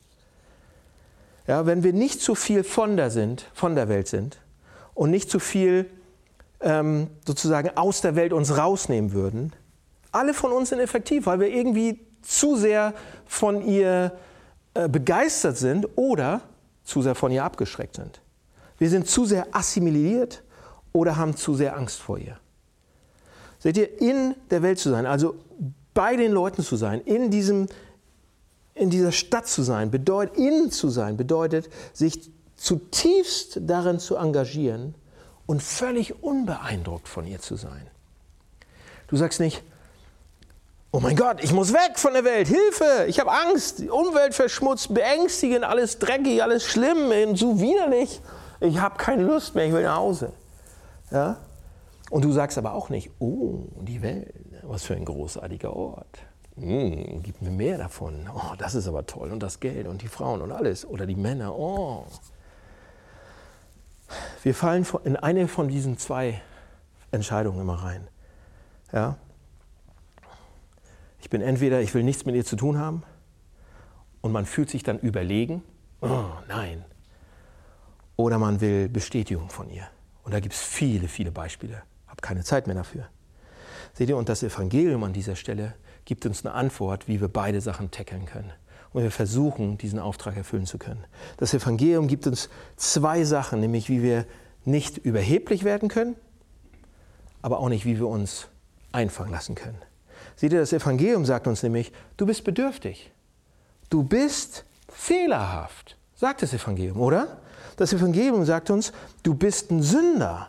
Ja, 1.47 1.67
wenn 1.67 1.83
wir 1.83 1.93
nicht 1.93 2.21
zu 2.21 2.35
viel 2.35 2.65
von 2.65 2.97
der, 2.97 3.11
sind, 3.11 3.47
von 3.55 3.75
der 3.75 3.89
Welt 3.89 4.09
sind 4.09 4.39
und 4.95 5.11
nicht 5.11 5.31
zu 5.31 5.41
viel 5.41 5.87
ähm, 6.61 7.09
sozusagen 7.27 7.71
aus 7.77 8.01
der 8.03 8.15
Welt 8.15 8.33
uns 8.33 8.57
rausnehmen 8.57 9.13
würden, 9.13 9.53
alle 10.13 10.35
von 10.35 10.53
uns 10.53 10.69
sind 10.69 10.79
effektiv, 10.79 11.27
weil 11.27 11.41
wir 11.41 11.49
irgendwie 11.49 11.99
zu 12.21 12.57
sehr 12.57 12.93
von 13.27 13.67
ihr 13.67 14.13
äh, 14.75 14.89
begeistert 14.89 15.57
sind 15.57 15.89
oder 15.97 16.43
zu 16.85 17.01
sehr 17.03 17.15
von 17.15 17.33
ihr 17.33 17.43
abgeschreckt 17.43 17.97
sind. 17.97 18.21
Wir 18.83 18.91
sind 18.91 19.09
zu 19.09 19.25
sehr 19.27 19.47
assimiliert 19.53 20.43
oder 20.93 21.17
haben 21.17 21.37
zu 21.37 21.55
sehr 21.55 21.77
Angst 21.77 22.01
vor 22.01 22.19
ihr. 22.19 22.37
Seht 23.61 23.77
ihr, 23.77 24.01
in 24.01 24.35
der 24.51 24.63
Welt 24.63 24.81
zu 24.81 24.91
sein, 24.91 25.07
also 25.07 25.37
bei 25.95 26.17
den 26.17 26.33
Leuten 26.33 26.65
zu 26.65 26.75
sein, 26.75 27.01
in, 27.03 27.31
diesem, 27.31 27.69
in 28.75 28.91
dieser 28.91 29.13
Stadt 29.13 29.47
zu 29.47 29.63
sein, 29.63 29.93
bedeutet, 29.93 30.37
in 30.37 30.73
zu 30.73 30.89
sein, 30.89 31.17
bedeutet, 31.17 31.69
sich 31.93 32.29
zutiefst 32.57 33.61
darin 33.61 34.01
zu 34.01 34.17
engagieren 34.17 34.97
und 35.47 35.63
völlig 35.63 36.21
unbeeindruckt 36.21 37.07
von 37.07 37.25
ihr 37.25 37.39
zu 37.39 37.55
sein. 37.55 37.87
Du 39.07 39.17
sagst 39.17 39.39
nicht, 39.39 39.63
Oh 40.91 40.99
mein 40.99 41.15
Gott, 41.15 41.37
ich 41.41 41.53
muss 41.53 41.73
weg 41.73 42.01
von 42.01 42.15
der 42.15 42.25
Welt, 42.25 42.49
Hilfe, 42.49 43.07
ich 43.07 43.21
habe 43.21 43.31
Angst, 43.31 43.79
die 43.79 43.91
Umwelt 43.91 44.35
verschmutzt, 44.35 44.93
beängstigend, 44.93 45.65
alles 45.65 46.01
dreckig, 46.01 46.43
alles 46.43 46.65
schlimm, 46.65 47.37
so 47.37 47.61
widerlich. 47.61 48.21
Ich 48.63 48.79
habe 48.79 48.97
keine 48.97 49.25
Lust 49.25 49.57
mehr, 49.57 49.67
ich 49.67 49.73
will 49.73 49.83
nach 49.83 49.97
Hause. 49.97 50.33
Ja? 51.11 51.37
Und 52.11 52.25
du 52.25 52.31
sagst 52.31 52.59
aber 52.59 52.75
auch 52.75 52.91
nicht, 52.91 53.11
oh, 53.19 53.65
die 53.81 54.03
Welt, 54.03 54.33
was 54.63 54.85
für 54.85 54.95
ein 54.95 55.05
großartiger 55.05 55.75
Ort. 55.75 56.19
Hm, 56.57 57.23
gib 57.23 57.43
mir 57.43 57.51
mehr 57.51 57.79
davon. 57.79 58.29
Oh, 58.33 58.55
das 58.59 58.75
ist 58.75 58.87
aber 58.87 59.05
toll. 59.07 59.33
Und 59.33 59.43
das 59.43 59.59
Geld 59.59 59.89
und 59.89 60.03
die 60.03 60.09
Frauen 60.09 60.43
und 60.43 60.53
alles. 60.53 60.87
Oder 60.87 61.07
die 61.07 61.17
Männer. 61.17 61.59
Oh. 61.59 62.05
Wir 64.43 64.55
fallen 64.55 64.87
in 65.05 65.17
eine 65.17 65.49
von 65.49 65.69
diesen 65.69 65.99
zwei 65.99 66.41
Entscheidungen 67.11 67.61
immer 67.61 67.83
rein. 67.83 68.07
Ja? 68.93 69.17
Ich 71.21 71.31
bin 71.31 71.41
entweder, 71.41 71.81
ich 71.81 71.95
will 71.95 72.05
nichts 72.05 72.27
mit 72.27 72.35
ihr 72.37 72.45
zu 72.45 72.57
tun 72.57 72.79
haben 72.79 73.03
und 74.21 74.31
man 74.31 74.47
fühlt 74.47 74.71
sich 74.71 74.83
dann 74.83 74.99
überlegen, 74.99 75.63
oh 76.01 76.27
nein. 76.47 76.85
Oder 78.17 78.39
man 78.39 78.61
will 78.61 78.89
Bestätigung 78.89 79.49
von 79.49 79.71
ihr. 79.71 79.87
Und 80.25 80.33
da 80.33 80.41
gibt 80.41 80.55
es 80.55 80.61
viele, 80.61 81.09
viele 81.09 81.31
Beispiele. 81.31 81.83
Ich 82.05 82.11
habe 82.11 82.21
keine 82.21 82.45
Zeit 82.45 82.67
mehr 82.67 82.77
dafür. 82.77 83.07
Seht 83.95 84.09
ihr, 84.09 84.17
und 84.17 84.29
das 84.29 84.43
Evangelium 84.43 85.05
an 85.05 85.13
dieser 85.13 85.37
Stelle 85.37 85.75
gibt 86.05 86.27
uns 86.27 86.45
eine 86.45 86.55
Antwort, 86.55 87.09
wie 87.09 87.21
wir 87.21 87.29
beide 87.29 87.61
Sachen 87.61 87.91
tackeln 87.91 88.27
können. 88.27 88.53
Und 88.93 89.03
wir 89.03 89.11
versuchen, 89.11 89.79
diesen 89.79 89.99
Auftrag 89.99 90.37
erfüllen 90.37 90.67
zu 90.67 90.79
können. 90.79 91.05
Das 91.39 91.55
Evangelium 91.55 92.09
gibt 92.09 92.27
uns 92.27 92.51
zwei 92.77 93.25
Sachen, 93.25 93.61
nämlich 93.61 93.89
wie 93.89 94.03
wir 94.03 94.27
nicht 94.65 94.99
überheblich 94.99 95.65
werden 95.65 95.89
können, 95.89 96.15
aber 97.41 97.59
auch 97.59 97.69
nicht, 97.69 97.85
wie 97.85 97.99
wir 97.99 98.07
uns 98.07 98.49
einfangen 98.93 99.33
lassen 99.33 99.55
können. 99.55 99.79
Seht 100.37 100.53
ihr, 100.53 100.61
das 100.61 100.73
Evangelium 100.73 101.25
sagt 101.25 101.47
uns 101.47 101.63
nämlich, 101.63 101.93
du 102.17 102.27
bist 102.27 102.45
bedürftig. 102.45 103.11
Du 103.91 104.03
bist 104.03 104.65
fehlerhaft, 104.89 105.97
sagt 106.15 106.43
das 106.43 106.55
Evangelium, 106.55 107.01
oder? 107.01 107.42
Das 107.77 107.93
Evangelium 107.93 108.45
sagt 108.45 108.71
uns, 108.71 108.93
du 109.23 109.35
bist 109.35 109.71
ein 109.71 109.83
Sünder. 109.83 110.49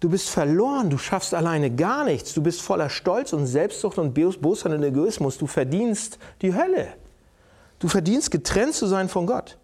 Du 0.00 0.08
bist 0.08 0.30
verloren, 0.30 0.90
du 0.90 0.98
schaffst 0.98 1.32
alleine 1.32 1.70
gar 1.70 2.04
nichts. 2.04 2.34
Du 2.34 2.42
bist 2.42 2.60
voller 2.60 2.90
Stolz 2.90 3.32
und 3.32 3.46
Selbstsucht 3.46 3.98
und 3.98 4.14
Bosheit 4.14 4.72
und 4.72 4.82
Egoismus. 4.82 5.38
Du 5.38 5.46
verdienst 5.46 6.18
die 6.42 6.54
Hölle. 6.54 6.88
Du 7.78 7.88
verdienst 7.88 8.30
getrennt 8.30 8.74
zu 8.74 8.86
sein 8.86 9.08
von 9.08 9.26
Gott. 9.26 9.58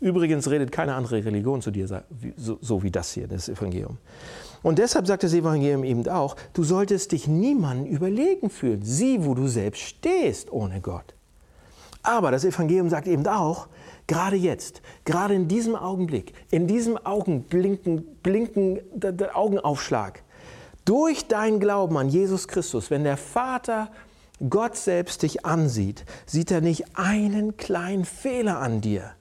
Übrigens 0.00 0.50
redet 0.50 0.72
keine 0.72 0.94
andere 0.94 1.24
Religion 1.24 1.62
zu 1.62 1.70
dir 1.70 1.86
so, 2.36 2.82
wie 2.82 2.90
das 2.90 3.12
hier, 3.12 3.28
das 3.28 3.48
Evangelium. 3.48 3.98
Und 4.62 4.78
deshalb 4.78 5.06
sagt 5.06 5.22
das 5.22 5.32
Evangelium 5.32 5.84
eben 5.84 6.08
auch, 6.08 6.36
du 6.54 6.64
solltest 6.64 7.12
dich 7.12 7.28
niemandem 7.28 7.86
überlegen 7.86 8.50
fühlen. 8.50 8.82
Sieh, 8.82 9.24
wo 9.24 9.34
du 9.34 9.46
selbst 9.46 9.82
stehst 9.82 10.52
ohne 10.52 10.80
Gott. 10.80 11.14
Aber 12.02 12.30
das 12.30 12.44
Evangelium 12.44 12.88
sagt 12.88 13.06
eben 13.06 13.26
auch, 13.26 13.68
gerade 14.06 14.36
jetzt, 14.36 14.82
gerade 15.04 15.34
in 15.34 15.48
diesem 15.48 15.76
Augenblick, 15.76 16.34
in 16.50 16.66
diesem 16.66 16.96
Augenblinken, 16.96 18.04
blinken, 18.22 18.80
Augenaufschlag, 19.32 20.22
durch 20.84 21.28
dein 21.28 21.60
Glauben 21.60 21.96
an 21.96 22.08
Jesus 22.08 22.48
Christus, 22.48 22.90
wenn 22.90 23.04
der 23.04 23.16
Vater 23.16 23.90
Gott 24.50 24.76
selbst 24.76 25.22
dich 25.22 25.46
ansieht, 25.46 26.04
sieht 26.26 26.50
er 26.50 26.60
nicht 26.60 26.96
einen 26.98 27.56
kleinen 27.56 28.04
Fehler 28.04 28.58
an 28.58 28.80
dir 28.80 29.14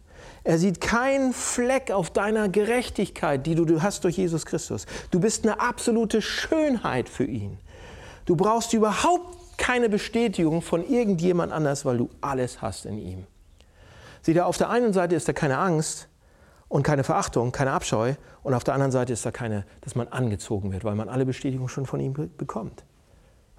er 0.44 0.58
sieht 0.58 0.82
keinen 0.82 1.34
Fleck 1.34 1.92
auf 1.92 2.10
deiner 2.10 2.50
Gerechtigkeit, 2.50 3.46
die 3.46 3.54
du 3.54 3.82
hast 3.82 4.04
durch 4.04 4.18
Jesus 4.18 4.46
Christus. 4.46 4.88
Du 5.12 5.20
bist 5.20 5.44
eine 5.44 5.60
absolute 5.60 6.22
Schönheit 6.22 7.10
für 7.10 7.26
ihn. 7.26 7.60
Du 8.26 8.36
brauchst 8.36 8.74
überhaupt 8.74 9.38
keine 9.62 9.90
Bestätigung 9.90 10.64
von 10.64 10.84
irgendjemand 10.84 11.54
anders, 11.54 11.86
weil 11.86 12.00
du 12.00 12.10
alles 12.20 12.64
hast 12.64 12.88
in 12.88 12.98
ihm. 12.98 13.28
Sieh 14.24 14.34
da, 14.34 14.46
auf 14.46 14.58
der 14.58 14.72
einen 14.72 14.92
Seite 14.92 15.16
ist 15.16 15.28
da 15.28 15.34
keine 15.34 15.60
Angst 15.60 16.08
und 16.68 16.82
keine 16.82 17.04
Verachtung, 17.04 17.52
keine 17.52 17.72
Abscheu, 17.72 18.16
und 18.42 18.56
auf 18.56 18.64
der 18.64 18.74
anderen 18.74 18.92
Seite 18.92 19.14
ist 19.14 19.24
da 19.24 19.30
keine, 19.30 19.66
dass 19.82 19.94
man 19.94 20.08
angezogen 20.08 20.72
wird, 20.72 20.84
weil 20.84 20.96
man 20.96 21.10
alle 21.10 21.28
Bestätigung 21.28 21.68
schon 21.68 21.86
von 21.86 22.00
ihm 22.00 22.14
bekommt. 22.38 22.86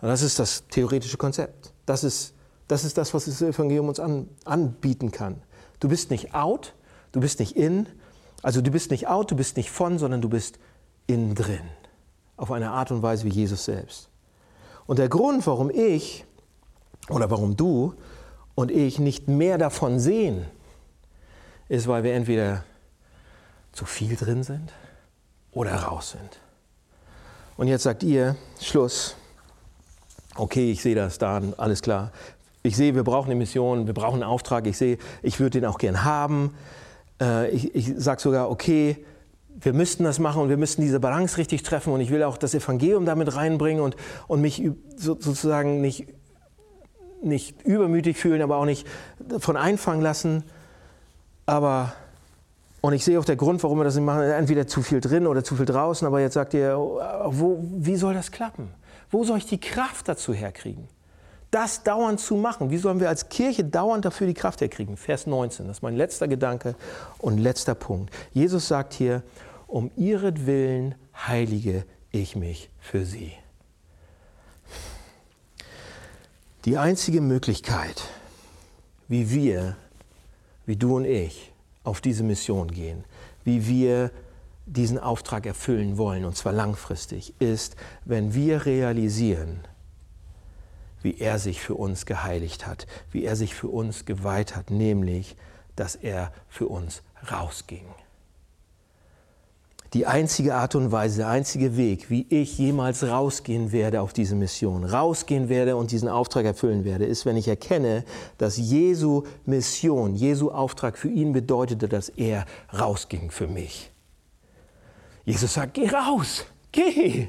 Das 0.01 0.23
ist 0.23 0.41
das 0.41 0.67
theoretische 0.67 1.19
Konzept. 1.19 1.73
Das 1.87 2.03
ist 2.03 2.35
das, 2.67 2.83
ist 2.83 2.99
das 2.99 3.15
was 3.15 3.27
das 3.27 3.41
Evangelium 3.41 3.87
uns 3.87 4.01
an, 4.01 4.29
anbieten 4.45 5.12
kann. 5.12 5.41
Du 5.79 5.88
bist 5.88 6.11
nicht 6.11 6.35
out, 6.35 6.75
du 7.12 7.21
bist 7.21 7.38
nicht 7.38 7.57
in, 7.57 7.87
also 8.43 8.61
du 8.61 8.73
bist 8.73 8.91
nicht 8.91 9.07
out, 9.07 9.31
du 9.31 9.37
bist 9.37 9.57
nicht 9.57 9.71
von, 9.71 9.99
sondern 9.99 10.20
du 10.20 10.29
bist 10.29 10.59
innen 11.07 11.37
drin. 11.37 11.62
Auf 12.37 12.51
eine 12.51 12.72
Art 12.72 12.91
und 12.91 13.03
Weise 13.03 13.24
wie 13.24 13.29
Jesus 13.29 13.66
selbst. 13.66 14.09
Und 14.93 14.99
der 14.99 15.09
Grund, 15.09 15.47
warum 15.47 15.70
ich 15.70 16.26
oder 17.09 17.30
warum 17.30 17.57
du 17.57 17.95
und 18.55 18.70
ich 18.70 18.99
nicht 18.99 19.26
mehr 19.26 19.57
davon 19.57 19.99
sehen, 19.99 20.45
ist, 21.70 21.88
weil 21.88 22.05
wir 22.05 22.12
entweder 22.12 22.64
zu 23.72 23.86
viel 23.86 24.16
drin 24.16 24.43
sind 24.43 24.70
oder 25.51 25.74
raus 25.76 26.11
sind. 26.11 26.40
Und 27.57 27.68
jetzt 27.68 27.84
sagt 27.84 28.03
ihr, 28.03 28.36
Schluss, 28.61 29.16
okay, 30.34 30.70
ich 30.70 30.82
sehe 30.82 30.95
das 30.95 31.16
da, 31.16 31.40
alles 31.57 31.80
klar. 31.80 32.12
Ich 32.62 32.76
sehe, 32.76 32.95
wir 32.95 33.03
brauchen 33.03 33.30
eine 33.30 33.36
Mission, 33.36 33.86
wir 33.86 33.95
brauchen 33.95 34.22
einen 34.22 34.30
Auftrag. 34.30 34.66
Ich 34.66 34.76
sehe, 34.76 34.99
ich 35.22 35.40
würde 35.40 35.59
den 35.59 35.64
auch 35.64 35.78
gern 35.78 36.05
haben. 36.05 36.55
Äh, 37.18 37.49
ich 37.49 37.74
ich 37.74 37.95
sage 37.97 38.20
sogar, 38.20 38.51
okay, 38.51 39.03
wir 39.61 39.72
müssten 39.72 40.05
das 40.05 40.18
machen 40.18 40.42
und 40.42 40.48
wir 40.48 40.57
müssten 40.57 40.82
diese 40.82 41.00
Balance 41.00 41.36
richtig 41.38 41.62
treffen 41.62 41.92
und 41.92 42.00
ich 42.00 42.11
will 42.11 42.22
auch 42.22 42.36
das 42.36 42.55
Evangelium 42.55 43.07
damit 43.07 43.34
reinbringen 43.34 43.82
und, 43.82 43.96
und 44.26 44.40
mich 44.40 44.62
so, 44.96 45.16
sozusagen 45.18 45.80
nicht, 45.80 46.07
nicht 47.22 47.62
übermütig 47.62 48.16
fühlen, 48.16 48.42
aber 48.42 48.57
auch 48.57 48.64
nicht 48.64 48.86
von 49.38 49.57
einfangen 49.57 50.03
lassen. 50.03 50.44
Aber, 51.46 51.92
und 52.80 52.92
ich 52.92 53.05
sehe 53.05 53.18
auch 53.18 53.24
der 53.24 53.36
Grund, 53.36 53.62
warum 53.62 53.78
wir 53.78 53.84
das 53.84 53.94
nicht 53.94 54.05
machen, 54.05 54.22
entweder 54.22 54.66
zu 54.66 54.82
viel 54.82 55.00
drin 55.00 55.26
oder 55.26 55.44
zu 55.44 55.57
viel 55.57 55.66
draußen, 55.66 56.07
aber 56.07 56.20
jetzt 56.20 56.34
sagt 56.34 56.55
ihr, 56.55 56.76
wo, 56.76 57.59
wie 57.61 57.96
soll 57.96 58.14
das 58.14 58.32
klappen? 58.32 58.70
Wo 59.11 59.24
soll 59.24 59.38
ich 59.38 59.46
die 59.46 59.61
Kraft 59.61 60.09
dazu 60.09 60.32
herkriegen? 60.32 60.88
Das 61.53 61.82
dauernd 61.82 62.18
zu 62.18 62.34
machen. 62.34 62.70
Wie 62.70 62.78
sollen 62.78 62.98
wir 62.98 63.11
als 63.11 63.28
Kirche 63.28 63.62
dauernd 63.62 64.07
dafür 64.07 64.26
die 64.26 64.32
Kraft 64.32 64.62
herkriegen? 64.62 64.96
Vers 64.96 65.26
19, 65.26 65.66
das 65.66 65.76
ist 65.76 65.82
mein 65.82 65.96
letzter 65.96 66.26
Gedanke 66.26 66.74
und 67.18 67.36
letzter 67.36 67.74
Punkt. 67.74 68.12
Jesus 68.32 68.68
sagt 68.68 68.94
hier, 68.94 69.22
um 69.66 69.90
ihretwillen 69.96 70.94
heilige 71.14 71.84
ich 72.11 72.36
mich 72.36 72.70
für 72.80 73.05
sie. 73.05 73.32
Die 76.64 76.78
einzige 76.78 77.20
Möglichkeit, 77.20 78.03
wie 79.09 79.30
wir, 79.30 79.76
wie 80.64 80.76
du 80.76 80.96
und 80.96 81.05
ich, 81.05 81.53
auf 81.84 82.00
diese 82.00 82.22
Mission 82.22 82.70
gehen, 82.70 83.05
wie 83.44 83.66
wir 83.66 84.11
diesen 84.64 84.98
Auftrag 84.98 85.44
erfüllen 85.44 85.98
wollen, 85.98 86.24
und 86.24 86.34
zwar 86.34 86.55
langfristig, 86.55 87.34
ist, 87.40 87.76
wenn 88.07 88.32
wir 88.32 88.64
realisieren, 88.64 89.61
wie 91.03 91.18
er 91.18 91.38
sich 91.38 91.61
für 91.61 91.74
uns 91.74 92.07
geheiligt 92.07 92.66
hat, 92.66 92.86
wie 93.11 93.24
er 93.24 93.36
sich 93.36 93.55
für 93.55 93.68
uns 93.68 94.05
geweiht 94.05 94.57
hat, 94.57 94.70
nämlich, 94.70 95.36
dass 95.76 95.96
er 95.96 96.32
für 96.48 96.68
uns 96.68 97.03
rausging 97.30 97.84
die 99.92 100.07
einzige 100.07 100.55
Art 100.55 100.74
und 100.74 100.90
Weise, 100.90 101.18
der 101.18 101.28
einzige 101.28 101.76
Weg, 101.76 102.09
wie 102.09 102.26
ich 102.30 102.57
jemals 102.57 103.05
rausgehen 103.05 103.72
werde 103.72 104.00
auf 104.00 104.14
diese 104.14 104.34
Mission, 104.34 104.84
rausgehen 104.84 105.50
werde 105.50 105.76
und 105.76 105.90
diesen 105.90 106.09
Auftrag 106.09 106.46
erfüllen 106.46 106.84
werde, 106.84 107.05
ist, 107.05 107.26
wenn 107.26 107.36
ich 107.36 107.46
erkenne, 107.46 108.05
dass 108.38 108.57
Jesu 108.57 109.24
Mission, 109.44 110.14
Jesu 110.14 110.50
Auftrag 110.50 110.96
für 110.96 111.11
ihn 111.11 111.32
bedeutete, 111.32 111.88
dass 111.88 112.09
er 112.09 112.46
rausging 112.72 113.30
für 113.30 113.46
mich. 113.46 113.90
Jesus 115.24 115.55
sagt, 115.55 115.74
geh 115.74 115.88
raus, 115.88 116.46
geh. 116.72 117.28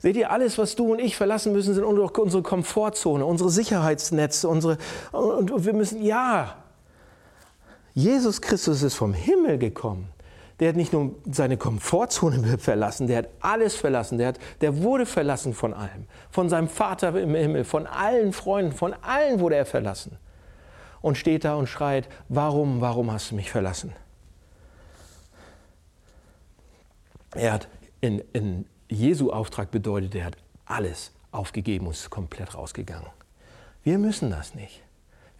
Seht 0.00 0.16
ihr, 0.16 0.30
alles, 0.30 0.58
was 0.58 0.76
du 0.76 0.92
und 0.92 1.00
ich 1.00 1.16
verlassen 1.16 1.52
müssen, 1.52 1.74
sind 1.74 1.84
unsere 1.84 2.42
Komfortzone, 2.42 3.24
unsere 3.24 3.50
Sicherheitsnetze, 3.50 4.48
unsere, 4.48 4.78
und 5.12 5.64
wir 5.64 5.72
müssen, 5.72 6.02
ja, 6.02 6.56
Jesus 7.94 8.40
Christus 8.40 8.82
ist 8.82 8.94
vom 8.94 9.12
Himmel 9.12 9.58
gekommen 9.58 10.08
der 10.60 10.70
hat 10.70 10.76
nicht 10.76 10.92
nur 10.92 11.14
seine 11.30 11.56
Komfortzone 11.56 12.58
verlassen, 12.58 13.06
der 13.06 13.18
hat 13.18 13.28
alles 13.40 13.76
verlassen, 13.76 14.18
der, 14.18 14.28
hat, 14.28 14.38
der 14.60 14.82
wurde 14.82 15.06
verlassen 15.06 15.54
von 15.54 15.72
allem, 15.72 16.06
von 16.30 16.48
seinem 16.48 16.68
Vater 16.68 17.18
im 17.20 17.34
Himmel, 17.34 17.64
von 17.64 17.86
allen 17.86 18.32
Freunden, 18.32 18.72
von 18.72 18.94
allen 18.94 19.40
wurde 19.40 19.56
er 19.56 19.66
verlassen. 19.66 20.18
Und 21.00 21.16
steht 21.16 21.44
da 21.44 21.54
und 21.54 21.68
schreit, 21.68 22.08
warum, 22.28 22.80
warum 22.80 23.12
hast 23.12 23.30
du 23.30 23.36
mich 23.36 23.52
verlassen? 23.52 23.92
Er 27.34 27.52
hat 27.52 27.68
in, 28.00 28.20
in 28.32 28.66
Jesu 28.88 29.30
Auftrag 29.30 29.70
bedeutet, 29.70 30.14
er 30.14 30.26
hat 30.26 30.36
alles 30.64 31.12
aufgegeben 31.30 31.86
und 31.86 31.92
ist 31.92 32.10
komplett 32.10 32.54
rausgegangen. 32.54 33.08
Wir 33.82 33.98
müssen 33.98 34.30
das 34.30 34.54
nicht. 34.54 34.82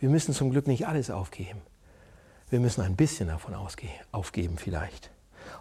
Wir 0.00 0.10
müssen 0.10 0.34
zum 0.34 0.50
Glück 0.50 0.66
nicht 0.66 0.86
alles 0.86 1.10
aufgeben. 1.10 1.60
Wir 2.50 2.60
müssen 2.60 2.82
ein 2.82 2.96
bisschen 2.96 3.28
davon 3.28 3.54
aufgeben 4.12 4.56
vielleicht. 4.56 5.10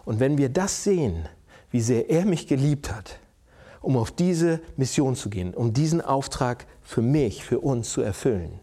Und 0.04 0.20
wenn 0.20 0.38
wir 0.38 0.48
das 0.48 0.84
sehen, 0.84 1.28
wie 1.70 1.80
sehr 1.80 2.08
er 2.08 2.24
mich 2.24 2.46
geliebt 2.46 2.94
hat, 2.94 3.18
um 3.80 3.96
auf 3.96 4.10
diese 4.10 4.60
Mission 4.76 5.16
zu 5.16 5.30
gehen, 5.30 5.54
um 5.54 5.72
diesen 5.72 6.00
Auftrag 6.00 6.66
für 6.82 7.02
mich, 7.02 7.44
für 7.44 7.60
uns 7.60 7.90
zu 7.90 8.00
erfüllen. 8.00 8.58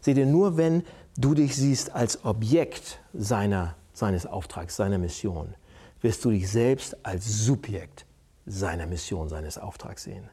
Seht 0.00 0.16
ihr, 0.16 0.26
nur 0.26 0.56
wenn 0.56 0.82
du 1.16 1.34
dich 1.34 1.56
siehst 1.56 1.94
als 1.94 2.24
Objekt 2.24 3.00
seiner, 3.12 3.76
seines 3.92 4.26
Auftrags, 4.26 4.76
seiner 4.76 4.98
Mission, 4.98 5.54
wirst 6.00 6.24
du 6.24 6.30
dich 6.30 6.48
selbst 6.50 7.04
als 7.04 7.26
Subjekt 7.26 8.05
seiner 8.46 8.86
Mission, 8.86 9.28
seines 9.28 9.58
Auftrags 9.58 10.04
sehen. 10.04 10.30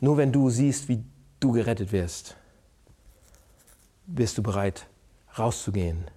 Nur 0.00 0.16
wenn 0.16 0.32
du 0.32 0.50
siehst, 0.50 0.88
wie 0.88 1.04
du 1.40 1.52
gerettet 1.52 1.92
wirst, 1.92 2.36
wirst 4.06 4.38
du 4.38 4.42
bereit, 4.42 4.86
rauszugehen 5.36 6.10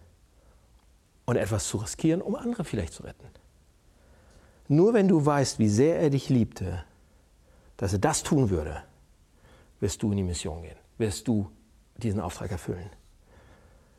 und 1.26 1.36
etwas 1.36 1.68
zu 1.68 1.78
riskieren, 1.78 2.22
um 2.22 2.36
andere 2.36 2.64
vielleicht 2.64 2.94
zu 2.94 3.04
retten. 3.04 3.28
Nur 4.68 4.94
wenn 4.94 5.08
du 5.08 5.26
weißt, 5.26 5.60
wie 5.60 5.70
sehr 5.70 6.00
er 6.00 6.10
dich 6.10 6.30
liebte, 6.30 6.84
dass 7.78 7.94
er 7.94 8.00
das 8.00 8.24
tun 8.24 8.50
würde, 8.50 8.84
wirst 9.80 10.04
du 10.04 10.12
in 10.12 10.18
die 10.18 10.24
Mission 10.24 10.62
gehen, 10.62 10.78
wirst 10.98 11.28
du 11.28 11.50
diesen 11.98 12.20
Auftrag 12.20 12.52
erfüllen. 12.52 12.90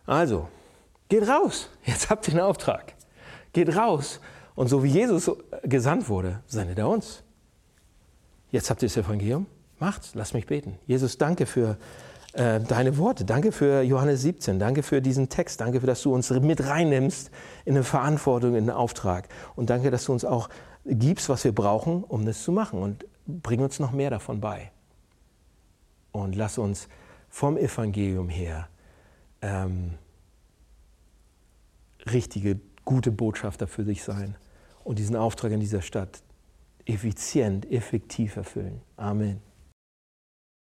Also, 0.07 0.49
geht 1.09 1.27
raus, 1.29 1.69
jetzt 1.85 2.11
habt 2.11 2.29
ihr 2.29 2.35
den 2.35 2.41
Auftrag. 2.41 2.95
Geht 3.53 3.75
raus 3.75 4.21
und 4.59 4.67
so 4.67 4.83
wie 4.83 4.89
Jesus 4.89 5.31
gesandt 5.63 6.09
wurde, 6.09 6.41
sendet 6.49 6.81
er 6.81 6.89
uns. 6.89 7.23
Jetzt 8.51 8.71
habt 8.71 8.83
ihr 8.83 8.89
das 8.89 8.97
Evangelium, 8.97 9.47
macht's, 9.79 10.17
lasst 10.17 10.35
mich 10.35 10.47
beten. 10.47 10.81
Jesus, 10.85 11.17
danke 11.17 11.47
für 11.47 11.79
äh, 12.33 12.59
deine 12.59 12.99
Worte. 12.99 13.25
Danke 13.25 13.53
für 13.53 13.83
Johannes 13.83 14.23
17. 14.23 14.59
Danke 14.59 14.83
für 14.83 15.01
diesen 15.01 15.29
Text. 15.29 15.61
Danke, 15.61 15.81
für, 15.81 15.87
dass 15.87 16.03
du 16.03 16.13
uns 16.13 16.31
mit 16.31 16.67
reinnimmst 16.67 17.31
in 17.67 17.77
eine 17.77 17.85
Verantwortung, 17.85 18.57
in 18.57 18.69
einen 18.69 18.71
Auftrag. 18.71 19.29
Und 19.55 19.71
danke, 19.71 19.93
dass 19.93 20.07
du 20.07 20.13
uns 20.13 20.25
auch 20.25 20.49
gibst, 20.85 21.29
was 21.29 21.45
wir 21.45 21.53
brauchen, 21.55 22.03
um 22.03 22.27
das 22.27 22.43
zu 22.43 22.51
machen. 22.51 22.83
Und 22.83 23.07
bring 23.29 23.61
uns 23.61 23.79
noch 23.79 23.93
mehr 23.93 24.11
davon 24.11 24.41
bei. 24.41 24.73
Und 26.11 26.35
lass 26.35 26.59
uns 26.59 26.89
vom 27.29 27.57
Evangelium 27.57 28.29
her 28.29 28.67
ähm, 29.41 29.95
richtige, 32.11 32.59
gute 32.85 33.13
Botschafter 33.13 33.69
für 33.69 33.85
dich 33.85 34.03
sein 34.03 34.35
und 34.89 34.99
diesen 34.99 35.17
Auftrag 35.17 35.53
in 35.53 35.61
dieser 35.61 35.83
Stadt 35.83 36.23
effizient, 36.87 37.71
effektiv 37.71 38.37
erfüllen. 38.37 38.81
Amen. 38.97 39.43